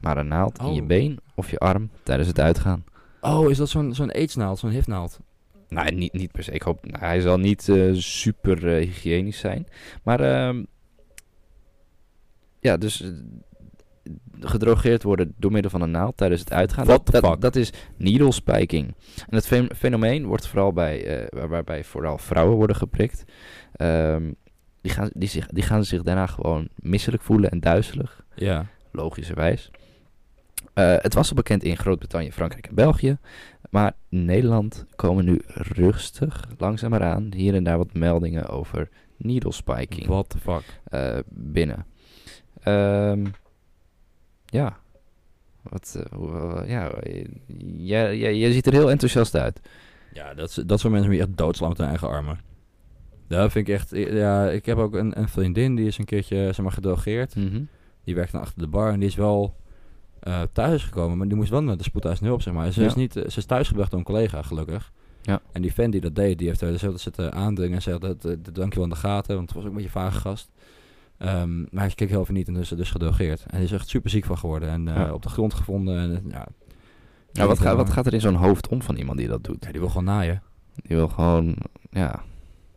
maar 0.00 0.16
een 0.16 0.28
naald 0.28 0.58
in 0.58 0.74
je 0.74 0.80
Oh. 0.80 0.86
been 0.86 1.18
of 1.34 1.50
je 1.50 1.58
arm 1.58 1.90
tijdens 2.02 2.28
het 2.28 2.40
uitgaan. 2.40 2.84
Oh, 3.20 3.50
is 3.50 3.56
dat 3.56 3.68
zo'n 3.68 3.94
zo'n 3.94 4.10
aidsnaald, 4.12 4.58
zo'n 4.58 4.70
hifnaald? 4.70 5.20
Nou, 5.68 5.94
niet, 5.94 6.12
niet 6.12 6.32
per 6.32 6.42
se. 6.42 6.50
Ik 6.52 6.62
hoop, 6.62 6.86
nou, 6.86 7.04
hij 7.04 7.20
zal 7.20 7.38
niet 7.38 7.68
eh, 7.68 7.92
super 7.94 8.76
eh, 8.76 8.84
hygiënisch 8.86 9.38
zijn. 9.38 9.66
Maar 10.02 10.20
ehm, 10.20 10.64
ja, 12.60 12.76
dus 12.76 13.04
gedrogeerd 14.40 15.02
worden 15.02 15.34
door 15.36 15.52
middel 15.52 15.70
van 15.70 15.80
een 15.80 15.90
naald 15.90 16.16
tijdens 16.16 16.40
het 16.40 16.52
uitgaan. 16.52 16.84
What 16.86 17.06
dat, 17.06 17.22
dat, 17.22 17.30
fuck? 17.30 17.40
dat 17.40 17.56
is 17.56 17.72
needle 17.96 18.32
spiking. 18.32 18.94
En 19.28 19.34
het 19.36 19.46
fen- 19.46 19.70
fenomeen 19.76 20.26
wordt 20.26 20.46
vooral 20.46 20.72
bij, 20.72 21.04
eh, 21.06 21.26
waar- 21.38 21.48
waarbij 21.48 21.84
vooral 21.84 22.18
vrouwen 22.18 22.56
worden 22.56 22.76
geprikt. 22.76 23.24
Ehm, 23.72 24.32
die, 24.80 24.92
gaan, 24.92 25.10
die, 25.12 25.28
zich, 25.28 25.46
die 25.46 25.62
gaan 25.62 25.84
zich 25.84 26.02
daarna 26.02 26.26
gewoon 26.26 26.68
misselijk 26.74 27.22
voelen 27.22 27.50
en 27.50 27.60
duizelig 27.60 28.24
Ja. 28.34 28.66
logischerwijs. 28.92 29.70
Eh, 30.74 30.94
het 30.98 31.14
was 31.14 31.28
al 31.30 31.34
bekend 31.36 31.62
in 31.62 31.76
Groot-Brittannië, 31.76 32.32
Frankrijk 32.32 32.66
en 32.66 32.74
België. 32.74 33.16
Maar 33.70 33.92
in 34.08 34.24
Nederland 34.24 34.84
komen 34.96 35.24
nu 35.24 35.40
rustig, 35.54 36.44
langzameraan, 36.58 37.32
hier 37.34 37.54
en 37.54 37.64
daar 37.64 37.76
wat 37.78 37.92
meldingen 37.94 38.48
over 38.48 38.88
needle 39.16 39.52
spiking 39.52 40.06
What 40.06 40.28
the 40.28 40.38
fuck? 40.38 40.80
eh, 40.84 41.18
binnen. 41.28 41.86
Ehm, 42.62 43.24
ja. 44.48 44.78
Wat, 45.62 46.04
eh, 46.10 46.62
eh, 46.62 46.68
ja, 46.68 46.92
jij, 47.76 48.18
jij, 48.18 48.36
jij 48.36 48.52
ziet 48.52 48.66
er 48.66 48.72
heel 48.72 48.90
enthousiast 48.90 49.36
uit. 49.36 49.60
Ja, 50.12 50.34
dat, 50.34 50.62
dat 50.66 50.80
soort 50.80 50.92
mensen 50.92 51.12
je 51.12 51.20
echt 51.20 51.36
doodslaan 51.36 51.68
met 51.68 51.78
hun 51.78 51.88
eigen 51.88 52.08
armen. 52.08 52.40
Dat 53.28 53.52
vind 53.52 53.68
ik 53.68 53.74
echt... 53.74 53.90
Ja, 53.90 54.50
ik 54.50 54.66
heb 54.66 54.78
ook 54.78 54.94
een, 54.94 55.18
een 55.18 55.28
vriendin, 55.28 55.74
die 55.74 55.86
is 55.86 55.98
een 55.98 56.04
keertje, 56.04 56.36
zeg 56.36 56.58
maar, 56.58 56.72
gedrogeerd. 56.72 57.36
Mhm. 57.36 57.62
Die 58.04 58.14
werkt 58.14 58.32
dan 58.32 58.40
achter 58.40 58.58
de 58.58 58.66
bar 58.66 58.92
en 58.92 58.98
die 58.98 59.08
is 59.08 59.14
wel 59.14 59.56
eh 60.20 60.42
thuis 60.52 60.84
gekomen, 60.84 61.18
maar 61.18 61.28
die 61.28 61.36
moest 61.36 61.50
wel 61.50 61.62
naar 61.62 61.76
de 61.76 61.82
spoedeisende 61.82 62.28
hulp, 62.28 62.42
zeg 62.42 62.54
maar. 62.54 62.72
Ze, 62.72 62.84
is, 62.84 62.94
niet, 62.94 63.16
eh, 63.16 63.28
ze 63.28 63.38
is 63.38 63.44
thuisgebracht 63.44 63.90
door 63.90 63.98
een 63.98 64.04
collega, 64.04 64.42
gelukkig. 64.42 64.92
Ja. 65.22 65.40
En 65.52 65.62
die 65.62 65.72
fan 65.72 65.90
die 65.90 66.00
dat 66.00 66.14
deed, 66.14 66.38
die 66.38 66.46
heeft 66.46 66.60
er 66.60 66.78
dus 66.78 67.02
zitten 67.02 67.32
aandringen 67.32 67.74
en 67.74 67.82
zei 67.82 67.98
dat, 67.98 68.22
dat 68.22 68.54
dank 68.54 68.72
je 68.72 68.74
wel 68.74 68.84
in 68.84 68.94
de 68.94 68.96
gaten, 68.96 69.34
want 69.34 69.48
het 69.48 69.56
was 69.56 69.64
ook 69.64 69.70
een 69.70 69.76
beetje 69.76 69.98
een 70.00 70.02
vage 70.02 70.20
gast. 70.20 70.50
Ehm, 71.18 71.58
maar 71.60 71.84
hij 71.84 71.90
keek 71.94 72.08
heel 72.08 72.20
even 72.20 72.34
niet 72.34 72.48
en 72.48 72.54
dus, 72.54 72.68
dus 72.68 72.90
gedrogeerd. 72.90 73.40
En 73.46 73.54
hij 73.54 73.62
is 73.64 73.72
echt 73.72 73.88
super 73.88 74.10
ziek 74.10 74.24
van 74.24 74.38
geworden 74.38 74.68
en 74.68 74.88
eh, 74.88 74.94
Ja. 74.94 75.12
op 75.12 75.22
de 75.22 75.28
grond 75.28 75.54
gevonden. 75.54 75.98
En, 75.98 76.10
eh, 76.14 76.30
ja, 76.32 76.46
Ja, 77.32 77.46
wat, 77.46 77.58
gaat, 77.58 77.76
wat 77.76 77.90
gaat 77.90 78.06
er 78.06 78.14
in 78.14 78.20
zo'n 78.20 78.34
hoofd 78.34 78.68
om 78.68 78.82
van 78.82 78.96
iemand 78.96 79.18
die 79.18 79.28
dat 79.28 79.44
doet? 79.44 79.64
Ja, 79.64 79.70
die 79.70 79.80
wil 79.80 79.88
gewoon 79.88 80.04
naaien. 80.04 80.42
Die 80.74 80.96
wil 80.96 81.08
gewoon, 81.08 81.56
ja, 81.90 82.22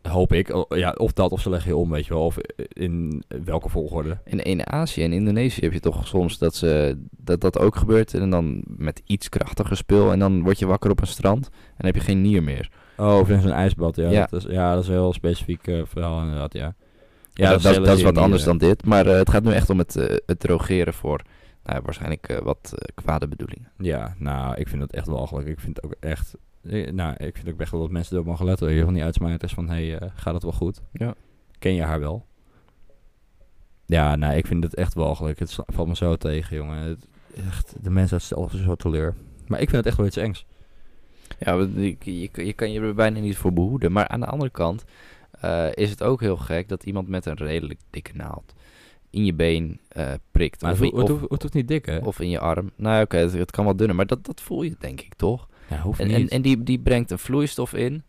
Hoop 0.09 0.33
ik. 0.33 0.53
O- 0.55 0.65
Ja, 0.75 0.91
of 0.91 1.13
dat, 1.13 1.31
of 1.31 1.41
ze 1.41 1.49
leggen 1.49 1.69
je 1.71 1.77
om, 1.77 1.89
weet 1.89 2.05
je 2.05 2.13
wel. 2.13 2.25
Of 2.25 2.37
in 2.67 3.23
welke 3.45 3.69
volgorde. 3.69 4.17
In, 4.25 4.39
in 4.39 4.67
Azië 4.71 5.03
en 5.03 5.13
Indonesië 5.13 5.61
heb 5.61 5.73
je 5.73 5.79
toch 5.79 6.07
soms 6.07 6.37
dat, 6.37 6.55
ze, 6.55 6.97
dat 7.17 7.41
dat 7.41 7.59
ook 7.59 7.75
gebeurt. 7.75 8.13
En 8.13 8.29
dan 8.29 8.63
met 8.67 9.01
iets 9.05 9.29
krachtiger 9.29 9.77
spul. 9.77 10.11
En 10.11 10.19
dan 10.19 10.43
word 10.43 10.59
je 10.59 10.65
wakker 10.65 10.91
op 10.91 11.01
een 11.01 11.07
strand. 11.07 11.49
En 11.77 11.85
heb 11.85 11.95
je 11.95 12.01
geen 12.01 12.21
nier 12.21 12.43
meer. 12.43 12.69
Oh, 12.97 13.17
of 13.19 13.29
in 13.29 13.41
zo'n 13.41 13.51
ijsbad, 13.51 13.95
ja. 13.95 14.09
Ja. 14.09 14.27
Dat 14.29 14.45
is, 14.45 14.51
ja, 14.53 14.73
dat 14.73 14.81
is 14.83 14.87
een 14.89 14.93
heel 14.95 15.13
specifiek 15.13 15.67
eh, 15.67 15.81
verhaal 15.85 16.21
inderdaad, 16.21 16.53
ja. 16.53 16.75
Ja, 17.41 17.51
dat, 17.51 17.61
dat, 17.61 17.85
dat 17.85 17.97
is 17.97 18.03
wat 18.03 18.17
anders 18.17 18.41
eh, 18.41 18.47
dan 18.47 18.57
dit. 18.57 18.85
Maar 18.85 19.07
eh, 19.07 19.17
het 19.17 19.29
gaat 19.29 19.43
nu 19.43 19.51
echt 19.51 19.69
om 19.69 19.77
het, 19.77 19.95
eh, 19.95 20.17
het 20.25 20.39
drogeren 20.39 20.93
voor 20.93 21.21
nou, 21.63 21.81
waarschijnlijk 21.83 22.27
eh, 22.29 22.37
wat 22.37 22.73
eh, 22.75 22.95
kwade 22.95 23.27
bedoelingen. 23.27 23.71
Ja, 23.77 24.15
nou, 24.17 24.55
ik 24.55 24.67
vind 24.67 24.81
het 24.81 24.93
echt 24.93 25.07
walgelijk. 25.07 25.47
Ik 25.47 25.59
vind 25.59 25.75
het 25.75 25.85
ook 25.85 25.95
echt... 25.99 26.35
eh, 26.63 26.91
Nou, 26.91 27.13
ik 27.17 27.35
vind 27.37 27.49
ook 27.49 27.59
echt 27.59 27.71
wel 27.71 27.81
dat 27.81 27.91
mensen 27.91 28.13
erop 28.13 28.27
mogen 28.27 28.45
letten. 28.45 28.71
Je 28.71 28.83
van 28.83 28.93
die 28.93 29.03
uitsmijters 29.03 29.53
van, 29.53 29.69
hé, 29.69 29.87
hey, 29.89 29.97
eh, 29.99 30.09
gaat 30.15 30.33
het 30.33 30.43
wel 30.43 30.51
goed? 30.51 30.81
Ja. 30.91 31.13
Ken 31.59 31.73
je 31.73 31.83
haar 31.83 31.99
wel? 31.99 32.25
Ja, 33.85 34.15
nou, 34.15 34.35
ik 34.35 34.47
vind 34.47 34.63
het 34.63 34.75
echt 34.75 34.93
walgelijk. 34.93 35.39
Het 35.39 35.57
valt 35.67 35.87
me 35.87 35.95
zo 35.95 36.15
tegen, 36.15 36.55
jongen. 36.57 36.77
Het, 36.77 37.07
echt, 37.47 37.75
de 37.81 37.89
mensen 37.89 38.21
zich 38.21 38.51
zo 38.51 38.75
teleur. 38.75 39.15
Maar 39.47 39.59
ik 39.61 39.69
vind 39.69 39.77
het 39.77 39.85
echt 39.85 39.97
wel 39.97 40.05
iets 40.05 40.17
engs. 40.17 40.45
Ja, 41.39 41.53
je, 41.75 41.95
je, 41.99 42.29
je 42.45 42.53
kan 42.53 42.71
je 42.71 42.79
er 42.79 42.95
bijna 42.95 43.19
niet 43.19 43.37
voor 43.37 43.53
behoeden. 43.53 43.91
Maar 43.91 44.07
aan 44.07 44.19
de 44.19 44.25
andere 44.25 44.51
kant 44.51 44.83
eh, 45.41 45.67
is 45.73 45.89
het 45.89 46.03
ook 46.03 46.21
heel 46.21 46.37
gek 46.37 46.69
dat 46.69 46.83
iemand 46.83 47.07
met 47.07 47.25
een 47.25 47.35
redelijk 47.37 47.79
dikke 47.89 48.11
naald 48.15 48.53
in 49.09 49.25
je 49.25 49.33
been 49.33 49.79
eh, 49.87 50.13
prikt. 50.31 50.61
Maar 50.61 50.71
of, 50.71 50.79
het, 50.79 50.93
in- 50.93 51.15
hoeft- 51.29 51.43
het, 51.43 51.53
niet 51.53 51.67
dik, 51.67 51.85
hè? 51.85 51.97
of 51.97 52.19
in 52.19 52.29
je 52.29 52.39
arm. 52.39 52.71
Nou 52.75 52.95
ja, 52.95 53.01
oké, 53.01 53.17
het, 53.17 53.33
het 53.33 53.51
kan 53.51 53.65
wel 53.65 53.75
dunner. 53.75 53.95
Maar 53.95 54.05
dat, 54.07 54.25
dat 54.25 54.41
voel 54.41 54.61
je 54.63 54.75
denk 54.79 55.01
ik 55.01 55.13
toch? 55.15 55.47
ja, 55.69 55.81
hoeft 55.81 55.99
En, 55.99 56.07
niet. 56.07 56.15
en, 56.17 56.27
en 56.27 56.41
die, 56.41 56.63
die 56.63 56.79
brengt 56.79 57.11
een 57.11 57.19
vloeistof 57.19 57.73
in. 57.73 58.03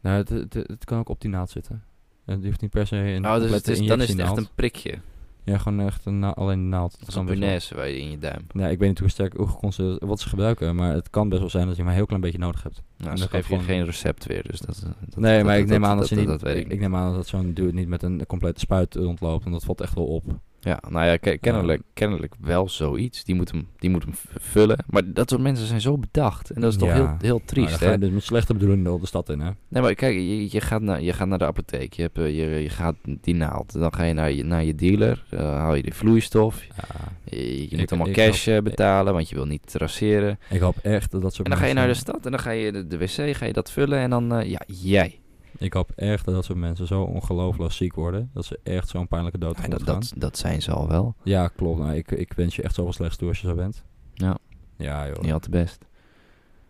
nou, 0.00 0.16
het, 0.16 0.28
het, 0.28 0.54
het 0.54 0.84
kan 0.84 0.98
ook 0.98 1.08
op 1.08 1.20
die 1.20 1.30
naald 1.30 1.50
zitten. 1.50 1.84
Het 2.24 2.44
hoeft 2.44 2.60
niet 2.60 2.70
per 2.70 2.86
se 2.86 2.96
een 2.96 3.20
Nou, 3.22 3.40
dus 3.40 3.62
dan 3.86 4.00
is 4.00 4.08
het 4.08 4.18
echt 4.18 4.36
een 4.36 4.48
prikje. 4.54 4.98
Ja, 5.44 5.58
gewoon 5.58 5.80
echt 5.86 6.04
een 6.06 6.18
na- 6.18 6.34
alleen 6.34 6.68
naald. 6.68 6.96
Dat 7.04 7.14
een 7.14 7.24
punaise 7.24 7.74
waar 7.74 7.88
je 7.88 7.98
in 8.00 8.10
je 8.10 8.18
duim. 8.18 8.46
Nee, 8.52 8.70
ik 8.72 8.78
weet 8.78 8.88
niet 8.88 8.98
hoe 8.98 9.08
sterk 9.08 9.36
hoe 9.36 9.46
geconstateerd 9.48 10.02
wat 10.02 10.20
ze 10.20 10.28
gebruiken, 10.28 10.76
maar 10.76 10.92
het 10.94 11.10
kan 11.10 11.28
best 11.28 11.40
wel 11.40 11.50
zijn 11.50 11.66
dat 11.66 11.76
je 11.76 11.82
maar 11.82 11.90
een 11.90 11.96
heel 11.96 12.06
klein 12.06 12.22
beetje 12.22 12.38
nodig 12.38 12.62
hebt. 12.62 12.82
Nou, 12.96 13.10
En 13.10 13.16
ze 13.18 13.22
geven 13.24 13.38
je 13.38 13.44
gewoon- 13.44 13.62
geen 13.64 13.84
recept 13.84 14.26
weer. 14.26 14.42
Dus 14.42 14.60
dat, 14.60 14.80
dat, 15.08 15.16
nee, 15.20 15.36
dat- 15.36 15.46
maar 15.46 15.58
ik 15.58 15.66
neem 15.66 15.84
aan 15.84 15.96
dat, 15.98 16.06
ze 16.06 16.14
niet. 16.14 16.44
Ik 16.72 16.80
neem 16.80 16.96
aan 16.96 17.14
dat 17.14 17.26
zo'n 17.26 17.52
dude 17.54 17.72
niet 17.72 17.88
met 17.88 18.02
een 18.02 18.26
complete 18.26 18.60
spuit 18.60 18.94
rondloopt, 18.94 19.42
want 19.44 19.54
dat 19.56 19.64
valt 19.64 19.80
echt 19.80 19.94
wel 19.94 20.06
op. 20.06 20.24
Ja, 20.64 20.80
nou 20.88 21.06
ja, 21.06 21.16
ke- 21.16 21.38
kennelijk, 21.38 21.82
kennelijk 21.92 22.34
wel 22.40 22.68
zoiets. 22.68 23.24
Die 23.24 23.34
moet, 23.34 23.50
hem, 23.50 23.68
die 23.78 23.90
moet 23.90 24.02
hem 24.04 24.12
vullen. 24.40 24.78
Maar 24.86 25.02
dat 25.12 25.30
soort 25.30 25.42
mensen 25.42 25.66
zijn 25.66 25.80
zo 25.80 25.98
bedacht. 25.98 26.50
En 26.50 26.60
dat 26.60 26.72
is 26.72 26.78
toch 26.78 26.88
Ja. 26.88 26.94
heel, 26.94 27.14
heel 27.20 27.36
Maar 27.38 27.46
triest, 27.46 27.68
dan 27.70 27.78
ga 27.78 27.86
hè? 27.88 27.98
dus 27.98 28.10
met 28.10 28.22
slechte 28.22 28.52
bedoelingen 28.52 29.00
de 29.00 29.06
stad 29.06 29.28
in, 29.28 29.40
hè? 29.40 29.50
Nee, 29.68 29.82
maar 29.82 29.94
kijk, 29.94 30.14
je, 30.14 30.50
je, 30.52 30.60
gaat 30.60 30.82
naar, 30.82 31.02
je 31.02 31.12
gaat 31.12 31.28
naar 31.28 31.38
de 31.38 31.46
apotheek. 31.46 31.92
Je, 31.92 32.02
hebt, 32.02 32.18
eh, 32.18 32.26
je, 32.38 32.62
je 32.62 32.68
gaat 32.68 32.94
die 33.04 33.34
naald. 33.34 33.72
Dan 33.72 33.94
ga 33.94 34.02
je 34.04 34.12
naar 34.12 34.32
je, 34.32 34.44
naar 34.44 34.64
je 34.64 34.74
dealer. 34.74 35.24
eh, 35.30 35.38
haal 35.40 35.74
je 35.74 35.82
de 35.82 35.92
vloeistof. 35.92 36.62
Ja. 36.64 36.84
Je, 37.24 37.56
je 37.62 37.68
Ik- 37.68 37.78
moet 37.78 37.90
allemaal 37.90 38.08
ik 38.08 38.14
cash 38.14 38.46
hoop- 38.46 38.54
eh, 38.56 38.62
betalen, 38.62 39.12
want 39.12 39.28
je 39.28 39.34
wil 39.34 39.46
niet 39.46 39.66
traceren. 39.70 40.38
Ik 40.50 40.60
hoop 40.60 40.76
echt 40.82 41.10
dat 41.10 41.22
dat 41.22 41.34
soort 41.34 41.46
En 41.48 41.52
dan 41.52 41.62
ga 41.62 41.68
je 41.68 41.74
naar 41.74 41.86
de 41.88 41.94
stad 41.94 42.24
en 42.24 42.30
dan 42.30 42.40
ga 42.40 42.50
je 42.50 42.72
de, 42.72 42.86
de 42.86 42.98
wc, 42.98 43.36
ga 43.36 43.46
je 43.46 43.52
dat 43.52 43.70
vullen. 43.70 43.98
En 43.98 44.10
dan, 44.10 44.48
ja, 44.48 44.60
jij. 44.66 45.18
Ik 45.58 45.72
hoop 45.72 45.90
echt 45.96 46.24
dat 46.24 46.34
dat 46.34 46.44
soort 46.44 46.58
mensen 46.58 46.86
zo 46.86 47.02
ongelooflijk 47.02 47.72
ziek 47.72 47.94
worden, 47.94 48.30
dat 48.34 48.44
ze 48.44 48.58
echt 48.62 48.88
zo'n 48.88 49.08
pijnlijke 49.08 49.38
dood 49.38 49.58
Ja, 49.62 49.68
dat, 49.68 49.82
gaan. 49.82 49.94
dat, 49.94 50.12
dat 50.16 50.38
zijn 50.38 50.62
ze 50.62 50.72
al 50.72 50.88
wel. 50.88 51.14
Ja, 51.22 51.48
klopt. 51.48 51.78
Nou, 51.80 51.94
ik, 51.94 52.10
ik 52.10 52.32
wens 52.32 52.56
je 52.56 52.62
echt 52.62 52.74
zoveel 52.74 52.92
slechts 52.92 53.16
toe 53.16 53.28
als 53.28 53.40
je 53.40 53.46
zo 53.48 53.54
bent. 53.54 53.84
Ja. 54.14 54.36
Ja, 54.76 55.06
joh. 55.08 55.20
Niet 55.20 55.32
al 55.32 55.38
te 55.38 55.50
best. 55.50 55.84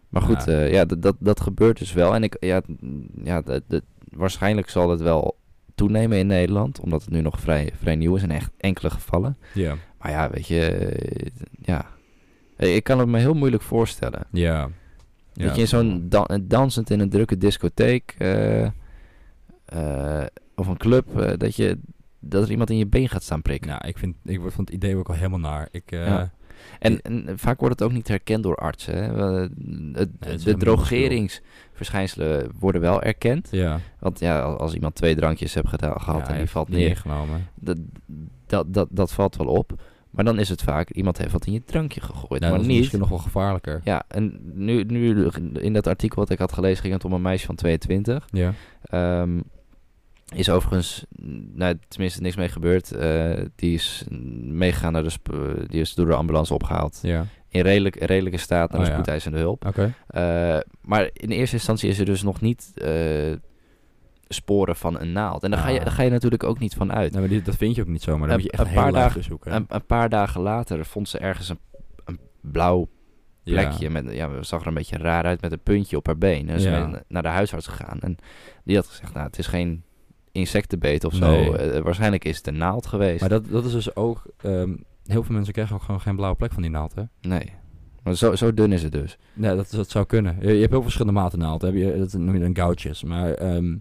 Maar 0.09 0.23
goed, 0.23 0.45
Ja. 0.45 0.53
ja, 0.53 0.65
ja 0.65 0.85
dat, 0.85 1.03
dat, 1.03 1.17
dat 1.19 1.41
gebeurt 1.41 1.79
dus 1.79 1.93
wel. 1.93 2.15
En 2.15 2.23
ik, 2.23 2.37
ja, 2.41 2.61
ja 3.25 3.41
dat, 3.41 3.63
dat- 3.67 3.83
waarschijnlijk 4.09 4.69
zal 4.69 4.91
het 4.91 5.01
wel 5.01 5.37
toenemen 5.75 6.19
in 6.19 6.27
Nederland. 6.27 6.81
Omdat 6.81 7.01
het 7.03 7.11
nu 7.11 7.21
nog 7.21 7.41
vrij, 7.41 7.73
vrij 7.81 7.97
nieuw 7.97 8.17
is 8.17 8.23
in 8.23 8.31
echt 8.31 8.51
enkele 8.57 8.91
gevallen. 8.91 9.37
Ja. 9.55 9.75
Maar 9.99 10.11
ja, 10.11 10.31
weet 10.31 10.47
je, 10.47 10.61
eh, 10.67 11.27
ja. 11.61 11.87
Eh, 12.57 12.75
Ik 12.77 12.85
kan 12.85 12.99
het 12.99 13.09
me 13.09 13.19
heel 13.19 13.35
moeilijk 13.35 13.63
voorstellen. 13.63 14.27
Ja. 14.33 14.69
Ja, 15.35 15.45
dat 15.47 15.55
je 15.55 15.61
in 15.61 15.69
zo'n 15.69 16.07
dan- 16.09 16.41
dansend 16.43 16.91
in 16.91 17.01
een 17.01 17.09
drukke 17.11 17.39
discotheek 17.39 18.15
eh, 18.19 18.65
eh, 19.65 20.27
of 20.55 20.67
een 20.67 20.77
club, 20.77 21.21
eh, 21.21 21.33
dat, 21.39 21.57
je, 21.57 21.79
dat 22.21 22.43
er 22.45 22.51
iemand 22.51 22.71
in 22.71 22.77
je 22.77 22.87
been 22.87 23.09
gaat 23.09 23.23
staan 23.23 23.43
prikken. 23.43 23.71
Nou, 23.71 23.87
ik 23.89 23.99
vind, 23.99 24.17
ik 24.25 24.41
word 24.41 24.55
van 24.55 24.65
het 24.65 24.73
idee 24.75 24.97
ook 24.97 25.09
al 25.09 25.15
helemaal 25.15 25.39
naar. 25.39 25.69
Ik, 25.71 25.91
eh, 25.93 26.07
Ja. 26.07 26.31
En, 26.79 27.03
en 27.03 27.39
vaak 27.39 27.61
wordt 27.61 27.79
het 27.79 27.89
ook 27.89 27.95
niet 27.95 28.09
herkend 28.09 28.43
door 28.43 28.57
artsen. 28.57 28.95
Hè? 28.97 29.23
Het- 30.01 30.11
is 30.27 30.43
de 30.43 30.57
drogeringsverschijnselen 30.57 32.51
worden 32.59 32.81
wel 32.81 33.03
erkend. 33.03 33.49
ja. 33.51 33.81
Want 33.99 34.19
ja, 34.19 34.41
als, 34.41 34.75
iemand 34.75 34.95
twee 34.95 35.15
drankjes 35.15 35.57
gedaan, 35.65 36.01
gehad 36.01 36.29
en 36.29 36.37
die 36.39 36.51
valt 36.51 36.69
neer, 36.69 37.03
dat, 37.55 37.77
dat, 38.47 38.75
dat, 38.75 38.89
dat 38.91 39.13
valt 39.13 39.37
wel 39.37 39.47
op. 39.47 39.73
Maar 40.15 40.25
dan 40.25 40.39
is 40.39 40.49
het 40.49 40.63
vaak, 40.63 40.91
iemand 40.91 41.19
heeft 41.19 41.33
wat 41.33 41.47
in 41.47 41.53
je 41.53 41.65
drankje 41.65 42.01
gegooid. 42.01 42.43
Ja, 42.43 42.49
maar 42.49 42.59
dat 42.59 42.61
is 42.61 42.67
niet. 42.67 42.79
misschien 42.79 42.99
nog 42.99 43.09
wel 43.09 43.19
gevaarlijker. 43.19 43.81
Ja, 43.85 44.05
en 44.09 44.41
nu, 44.55 44.83
nu 44.83 45.29
in 45.53 45.73
dat 45.73 45.87
artikel 45.87 46.19
wat 46.19 46.31
ik 46.31 46.39
had 46.39 46.53
gelezen 46.53 46.83
ging 46.83 46.95
het 46.95 47.05
om 47.05 47.13
een 47.13 47.23
meisje 47.23 47.47
van 47.47 47.55
22. 47.55 48.27
Ja. 48.31 48.53
Ehm, 48.83 49.41
is 50.35 50.51
overigens, 50.51 51.05
nou, 51.55 51.79
tenminste 51.89 52.21
niks 52.23 52.37
mee 52.37 52.49
gebeurd. 52.49 52.93
Eh, 52.93 53.45
die 53.57 53.75
is 53.75 54.05
meegegaan 54.43 54.93
naar 54.93 55.03
de, 55.03 55.13
die 55.67 55.81
is 55.81 55.95
door 55.95 56.07
de 56.07 56.15
ambulance 56.15 56.55
opgehaald. 56.55 56.99
Ja. 57.03 57.27
In 57.49 57.61
redelijk, 57.61 58.05
redelijke 58.05 58.39
staat 58.39 58.71
naar 58.71 58.81
Oh, 58.81 58.85
de 58.85 58.91
ja. 58.91 58.97
spoedeisende 58.97 59.39
hulp. 59.39 59.67
Oké. 59.67 59.95
Eh, 60.07 60.59
maar 60.81 61.11
in 61.13 61.31
eerste 61.31 61.57
instantie 61.57 61.89
is 61.89 61.99
er 61.99 62.05
dus 62.05 62.23
nog 62.23 62.41
niet 62.41 62.73
eh, 62.75 63.33
sporen 64.29 64.77
van 64.77 65.01
een 65.01 65.13
naald. 65.13 65.43
En 65.43 65.51
daar, 65.51 65.61
ga 65.61 65.69
je, 65.69 65.79
Ah. 65.79 65.85
daar 65.85 65.95
ga 65.95 66.03
je 66.03 66.11
natuurlijk 66.11 66.43
ook 66.45 66.59
niet 66.59 66.75
van 66.75 66.93
uit. 66.93 67.11
Nee, 67.13 67.21
maar 67.21 67.31
die, 67.31 67.43
dat 67.43 67.57
vind 67.57 67.75
je 67.77 67.83
ook 67.83 67.89
niet 67.89 68.03
zomaar. 68.03 68.29
Dan 68.29 68.37
Een- 68.37 68.43
moet 68.43 68.53
je 68.53 68.59
echt 68.59 68.69
een 68.69 68.75
paar 68.75 68.93
dagen 68.93 69.25
zoeken. 69.25 69.55
Een, 69.55 69.65
een 69.69 69.87
paar 69.87 70.09
dagen 70.09 70.41
later 70.41 70.85
vond 70.87 71.09
ze 71.09 71.19
ergens 71.19 71.49
een, 71.49 71.59
een 72.05 72.19
blauw 72.41 72.89
plekje. 73.45 73.85
Ja. 73.85 73.91
Met, 73.91 74.13
ja, 74.13 74.31
het 74.31 74.47
zag 74.47 74.61
er 74.61 74.67
een 74.67 74.75
beetje 74.75 74.97
raar 74.99 75.25
uit 75.25 75.41
met 75.41 75.53
een 75.53 75.63
puntje 75.63 75.97
op 75.97 76.07
haar 76.07 76.19
been. 76.19 76.49
En 76.49 76.61
ze 76.61 76.71
Ja. 76.71 76.89
ben 76.91 77.03
naar 77.09 77.23
de 77.23 77.29
huisarts 77.29 77.67
gegaan. 77.67 78.01
En 78.01 78.17
die 78.65 78.77
had 78.77 78.87
gezegd, 78.87 79.13
nou, 79.15 79.27
het 79.27 79.39
is 79.39 79.47
geen 79.47 79.83
insectenbeet 80.33 81.05
of 81.05 81.15
zo. 81.15 81.31
Nee. 81.31 81.57
Eh, 81.57 81.83
waarschijnlijk 81.83 82.25
is 82.25 82.37
het 82.37 82.47
een 82.47 82.57
naald 82.57 82.87
geweest. 82.87 83.21
Maar 83.21 83.29
dat, 83.29 83.49
dat 83.49 83.65
is 83.65 83.73
dus 83.73 83.97
ook... 83.97 84.23
ehm, 84.37 84.75
heel 85.07 85.23
veel 85.23 85.35
mensen 85.35 85.53
krijgen 85.53 85.77
ook 85.77 85.83
gewoon 85.83 86.01
geen 86.01 86.17
blauwe 86.17 86.37
plek 86.37 86.53
van 86.53 86.63
die 86.63 86.71
naald, 86.71 86.95
hè? 86.95 87.03
Nee. 87.21 87.53
Maar 88.03 88.15
zo, 88.15 88.35
zo 88.35 88.55
dun 88.55 88.73
is 88.73 88.83
het 88.83 88.93
dus. 88.93 89.19
Nee, 89.33 89.57
dat, 89.57 89.71
dat 89.71 89.91
zou 89.91 90.05
kunnen. 90.07 90.37
Je, 90.41 90.53
je 90.53 90.61
hebt 90.61 90.73
heel 90.73 90.83
verschillende 90.83 91.21
maten 91.21 91.39
naald. 91.39 91.63
Heb 91.63 91.75
je, 91.75 91.95
dat 91.99 92.13
noem 92.13 92.35
je 92.35 92.41
dan 92.41 92.57
goutjes. 92.57 93.03
Maar 93.03 93.31
ehm, 93.35 93.77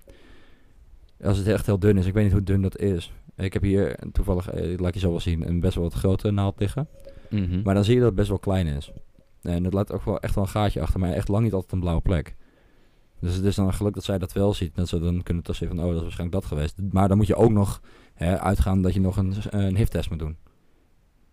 als 1.23 1.37
het 1.37 1.47
echt 1.47 1.65
heel 1.65 1.79
dun 1.79 1.97
is, 1.97 2.05
ik 2.05 2.13
weet 2.13 2.23
niet 2.23 2.33
hoe 2.33 2.43
dun 2.43 2.61
dat 2.61 2.77
is. 2.77 3.13
Ik 3.35 3.53
heb 3.53 3.61
hier 3.61 3.99
toevallig, 4.11 4.49
eh, 4.49 4.79
laat 4.79 4.93
je 4.93 4.99
zo 4.99 5.09
wel 5.09 5.19
zien, 5.19 5.47
een 5.47 5.59
best 5.59 5.75
wel 5.75 5.83
wat 5.83 5.93
grote 5.93 6.31
naald 6.31 6.59
liggen. 6.59 6.87
Mhm. 7.29 7.61
Maar 7.63 7.73
dan 7.73 7.83
zie 7.83 7.93
je 7.93 7.99
dat 7.99 8.07
het 8.07 8.17
best 8.17 8.29
wel 8.29 8.39
klein 8.39 8.67
is. 8.67 8.91
En 9.41 9.63
het 9.63 9.73
laat 9.73 9.91
ook 9.91 10.03
wel 10.03 10.19
echt 10.19 10.35
wel 10.35 10.43
een 10.43 10.49
gaatje 10.49 10.81
achter, 10.81 10.99
maar 10.99 11.11
echt 11.11 11.27
lang 11.27 11.43
niet 11.43 11.53
altijd 11.53 11.71
een 11.71 11.79
blauwe 11.79 12.01
plek. 12.01 12.35
Dus 13.19 13.35
het 13.35 13.45
is 13.45 13.55
dan 13.55 13.73
geluk 13.73 13.93
dat 13.93 14.03
zij 14.03 14.17
dat 14.17 14.33
wel 14.33 14.53
ziet. 14.53 14.75
Dat 14.75 14.87
ze 14.87 14.99
dan 14.99 15.23
kunnen 15.23 15.43
toch 15.43 15.55
zeggen 15.55 15.77
van, 15.77 15.85
oh, 15.85 15.91
dat 15.91 16.01
is 16.01 16.03
waarschijnlijk 16.03 16.41
dat 16.41 16.51
geweest. 16.51 16.75
Maar 16.91 17.07
dan 17.07 17.17
moet 17.17 17.27
je 17.27 17.35
ook 17.35 17.51
nog 17.51 17.81
hè, 18.13 18.39
uitgaan 18.39 18.81
dat 18.81 18.93
je 18.93 18.99
nog 18.99 19.17
een, 19.17 19.33
een 19.49 19.75
HIV-test 19.75 20.09
moet 20.09 20.19
doen. 20.19 20.37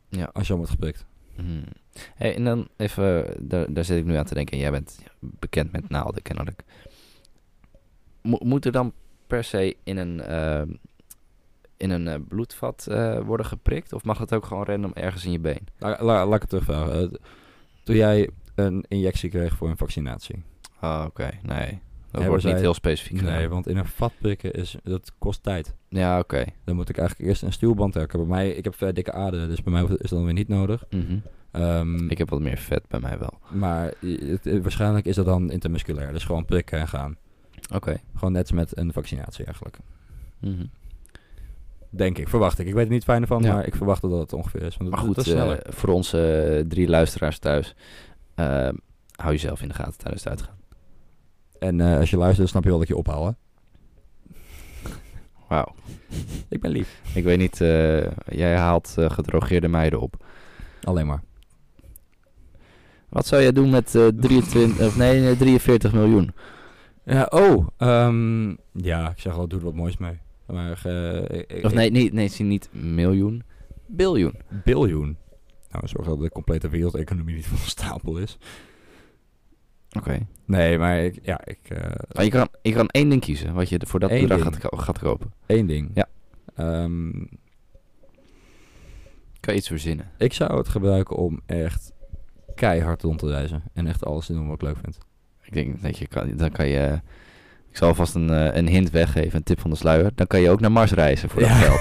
Ja. 0.08 0.30
Als 0.32 0.46
je 0.46 0.52
al 0.52 0.58
wordt 0.58 0.72
geprikt. 0.72 1.06
Mhm. 1.36 1.62
Hey, 2.14 2.36
en 2.36 2.44
dan 2.44 2.68
even, 2.76 3.36
daar, 3.48 3.72
daar 3.72 3.84
zit 3.84 3.98
ik 3.98 4.04
nu 4.04 4.14
aan 4.14 4.24
te 4.24 4.34
denken. 4.34 4.58
Jij 4.58 4.70
bent 4.70 4.98
bekend 5.18 5.72
met 5.72 5.88
naalden, 5.88 6.22
kennelijk. 6.22 6.64
Mo- 8.22 8.40
moet 8.40 8.64
er 8.64 8.72
dan 8.72 8.92
per 9.30 9.44
se 9.44 9.76
in 9.84 9.96
een, 9.96 10.20
ehm, 10.20 10.68
in 11.76 11.90
een 11.90 12.08
eh, 12.08 12.14
bloedvat 12.28 12.86
eh, 12.90 13.18
worden 13.20 13.46
geprikt? 13.46 13.92
Of 13.92 14.04
mag 14.04 14.18
dat 14.18 14.34
ook 14.34 14.44
gewoon 14.46 14.64
random 14.64 14.92
ergens 14.94 15.24
in 15.24 15.32
je 15.32 15.38
been? 15.40 15.66
La, 15.78 15.96
la- 16.00 16.26
laat 16.26 16.34
ik 16.34 16.40
het 16.40 16.48
terugvragen. 16.50 17.02
Eh, 17.12 17.18
toen 17.84 17.96
jij 17.96 18.28
een 18.54 18.84
injectie 18.88 19.30
kreeg 19.30 19.56
voor 19.56 19.68
een 19.68 19.76
vaccinatie. 19.76 20.42
Oh, 20.82 21.04
oké. 21.06 21.30
Nee. 21.42 21.78
Dat 22.10 22.20
wordt 22.28 22.44
niet 22.44 22.52
heel 22.62 22.74
specifiek. 22.74 23.16
Nee, 23.22 23.48
want 23.48 23.66
in 23.68 23.76
een 23.76 23.86
vat 23.86 24.12
prikken 24.20 24.52
is, 24.52 24.76
dat 24.82 25.12
kost 25.18 25.42
tijd. 25.42 25.74
Ja, 25.88 26.18
oké. 26.18 26.44
Dan 26.64 26.76
moet 26.76 26.88
ik 26.88 26.98
eigenlijk 26.98 27.28
eerst 27.28 27.42
een 27.42 27.52
stuwband 27.52 27.92
trekken. 27.92 28.18
Bij 28.18 28.28
mij, 28.28 28.50
ik 28.50 28.64
heb 28.64 28.74
vrij 28.74 28.92
dikke 28.92 29.12
aarden, 29.12 29.48
dus 29.48 29.62
bij 29.62 29.72
mij 29.72 29.82
is 29.82 29.88
dat 29.88 30.08
dan 30.10 30.24
weer 30.24 30.32
niet 30.32 30.48
nodig. 30.48 30.84
Mhm. 30.90 31.18
Ehm, 31.50 32.08
Ik 32.10 32.18
heb 32.18 32.30
wat 32.30 32.40
meer 32.40 32.56
vet 32.56 32.82
bij 32.88 33.00
mij 33.00 33.18
wel. 33.18 33.38
Maar 33.50 33.92
het- 34.00 34.44
het- 34.44 34.62
waarschijnlijk 34.62 35.06
is 35.06 35.14
dat 35.16 35.24
dan 35.24 35.50
intermusculair. 35.50 36.12
Dus 36.12 36.24
gewoon 36.24 36.44
prikken 36.44 36.78
en 36.78 36.88
gaan. 36.88 37.16
Oké. 37.74 37.96
Gewoon 38.14 38.32
net 38.32 38.42
als 38.42 38.52
met 38.52 38.78
een 38.78 38.92
vaccinatie 38.92 39.44
eigenlijk. 39.44 39.78
Mhm. 40.40 40.64
Denk 41.90 42.18
ik, 42.18 42.28
verwacht 42.28 42.58
ik. 42.58 42.66
Ik 42.66 42.74
weet 42.74 42.86
er 42.86 42.92
niet 42.92 43.04
fijn 43.04 43.26
van, 43.26 43.42
Ja. 43.42 43.54
maar 43.54 43.66
ik 43.66 43.74
verwacht 43.74 44.02
dat 44.02 44.10
het 44.10 44.32
ongeveer 44.32 44.62
is. 44.62 44.76
Want 44.76 44.90
Maar 44.90 44.98
goed, 44.98 45.16
is 45.16 45.28
eh, 45.28 45.52
voor 45.62 45.88
onze 45.88 46.42
eh, 46.42 46.64
drie 46.68 46.88
luisteraars 46.88 47.38
thuis, 47.38 47.74
eh, 48.34 48.68
hou 49.16 49.32
jezelf 49.32 49.62
in 49.62 49.68
de 49.68 49.74
gaten 49.74 49.98
tijdens 49.98 50.24
het 50.24 50.32
uitgaan. 50.32 50.58
En 51.58 51.80
als 51.80 52.10
je 52.10 52.16
luistert, 52.16 52.48
snap 52.48 52.62
je 52.62 52.68
wel 52.68 52.78
dat 52.78 52.88
ik 52.88 52.94
je 52.94 53.00
ophaal, 53.00 53.26
hè? 53.26 53.32
Wauw. 55.48 55.74
Ik 56.48 56.60
ben 56.60 56.70
lief. 56.70 57.00
Ik 57.14 57.24
weet 57.24 57.38
niet, 57.38 57.56
jij 58.28 58.56
haalt 58.56 58.94
gedrogeerde 58.98 59.68
meiden 59.68 60.00
op. 60.00 60.24
Alleen 60.82 61.06
maar. 61.06 61.22
Wat 63.08 63.26
zou 63.26 63.42
jij 63.42 63.52
doen 63.52 63.70
met 63.70 63.94
eh 63.94 64.06
23, 64.06 64.86
of 64.86 64.96
nee, 64.96 65.20
nee, 65.20 65.36
43 65.36 65.92
miljoen? 65.92 66.32
Ja, 67.10 67.26
oh. 67.30 67.66
ehm, 67.76 68.48
ja, 68.72 69.10
ik 69.10 69.18
zeg 69.18 69.32
al, 69.34 69.48
doe 69.48 69.58
er 69.58 69.64
wat 69.64 69.74
moois 69.74 69.96
mee. 69.96 70.18
Maar, 70.46 70.84
eh, 70.84 71.64
Of 71.64 71.74
nee, 71.74 71.90
nee, 71.90 72.12
nee, 72.12 72.28
zie 72.28 72.44
niet 72.44 72.68
miljoen, 72.72 73.42
biljoen. 73.86 74.34
Biljoen. 74.64 75.16
Nou, 75.70 75.88
zorg 75.88 76.06
dat 76.06 76.20
de 76.20 76.30
complete 76.30 76.68
wereldeconomie 76.68 77.34
niet 77.34 77.46
van 77.52 77.56
stapel 77.58 78.16
is. 78.18 78.38
Oké. 79.98 80.26
Nee, 80.44 80.78
maar 80.78 80.98
ik, 81.04 81.18
ja, 81.22 81.40
ik... 81.44 81.58
eh, 81.68 81.90
Maar 82.12 82.24
je 82.24 82.30
kan, 82.30 82.48
je 82.62 82.72
kan 82.72 82.88
één 82.88 83.08
ding 83.08 83.20
kiezen 83.20 83.54
wat 83.54 83.68
je 83.68 83.80
voor 83.86 84.00
dat 84.00 84.10
Eén 84.10 84.20
bedrag 84.28 84.42
gaat, 84.60 84.80
gaat 84.80 84.98
kopen. 84.98 85.32
één 85.46 85.66
ding. 85.66 85.90
Ja. 85.94 86.08
Ehm, 86.54 87.10
Kan 89.40 89.54
je 89.54 89.60
iets 89.60 89.68
verzinnen. 89.68 90.10
ik 90.18 90.32
zou 90.32 90.56
het 90.58 90.68
gebruiken 90.68 91.16
om 91.16 91.40
echt 91.46 91.92
keihard 92.54 93.02
rond 93.02 93.18
te 93.18 93.26
reizen. 93.26 93.62
En 93.72 93.86
echt 93.86 94.04
alles 94.04 94.26
te 94.26 94.32
doen 94.32 94.46
wat 94.46 94.54
ik 94.54 94.62
leuk 94.62 94.76
vind. 94.82 94.98
Ik 95.50 95.56
denk 95.56 95.82
dat 95.82 95.98
je 95.98 96.06
kan, 96.06 96.36
dan 96.36 96.50
kan 96.50 96.66
je... 96.68 97.00
Ik 97.70 97.76
zal 97.76 97.88
alvast 97.88 98.14
een, 98.14 98.30
eh, 98.30 98.56
een 98.56 98.68
hint 98.68 98.90
weggeven, 98.90 99.36
een 99.36 99.42
tip 99.42 99.60
van 99.60 99.70
de 99.70 99.76
sluier. 99.76 100.10
Dan 100.14 100.26
kan 100.26 100.40
je 100.40 100.50
ook 100.50 100.60
naar 100.60 100.72
Mars 100.72 100.92
reizen 100.92 101.28
voor 101.28 101.40
dat 101.40 101.48
Ja. 101.48 101.54
geld. 101.54 101.80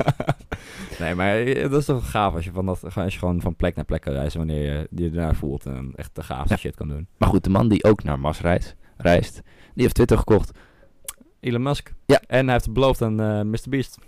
nee, 1.00 1.14
maar 1.14 1.36
eh, 1.40 1.70
dat 1.70 1.80
is 1.80 1.84
toch 1.84 2.10
gaaf 2.10 2.34
als 2.34 2.44
je, 2.44 2.52
van 2.52 2.66
dat, 2.66 2.94
als 2.94 3.12
je 3.12 3.18
gewoon 3.18 3.40
van 3.40 3.56
plek 3.56 3.74
naar 3.76 3.84
plek 3.84 4.00
kan 4.00 4.12
reizen 4.12 4.38
wanneer 4.38 4.62
je 4.72 4.86
die 4.90 5.04
je 5.04 5.10
daarna 5.10 5.34
voelt 5.34 5.66
en 5.66 5.92
echt 5.96 6.14
de 6.14 6.22
gaafste 6.22 6.54
Ja. 6.54 6.56
shit 6.60 6.76
kan 6.76 6.88
doen. 6.88 7.06
Maar 7.16 7.28
goed, 7.28 7.44
de 7.44 7.50
man 7.50 7.68
die 7.68 7.84
ook 7.84 8.02
naar 8.02 8.18
Mars 8.20 8.40
reist, 8.40 8.76
reist 8.96 9.34
die 9.74 9.82
heeft 9.82 9.94
Twitter 9.94 10.18
gekocht. 10.18 10.58
Elon 11.40 11.62
Musk. 11.62 11.92
Ja. 12.06 12.20
En 12.26 12.44
hij 12.44 12.52
heeft 12.52 12.72
beloofd 12.72 13.02
aan 13.02 13.20
eh 13.20 13.42
Mr. 13.42 13.68
Beast. 13.68 13.98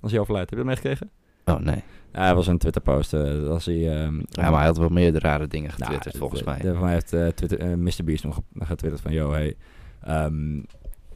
Als 0.00 0.12
hij 0.12 0.20
overlijdt. 0.20 0.50
Heb 0.50 0.58
je 0.58 0.64
dat 0.64 0.74
meegekregen? 0.74 1.10
Oh 1.44 1.58
nee. 1.60 1.82
Ja, 2.12 2.22
hij 2.24 2.34
was 2.34 2.46
een 2.46 2.58
Twitter 2.58 2.82
post. 2.82 3.12
eh 3.14 3.48
als 3.48 3.64
hij, 3.66 4.02
ehm, 4.02 4.16
Ja, 4.16 4.50
maar 4.50 4.52
hij 4.58 4.66
had 4.66 4.76
wel 4.78 4.88
meer 4.88 5.18
rare 5.18 5.46
dingen 5.46 5.70
Nou, 5.70 5.82
getwitterd 5.82 6.16
volgens 6.16 6.40
eh, 6.40 6.46
mij. 6.46 6.58
Volgens 6.60 6.80
mij 6.82 6.92
heeft 6.92 7.12
eh, 7.12 7.26
Twitter, 7.26 7.58
eh, 7.60 7.74
Mr. 7.74 8.04
Beast 8.04 8.24
nog 8.24 8.40
getwitterd 8.58 9.02
van... 9.02 9.12
Yo, 9.12 9.30
hey, 9.32 9.56
ehm, 10.02 10.60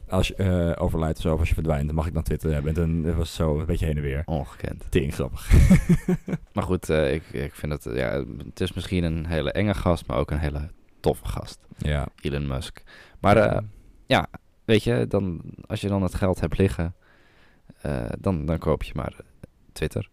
als 0.09 0.27
je 0.27 0.75
overlijdt 0.79 1.17
of 1.17 1.23
zo, 1.23 1.33
of 1.33 1.39
als 1.39 1.47
je 1.47 1.53
verdwijnt, 1.53 1.91
mag 1.91 2.07
ik 2.07 2.13
dan 2.13 2.23
Twitter 2.23 2.53
hebben. 2.53 2.75
En 2.75 3.03
was 3.17 3.27
het 3.27 3.37
zo 3.37 3.59
een 3.59 3.65
beetje 3.65 3.85
heen 3.85 3.95
en 3.95 4.01
weer. 4.01 4.21
Ongekend. 4.25 4.85
Tering 4.89 5.13
grappig. 5.13 5.49
Maar 6.53 6.63
goed, 6.63 6.89
ik, 6.89 7.23
ik 7.31 7.55
vind 7.55 7.71
het... 7.71 7.85
eh, 7.85 7.95
Ja, 7.97 8.23
het 8.45 8.59
is 8.61 8.73
misschien 8.73 9.03
een 9.03 9.25
hele 9.25 9.51
enge 9.51 9.73
gast, 9.73 10.07
maar 10.07 10.17
ook 10.17 10.31
een 10.31 10.39
hele 10.39 10.69
toffe 10.99 11.25
gast. 11.25 11.59
Ja. 11.77 12.07
Elon 12.21 12.47
Musk. 12.47 12.83
Maar 13.19 13.37
eh, 13.37 14.23
weet 14.65 14.83
je, 14.83 15.05
dan, 15.07 15.41
als 15.65 15.81
je 15.81 15.87
dan 15.87 16.01
het 16.03 16.15
geld 16.15 16.39
hebt 16.39 16.57
liggen, 16.57 16.95
dan, 18.19 18.45
dan 18.45 18.57
koop 18.57 18.83
je 18.83 18.91
maar 18.95 19.15
Twitter. 19.71 20.09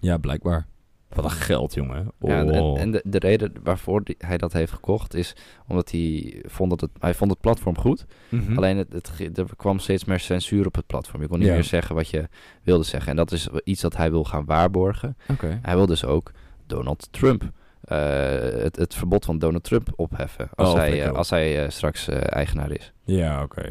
Ja, 0.00 0.18
blijkbaar. 0.18 0.66
Wat 1.08 1.24
een 1.24 1.30
geld, 1.30 1.74
jongen. 1.74 2.12
Oh. 2.18 2.30
Ja, 2.30 2.38
en 2.38 2.50
en, 2.50 2.76
en 2.76 2.90
de, 2.90 3.02
de 3.04 3.18
reden 3.18 3.52
waarvoor 3.62 4.04
die- 4.04 4.14
hij 4.18 4.36
dat 4.38 4.52
heeft 4.52 4.72
gekocht 4.72 5.14
is 5.14 5.36
omdat 5.66 5.90
hij 5.90 6.42
vond 6.46 6.70
dat 6.70 6.80
het, 6.80 6.90
hij 6.98 7.14
vond 7.14 7.30
het 7.30 7.40
platform 7.40 7.78
goed. 7.78 8.06
Mhm. 8.28 8.56
Alleen 8.56 8.76
het, 8.76 8.92
het, 8.92 9.38
er 9.38 9.56
kwam 9.56 9.78
steeds 9.78 10.04
meer 10.04 10.20
censuur 10.20 10.66
op 10.66 10.74
het 10.74 10.86
platform. 10.86 11.22
Je 11.22 11.28
kon 11.28 11.38
niet 11.38 11.48
meer 11.48 11.64
zeggen 11.64 11.94
wat 11.94 12.08
je 12.08 12.28
wilde 12.62 12.84
zeggen. 12.84 13.10
En 13.10 13.16
dat 13.16 13.32
is 13.32 13.48
iets 13.64 13.80
dat 13.80 13.96
hij 13.96 14.10
wil 14.10 14.24
gaan 14.24 14.44
waarborgen. 14.44 15.16
Oké. 15.28 15.58
Hij 15.62 15.74
wil 15.76 15.86
dus 15.86 16.04
ook 16.04 16.30
Donald 16.66 17.08
Trump, 17.10 17.50
eh, 17.80 17.98
het, 18.38 18.76
het 18.76 18.94
verbod 18.94 19.24
van 19.24 19.38
Donald 19.38 19.64
Trump 19.64 19.92
opheffen. 19.96 20.48
Als 20.54 20.68
Oh, 20.68 20.74
hij, 20.74 21.02
eh, 21.04 21.12
als 21.12 21.30
hij 21.30 21.64
eh, 21.64 21.70
straks 21.70 22.08
eigenaar 22.08 22.70
is. 22.70 22.92
Ja, 23.04 23.42
oké. 23.42 23.70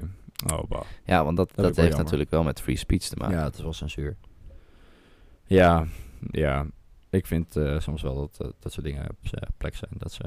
Oh. 0.54 0.82
Ja, 1.06 1.24
want 1.24 1.38
dat, 1.38 1.52
Dat 1.56 1.66
dat, 1.66 1.76
heeft 1.76 1.98
natuurlijk 1.98 2.30
wel 2.30 2.44
met 2.44 2.62
free 2.62 2.76
speech 2.78 3.02
te 3.04 3.16
maken. 3.16 3.38
Ja, 3.38 3.44
het 3.44 3.56
is 3.56 3.62
wel 3.62 3.74
censuur. 3.74 4.16
Ja, 5.48 5.86
ja. 6.32 6.66
Ik 7.10 7.26
vind 7.26 7.56
eh, 7.56 7.80
soms 7.80 8.02
wel 8.02 8.16
dat 8.16 8.38
eh, 8.42 8.48
dat 8.60 8.72
soort 8.74 8.86
dingen 8.86 9.10
op 9.10 9.18
zijn 9.22 9.48
plek 9.58 9.76
zijn. 9.76 9.92
Dat 9.98 10.12
ze 10.12 10.24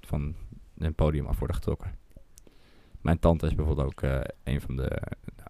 van 0.00 0.34
een 0.78 0.94
podium 0.94 1.26
af 1.26 1.38
worden 1.38 1.56
getrokken. 1.56 1.98
Mijn 3.00 3.18
tante 3.18 3.46
is 3.46 3.54
bijvoorbeeld 3.54 3.86
ook 3.86 4.02
eh, 4.02 4.20
een 4.44 4.60
van 4.60 4.76
de 4.76 4.88
nou, 5.36 5.48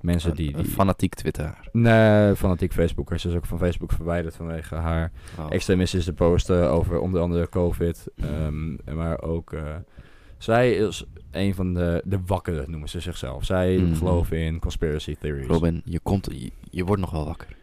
mensen 0.00 0.34
die... 0.34 0.56
Die 0.56 0.64
fanatiek 0.64 1.14
twitteraar. 1.14 1.68
Nee, 1.72 2.36
fanatiek 2.36 2.72
Facebooker. 2.72 3.18
Ze 3.18 3.28
is 3.28 3.34
ook 3.34 3.46
van 3.46 3.58
Facebook 3.58 3.92
verwijderd 3.92 4.36
vanwege 4.36 4.74
haar 4.74 5.12
Oh. 5.38 5.46
extremistische 5.50 6.12
posten 6.12 6.70
over 6.70 6.98
onder 6.98 7.20
andere 7.20 7.48
COVID. 7.48 8.06
ehm, 8.16 8.94
maar 8.96 9.22
ook... 9.22 9.54
zij 10.38 10.72
is 10.72 11.04
een 11.30 11.54
van 11.54 11.74
de, 11.74 12.02
de 12.04 12.20
wakkere, 12.26 12.64
noemen 12.66 12.88
ze 12.88 13.00
zichzelf. 13.00 13.44
Zij 13.44 13.76
Mhm. 13.78 13.94
geloven 13.94 14.36
in 14.36 14.58
conspiracy 14.58 15.16
theories. 15.20 15.46
Robin, 15.46 15.82
je, 15.84 16.00
komt, 16.00 16.28
je, 16.32 16.52
je 16.70 16.84
wordt 16.84 17.00
nog 17.00 17.10
wel 17.10 17.24
wakker. 17.24 17.56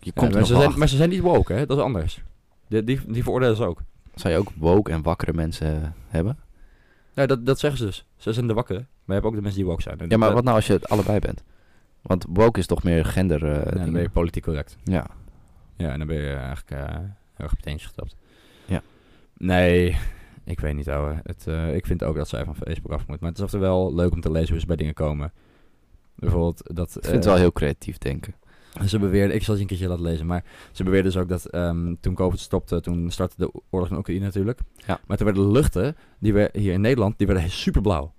Je 0.00 0.12
komt 0.12 0.32
maar, 0.32 0.40
ze 0.46 0.52
zijn, 0.52 0.62
achter. 0.64 0.78
maar 0.78 0.88
ze 0.88 0.96
zijn 0.96 1.08
niet 1.08 1.20
woke, 1.20 1.52
hè? 1.52 1.66
Dat 1.66 1.76
is 1.78 1.82
anders. 1.82 2.22
Die, 2.68 2.84
die, 2.84 3.00
die 3.06 3.22
veroordelen 3.22 3.56
ze 3.56 3.64
ook. 3.64 3.80
Zou 4.14 4.34
je 4.34 4.40
ook 4.40 4.48
woke 4.56 4.90
en 4.90 5.02
wakkere 5.02 5.32
mensen 5.32 5.94
hebben? 6.08 6.38
Ja, 7.12 7.26
dat, 7.26 7.46
dat 7.46 7.58
zeggen 7.58 7.78
ze 7.78 7.84
dus. 7.84 8.06
Ze 8.16 8.32
zijn 8.32 8.46
de 8.46 8.54
wakkere. 8.54 8.78
Maar 8.78 8.88
je 9.04 9.12
hebt 9.12 9.24
ook 9.24 9.34
de 9.34 9.40
mensen 9.40 9.58
die 9.60 9.68
woke 9.68 9.82
zijn. 9.82 9.98
En 9.98 10.08
Ja, 10.08 10.16
maar 10.16 10.26
dat- 10.26 10.36
wat 10.36 10.44
nou 10.44 10.56
als 10.56 10.66
je 10.66 10.72
het 10.72 10.88
allebei 10.88 11.18
bent? 11.18 11.42
Want 12.02 12.26
woke 12.28 12.58
is 12.58 12.66
toch 12.66 12.82
meer 12.82 13.04
gender... 13.04 13.46
Ja, 13.46 13.70
dan 13.84 13.92
ben 13.92 14.02
je 14.02 14.10
politiek 14.10 14.42
correct. 14.42 14.76
ja. 14.84 15.06
Ja, 15.76 15.90
en 15.92 15.98
dan 15.98 16.06
ben 16.06 16.16
je 16.16 16.32
eigenlijk 16.34 16.70
eh, 16.70 16.96
heel 17.34 17.46
erg 17.48 17.52
op 17.52 18.04
het. 18.04 18.14
Ja. 18.64 18.82
Nee, 19.36 19.96
ik 20.44 20.60
weet 20.60 20.74
niet, 20.74 20.88
ouwe. 20.88 21.20
Het, 21.22 21.46
eh, 21.46 21.74
ik 21.74 21.86
vind 21.86 22.04
ook 22.04 22.16
dat 22.16 22.28
zij 22.28 22.44
van 22.44 22.56
Facebook 22.56 22.92
af 22.92 23.06
moet. 23.06 23.20
Maar 23.20 23.28
het 23.28 23.38
is 23.38 23.44
altijd 23.44 23.62
wel 23.62 23.94
leuk 23.94 24.12
om 24.12 24.20
te 24.20 24.30
lezen 24.30 24.50
hoe 24.50 24.60
ze 24.60 24.66
bij 24.66 24.76
dingen 24.76 24.94
komen. 24.94 25.32
Bijvoorbeeld 26.14 26.62
dat... 26.74 26.88
Ik 26.96 27.02
vind 27.02 27.14
het 27.14 27.24
wel 27.24 27.36
heel 27.36 27.52
creatief 27.52 27.98
denken. 27.98 28.34
Ze 28.86 28.98
beweerden, 28.98 29.34
ik 29.36 29.42
zal 29.42 29.54
het 29.54 29.56
je 29.56 29.60
een 29.62 29.66
keertje 29.78 29.88
laten 29.88 30.04
lezen, 30.12 30.26
maar 30.26 30.44
ze 30.72 30.84
beweerden 30.84 31.12
dus 31.12 31.20
ook 31.22 31.28
dat 31.28 31.46
ehm, 31.46 31.94
toen 32.00 32.14
COVID 32.14 32.40
stopte, 32.40 32.80
toen 32.80 33.10
startte 33.10 33.36
de 33.38 33.52
oorlog 33.70 33.90
in 33.90 33.96
Oekraïne 33.96 34.24
natuurlijk. 34.24 34.60
Ja. 34.86 35.00
Maar 35.06 35.16
toen 35.16 35.26
werden 35.26 35.44
de 35.44 35.50
luchten, 35.52 35.96
die 36.20 36.32
we 36.32 36.50
hier 36.52 36.72
in 36.72 36.80
Nederland, 36.80 37.18
die 37.18 37.26
werden 37.26 37.50
superblauw. 37.50 38.14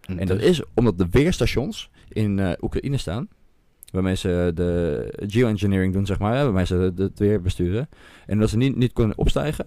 En 0.00 0.26
dat 0.26 0.38
Dus- 0.38 0.46
is 0.48 0.62
omdat 0.74 0.98
de 0.98 1.06
weerstations 1.10 1.90
in 2.08 2.38
eh, 2.38 2.52
Oekraïne 2.60 2.96
staan, 2.96 3.28
waarmee 3.92 4.16
ze 4.16 4.50
de 4.54 5.08
geoengineering 5.26 5.92
doen, 5.92 6.06
zeg 6.06 6.18
maar, 6.18 6.44
waarmee 6.44 6.66
ze 6.66 6.92
het 6.96 7.18
weer 7.18 7.40
besturen. 7.40 7.88
En 8.26 8.40
als 8.40 8.50
ze 8.50 8.56
niet, 8.56 8.76
niet 8.76 8.92
kunnen 8.92 9.18
opstijgen, 9.18 9.66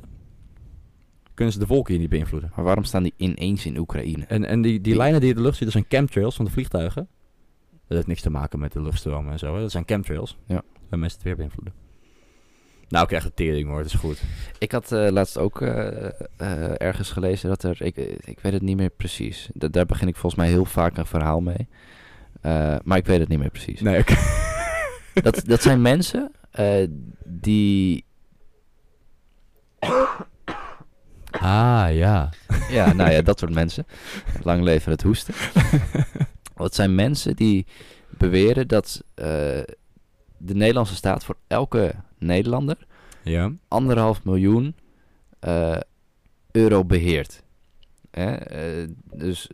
kunnen 1.33 1.53
ze 1.53 1.59
de 1.59 1.67
volken 1.67 1.91
hier 1.91 2.01
niet 2.01 2.09
beïnvloeden. 2.11 2.51
Maar 2.55 2.65
waarom 2.65 2.83
staan 2.83 3.03
die 3.03 3.13
ineens 3.17 3.65
in 3.65 3.77
Oekraïne? 3.77 4.25
En, 4.25 4.45
en 4.45 4.61
die, 4.61 4.71
die 4.71 4.81
Die- 4.81 4.95
lijnen 4.95 5.19
die 5.19 5.29
in 5.29 5.35
de 5.35 5.41
lucht 5.41 5.57
zitten, 5.57 5.71
zijn 5.71 5.85
chemtrails 5.89 6.35
van 6.35 6.45
de 6.45 6.51
vliegtuigen. 6.51 7.07
Dat 7.87 7.97
heeft 7.97 8.07
niks 8.07 8.21
te 8.21 8.29
maken 8.29 8.59
met 8.59 8.71
de 8.71 8.81
luchtstromen 8.81 9.31
en 9.31 9.39
zo. 9.39 9.55
Hè. 9.55 9.61
Dat 9.61 9.71
zijn 9.71 9.83
chemtrails. 9.85 10.37
Ja. 10.45 10.61
Waarmee 10.89 11.09
ze 11.09 11.15
het 11.15 11.23
weer 11.23 11.35
beïnvloeden. 11.35 11.73
Nou, 12.89 13.03
ik 13.03 13.09
krijg 13.09 13.23
de 13.23 13.33
tering 13.33 13.69
hoor, 13.69 13.77
het 13.77 13.87
is 13.87 13.93
goed. 13.93 14.21
Ik 14.57 14.71
had 14.71 14.91
eh, 14.91 15.07
laatst 15.09 15.37
ook 15.37 15.61
eh, 15.61 16.05
eh, 16.05 16.81
ergens 16.81 17.11
gelezen 17.11 17.49
dat 17.49 17.63
er... 17.63 17.81
Ik, 17.81 17.97
ik 18.25 18.39
weet 18.39 18.53
het 18.53 18.61
niet 18.61 18.77
meer 18.77 18.89
precies. 18.89 19.49
Da- 19.53 19.67
daar 19.67 19.85
begin 19.85 20.07
ik 20.07 20.15
volgens 20.15 20.41
mij 20.41 20.51
heel 20.51 20.65
vaak 20.65 20.97
een 20.97 21.05
verhaal 21.05 21.41
mee. 21.41 21.67
Maar 22.83 22.97
ik 22.97 23.05
weet 23.05 23.19
het 23.19 23.27
niet 23.27 23.39
meer 23.39 23.49
precies. 23.49 23.81
Nee. 23.81 24.03
Dat, 25.23 25.41
dat 25.45 25.61
zijn 25.61 25.81
mensen 25.81 26.31
die... 27.25 28.05
Ah, 31.31 31.87
ja. 31.91 32.29
Ja, 32.69 32.93
nou 32.93 33.11
ja, 33.11 33.21
dat 33.21 33.39
soort 33.39 33.53
mensen. 33.53 33.85
Lang 34.43 34.63
leven 34.63 34.91
het 34.91 35.01
hoesten. 35.01 35.33
Dat 36.57 36.75
zijn 36.75 36.95
mensen 36.95 37.35
die 37.35 37.65
beweren 38.17 38.67
dat 38.67 39.03
eh, 39.13 39.25
de 40.37 40.53
Nederlandse 40.55 40.95
staat 40.95 41.25
voor 41.25 41.35
elke 41.47 41.93
Nederlander 42.17 42.77
Ja. 43.23 43.51
anderhalf 43.67 44.23
miljoen 44.23 44.75
eh, 45.39 45.77
euro 46.51 46.85
beheert. 46.85 47.43
Hè? 48.11 48.31
eh, 48.35 48.87
dus 49.15 49.49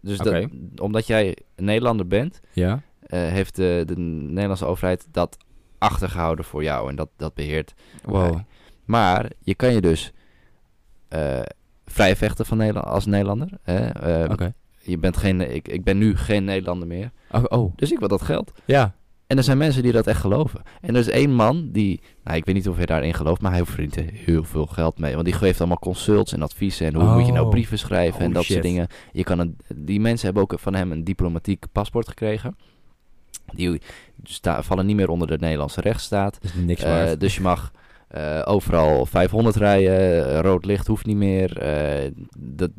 dus 0.00 0.18
dat, 0.18 0.46
omdat 0.76 1.06
jij 1.06 1.36
een 1.56 1.64
Nederlander 1.64 2.06
bent, 2.06 2.40
Ja. 2.52 2.82
heeft 3.08 3.56
de, 3.56 3.82
de 3.86 3.98
Nederlandse 3.98 4.66
overheid 4.66 5.06
dat 5.10 5.36
achtergehouden 5.78 6.44
voor 6.44 6.62
jou. 6.62 6.88
En 6.90 6.96
dat, 6.96 7.08
dat 7.16 7.34
beheert. 7.34 7.74
Wow. 8.04 8.38
Maar 8.84 9.30
je 9.40 9.54
kan 9.54 9.72
je 9.74 9.80
dus 9.80 10.12
eh 11.08 11.40
vrijvechten 11.86 12.46
van 12.46 12.56
Nederland, 12.56 12.86
als 12.86 13.06
Nederlander. 13.06 13.48
Hè? 13.62 14.24
Oké. 14.24 14.54
Je 14.88 14.98
bent 14.98 15.16
geen, 15.16 15.54
ik, 15.54 15.68
ik 15.68 15.84
ben 15.84 15.98
nu 15.98 16.16
geen 16.16 16.44
Nederlander 16.44 16.88
meer. 16.88 17.10
Oh, 17.30 17.44
oh. 17.48 17.72
Dus 17.76 17.92
ik 17.92 17.98
wil 17.98 18.08
dat 18.08 18.22
geld. 18.22 18.52
Ja. 18.64 18.94
En 19.26 19.36
er 19.36 19.42
zijn 19.42 19.58
mensen 19.58 19.82
die 19.82 19.92
dat 19.92 20.06
echt 20.06 20.20
geloven. 20.20 20.62
En 20.80 20.94
er 20.94 21.00
is 21.00 21.08
één 21.08 21.34
man 21.34 21.68
die, 21.72 22.00
nou 22.24 22.36
ik 22.36 22.44
weet 22.44 22.54
niet 22.54 22.68
of 22.68 22.76
hij 22.76 22.86
daarin 22.86 23.14
gelooft, 23.14 23.40
maar 23.40 23.52
hij 23.52 23.64
verdient 23.64 23.96
er 23.96 24.04
heel 24.12 24.44
veel 24.44 24.66
geld 24.66 24.98
mee. 24.98 25.12
Want 25.12 25.24
die 25.24 25.34
geeft 25.34 25.58
allemaal 25.58 25.78
consults 25.78 26.32
en 26.32 26.42
adviezen 26.42 26.86
en 26.86 26.94
hoe 26.94 27.14
moet 27.14 27.26
je 27.26 27.32
nou 27.32 27.44
Oh. 27.44 27.50
brieven 27.50 27.78
schrijven 27.78 28.18
en 28.18 28.22
Holy 28.22 28.34
dat 28.34 28.42
shit. 28.42 28.52
soort 28.52 28.66
dingen. 28.66 28.86
Je 29.12 29.24
kan 29.24 29.38
een, 29.38 29.56
die 29.74 30.00
mensen 30.00 30.24
hebben 30.24 30.42
ook 30.42 30.54
van 30.58 30.74
hem 30.74 30.92
een 30.92 31.04
diplomatiek 31.04 31.64
paspoort 31.72 32.08
gekregen. 32.08 32.56
Die 33.52 33.80
sta, 34.22 34.62
vallen 34.62 34.86
niet 34.86 34.96
meer 34.96 35.08
onder 35.10 35.28
de 35.28 35.36
Nederlandse 35.40 35.80
rechtsstaat. 35.80 36.38
Is 36.42 36.50
niks 36.54 36.82
Eh, 36.82 37.10
dus 37.18 37.34
je 37.34 37.40
mag 37.42 37.72
eh, 38.08 38.42
overal 38.44 39.06
500 39.06 39.56
rijden, 39.56 40.40
rood 40.40 40.64
licht 40.64 40.86
hoeft 40.86 41.06
niet 41.06 41.16
meer. 41.16 41.58
eh, 41.58 42.10
dat, 42.38 42.70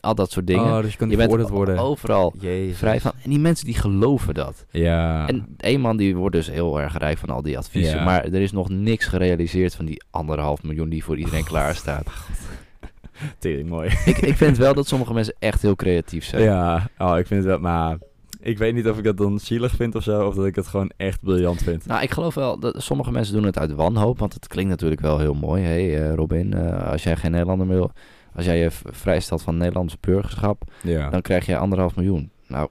al 0.00 0.14
dat 0.14 0.30
soort 0.30 0.46
dingen. 0.46 0.64
Oh, 0.64 0.80
dus 0.80 0.92
je 0.92 0.98
kan 0.98 1.10
je 1.10 1.16
niet 1.16 1.28
bent 1.28 1.30
veroordeeld 1.30 1.50
worden. 1.50 1.78
overal 1.78 2.34
Jezus. 2.38 2.78
vrij 2.78 3.00
van. 3.00 3.12
En 3.22 3.30
die 3.30 3.38
mensen 3.38 3.66
die 3.66 3.74
geloven 3.74 4.34
dat. 4.34 4.64
Ja. 4.70 5.28
En 5.28 5.54
één 5.56 5.80
man 5.80 5.96
die 5.96 6.16
wordt 6.16 6.34
dus 6.34 6.50
heel 6.50 6.80
erg 6.80 6.98
rijk 6.98 7.18
van 7.18 7.28
al 7.28 7.42
die 7.42 7.58
adviezen. 7.58 7.98
Ja. 7.98 8.04
Maar 8.04 8.24
er 8.24 8.40
is 8.40 8.52
nog 8.52 8.68
niks 8.68 9.06
gerealiseerd 9.06 9.74
van 9.74 9.84
die 9.84 10.02
anderhalf 10.10 10.62
miljoen 10.62 10.88
die 10.88 11.04
voor 11.04 11.18
iedereen 11.18 11.44
klaar 11.44 11.74
staat. 11.74 12.06
Tering 13.38 13.68
mooi. 13.68 13.90
ik, 14.04 14.18
ik 14.18 14.36
vind 14.36 14.56
wel 14.56 14.74
dat 14.74 14.86
sommige 14.86 15.12
mensen 15.12 15.34
echt 15.38 15.62
heel 15.62 15.76
creatief 15.76 16.24
zijn. 16.24 16.42
Ja, 16.42 16.88
oh, 16.98 17.18
ik 17.18 17.26
vind 17.26 17.40
het 17.40 17.48
wel, 17.48 17.58
maar 17.58 17.98
ik 18.42 18.58
weet 18.58 18.74
niet 18.74 18.88
of 18.88 18.98
ik 18.98 19.04
dat 19.04 19.16
dan 19.16 19.38
zielig 19.38 19.74
vind 19.74 19.94
of 19.94 20.02
zo, 20.02 20.26
of 20.26 20.34
dat 20.34 20.46
ik 20.46 20.54
het 20.54 20.66
gewoon 20.66 20.90
echt 20.96 21.20
briljant 21.20 21.62
vind. 21.62 21.86
Nou, 21.86 22.02
ik 22.02 22.10
geloof 22.10 22.34
wel 22.34 22.58
dat 22.58 22.82
sommige 22.82 23.12
mensen 23.12 23.34
doen 23.34 23.44
het 23.44 23.58
uit 23.58 23.72
wanhoop. 23.72 24.18
Want 24.18 24.34
het 24.34 24.46
klinkt 24.46 24.70
natuurlijk 24.70 25.00
wel 25.00 25.18
heel 25.18 25.34
mooi. 25.34 25.62
Hé, 25.62 25.90
hey, 25.90 26.08
eh, 26.08 26.14
Robin, 26.14 26.54
eh, 26.54 26.90
als 26.90 27.02
jij 27.02 27.16
geen 27.16 27.30
Nederlander 27.30 27.66
wil. 27.66 27.92
Als 28.34 28.44
jij 28.44 28.58
je 28.58 28.70
vrijstelt 28.70 29.42
van 29.42 29.56
Nederlandse 29.56 29.96
burgerschap. 30.00 30.62
Ja. 30.82 31.10
dan 31.10 31.22
krijg 31.22 31.46
je 31.46 31.56
anderhalf 31.56 31.96
miljoen. 31.96 32.30
Nou, 32.46 32.68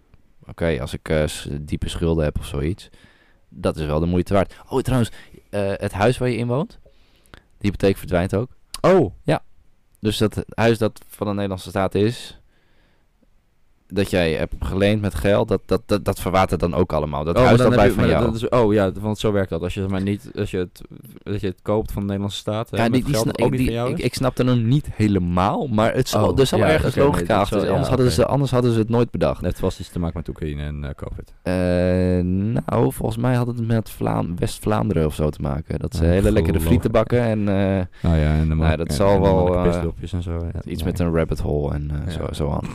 oké, 0.47 0.77
als 0.81 0.93
ik 0.93 1.09
eh, 1.09 1.23
diepe 1.61 1.89
schulden 1.89 2.23
heb 2.23 2.39
of 2.39 2.45
zoiets, 2.45 2.89
dat 3.49 3.77
is 3.77 3.85
wel 3.85 3.99
de 3.99 4.05
moeite 4.05 4.33
waard. 4.33 4.55
Oh, 4.69 4.79
trouwens, 4.79 5.11
eh, 5.49 5.71
het 5.75 5.91
huis 5.91 6.17
waar 6.17 6.29
je 6.29 6.37
in 6.37 6.47
woont, 6.47 6.79
de 7.31 7.39
hypotheek 7.59 7.97
verdwijnt 7.97 8.35
ook. 8.35 8.49
Oh, 8.81 9.13
Dus 9.99 10.17
dat 10.17 10.43
huis 10.49 10.77
dat 10.77 11.01
van 11.07 11.27
de 11.27 11.33
Nederlandse 11.33 11.69
staat 11.69 11.95
is, 11.95 12.38
dat 13.93 14.09
jij 14.09 14.33
hebt 14.33 14.53
geleend 14.59 15.01
met 15.01 15.15
geld, 15.15 15.47
dat, 15.47 15.61
dat, 15.65 15.81
dat, 15.85 16.05
dat 16.05 16.19
verwatert 16.19 16.59
dan 16.59 16.73
ook 16.73 16.93
allemaal. 16.93 17.23
Dat 17.23 17.35
oh, 17.37 17.41
huis 17.43 17.57
dat 17.57 17.65
dan 17.65 17.75
blijft 17.75 17.95
van 17.95 18.07
jou. 18.07 18.21
maar 18.23 18.31
dat 18.31 18.41
is- 18.41 18.49
oh 18.49 18.73
ja, 18.73 18.91
want 18.91 19.19
zo 19.19 19.31
werkt 19.31 19.49
dat. 19.49 19.61
Als 19.61 19.73
je 19.73 19.81
het 19.81 19.89
maar 19.89 20.01
niet, 20.01 20.31
als 20.35 20.51
je 20.51 20.57
het, 20.57 20.81
als 21.23 21.41
je 21.41 21.47
het 21.47 21.59
koopt 21.61 21.91
van 21.91 22.01
de 22.01 22.05
Nederlandse 22.07 22.37
staat, 22.37 22.67
ja, 22.71 22.83
met 22.83 22.93
die, 22.93 23.03
die 23.03 23.13
geld 23.13 23.39
ik, 23.39 23.51
die- 23.51 23.71
jou 23.71 23.93
ik, 23.93 24.13
snapte 24.13 24.43
hem 24.43 24.67
niet 24.67 24.87
helemaal, 24.93 25.67
maar 25.67 25.93
het 25.93 26.09
zal, 26.09 26.29
Oh, 26.31 26.39
er 26.39 26.45
zal 26.45 26.59
ja, 26.59 26.67
ergens 26.67 26.95
logica 26.95 27.17
achter 27.19 27.35
zal- 27.35 27.45
zitten. 27.47 27.67
ja, 27.67 27.71
anders, 27.71 27.89
hadden 27.89 28.11
ze, 28.11 28.25
anders 28.25 28.51
hadden 28.51 28.71
ze 28.71 28.79
het 28.79 28.89
nooit 28.89 29.11
bedacht. 29.11 29.35
Het 29.35 29.45
heeft 29.45 29.59
vast 29.59 29.79
iets 29.79 29.89
te 29.89 29.99
maken 29.99 30.17
met 30.17 30.27
Oekraïne 30.29 30.63
en 30.63 30.83
eh, 30.83 30.89
COVID. 30.95 31.33
Eh, 31.41 31.53
nou, 32.65 32.93
volgens 32.93 33.17
mij 33.17 33.35
had 33.35 33.47
het 33.47 33.67
met 33.67 33.89
Vlaam 33.89 34.35
West-Vlaanderen 34.39 35.05
of 35.05 35.13
zo 35.15 35.29
te 35.29 35.41
maken. 35.41 35.79
Dat 35.79 35.95
ze 35.95 36.03
Oh, 36.03 36.09
hele 36.09 36.31
lekkere 36.31 36.59
frieten 36.59 36.91
bakken 36.91 37.21
en 37.21 37.39
eh, 37.39 37.85
Nou 38.01 38.17
ja, 38.17 38.33
en 38.33 38.49
de 38.49 38.55
Nou, 38.55 38.75
dat 38.77 38.87
en- 38.87 38.93
zal 38.95 39.13
en 39.15 39.21
wel, 39.21 39.65
en 39.65 39.73
zo. 39.73 39.93
Iets 40.65 40.83
met 40.83 40.99
een 40.99 41.13
rabbit 41.15 41.39
hole 41.39 41.73
en 41.73 41.91
zo, 42.11 42.27
zo 42.31 42.49
aan. 42.51 42.67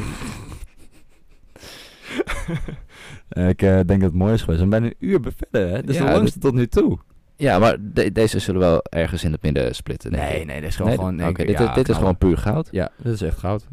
Ik 3.53 3.62
eh, 3.62 3.70
denk 3.74 3.88
dat 3.88 4.01
het 4.01 4.14
mooi 4.14 4.32
is 4.32 4.40
geweest. 4.42 4.47
We 4.62 4.68
zijn 4.68 4.70
bijna 4.70 4.86
een 4.86 4.95
uur 5.09 5.20
verder, 5.36 5.68
hè? 5.68 5.82
Dus 5.82 5.97
Ja, 5.97 6.07
de 6.07 6.12
langste 6.12 6.38
tot 6.38 6.55
nu 6.55 6.66
toe. 6.66 6.99
Ja, 7.36 7.59
maar 7.59 7.76
de- 7.80 8.12
deze 8.12 8.38
zullen 8.38 8.61
wel 8.61 8.82
ergens 8.82 9.24
in 9.24 9.32
het 9.32 9.42
midden 9.42 9.74
splitten. 9.74 10.11
Nee, 10.12 10.45
nee, 10.45 10.61
dit 10.61 10.68
is 10.68 10.76
gewoon 10.76 10.88
Nee, 10.90 10.99
gewoon... 10.99 11.20
Ik- 11.20 11.36
dit, 11.36 11.49
ja, 11.59 11.68
is- 11.68 11.74
dit 11.74 11.76
is 11.76 11.82
knallen. 11.97 11.97
gewoon 11.99 12.16
puur 12.18 12.36
goud. 12.38 12.68
Ja, 12.70 12.90
dit 13.03 13.12
is 13.12 13.22
echt 13.22 13.38
goud. 13.38 13.66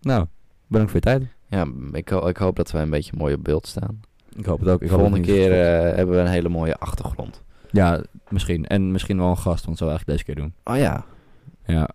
Nou, 0.00 0.26
bedankt 0.66 0.92
voor 0.92 1.00
je 1.04 1.06
tijd. 1.18 1.22
Ja, 1.48 1.66
ik, 1.92 2.08
ho- 2.08 2.26
ik 2.28 2.36
hoop 2.36 2.56
dat 2.56 2.70
wij 2.70 2.82
een 2.82 2.90
beetje 2.90 3.12
mooi 3.16 3.34
op 3.34 3.44
beeld 3.44 3.66
staan. 3.66 4.00
Ik 4.36 4.44
hoop 4.44 4.60
het 4.60 4.68
ook. 4.68 4.82
Ik 4.82 4.88
volgende 4.88 5.16
dat 5.16 5.26
keer 5.26 5.50
is 5.52 5.66
eh, 5.90 5.96
hebben 5.96 6.14
we 6.14 6.20
een 6.20 6.26
hele 6.26 6.48
mooie 6.48 6.76
achtergrond. 6.76 7.42
Ja, 7.70 8.02
misschien. 8.28 8.66
En 8.66 8.92
misschien 8.92 9.18
wel 9.18 9.28
een 9.30 9.36
gast, 9.36 9.64
want 9.64 9.78
dat 9.78 9.88
zou 9.88 9.90
eigenlijk 9.90 10.18
deze 10.18 10.24
keer 10.32 10.44
doen. 10.44 10.54
Oh 10.64 10.76
ja, 10.76 11.04
Ja, 11.66 11.88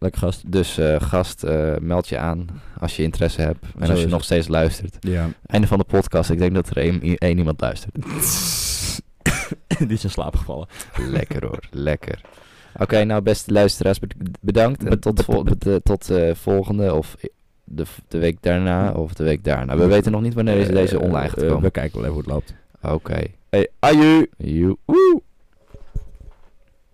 lekker 0.00 0.20
gast. 0.20 0.52
dus 0.52 0.78
eh, 0.78 1.00
gast, 1.00 1.42
eh, 1.44 1.72
meld 1.80 2.08
je 2.08 2.18
aan 2.18 2.46
als 2.78 2.96
je 2.96 3.02
interesse 3.02 3.40
hebt. 3.40 3.64
En 3.78 3.86
Zo 3.86 3.92
als 3.92 4.00
je 4.00 4.06
nog 4.06 4.14
het. 4.16 4.24
steeds 4.24 4.48
luistert. 4.48 4.96
Ja. 5.00 5.28
Einde 5.46 5.66
van 5.66 5.78
de 5.78 5.84
podcast. 5.84 6.30
Ik 6.30 6.38
denk 6.38 6.54
dat 6.54 6.68
er 6.70 6.76
één, 6.76 7.00
één 7.18 7.38
iemand 7.38 7.60
luistert. 7.60 7.94
Die 9.78 9.88
is 9.88 10.04
in 10.04 10.10
slaap 10.10 10.36
gevallen. 10.36 10.66
Lekker 11.10 11.44
hoor, 11.46 11.60
lekker. 11.70 12.20
Oké, 12.78 13.04
nou 13.04 13.22
beste 13.22 13.52
luisteraars, 13.52 13.98
bed- 13.98 14.14
bedankt. 14.40 14.84
En 14.84 15.00
tot, 15.00 15.24
vol- 15.24 15.42
bed- 15.44 15.80
tot 15.84 16.10
eh, 16.10 16.34
volgende 16.34 16.94
of 16.94 17.16
de, 17.64 17.84
de 18.08 18.18
week 18.18 18.36
daarna 18.40 18.92
of 18.92 19.14
de 19.14 19.24
week 19.24 19.44
daarna. 19.44 19.76
We 19.76 19.86
weten 19.86 20.12
nog 20.12 20.20
niet 20.22 20.34
wanneer 20.34 20.54
deze, 20.54 20.72
deze 20.72 21.00
online 21.00 21.28
gaat 21.28 21.40
komen. 21.46 21.62
we 21.62 21.70
kijken 21.70 22.00
wel 22.00 22.10
even 22.10 22.12
hoe 22.14 22.22
het 22.22 22.32
loopt. 22.32 22.54
Oké. 22.94 23.22
Hey, 23.50 23.68
aju! 23.78 24.26
Joe. 24.36 24.76
Woe. 24.84 25.22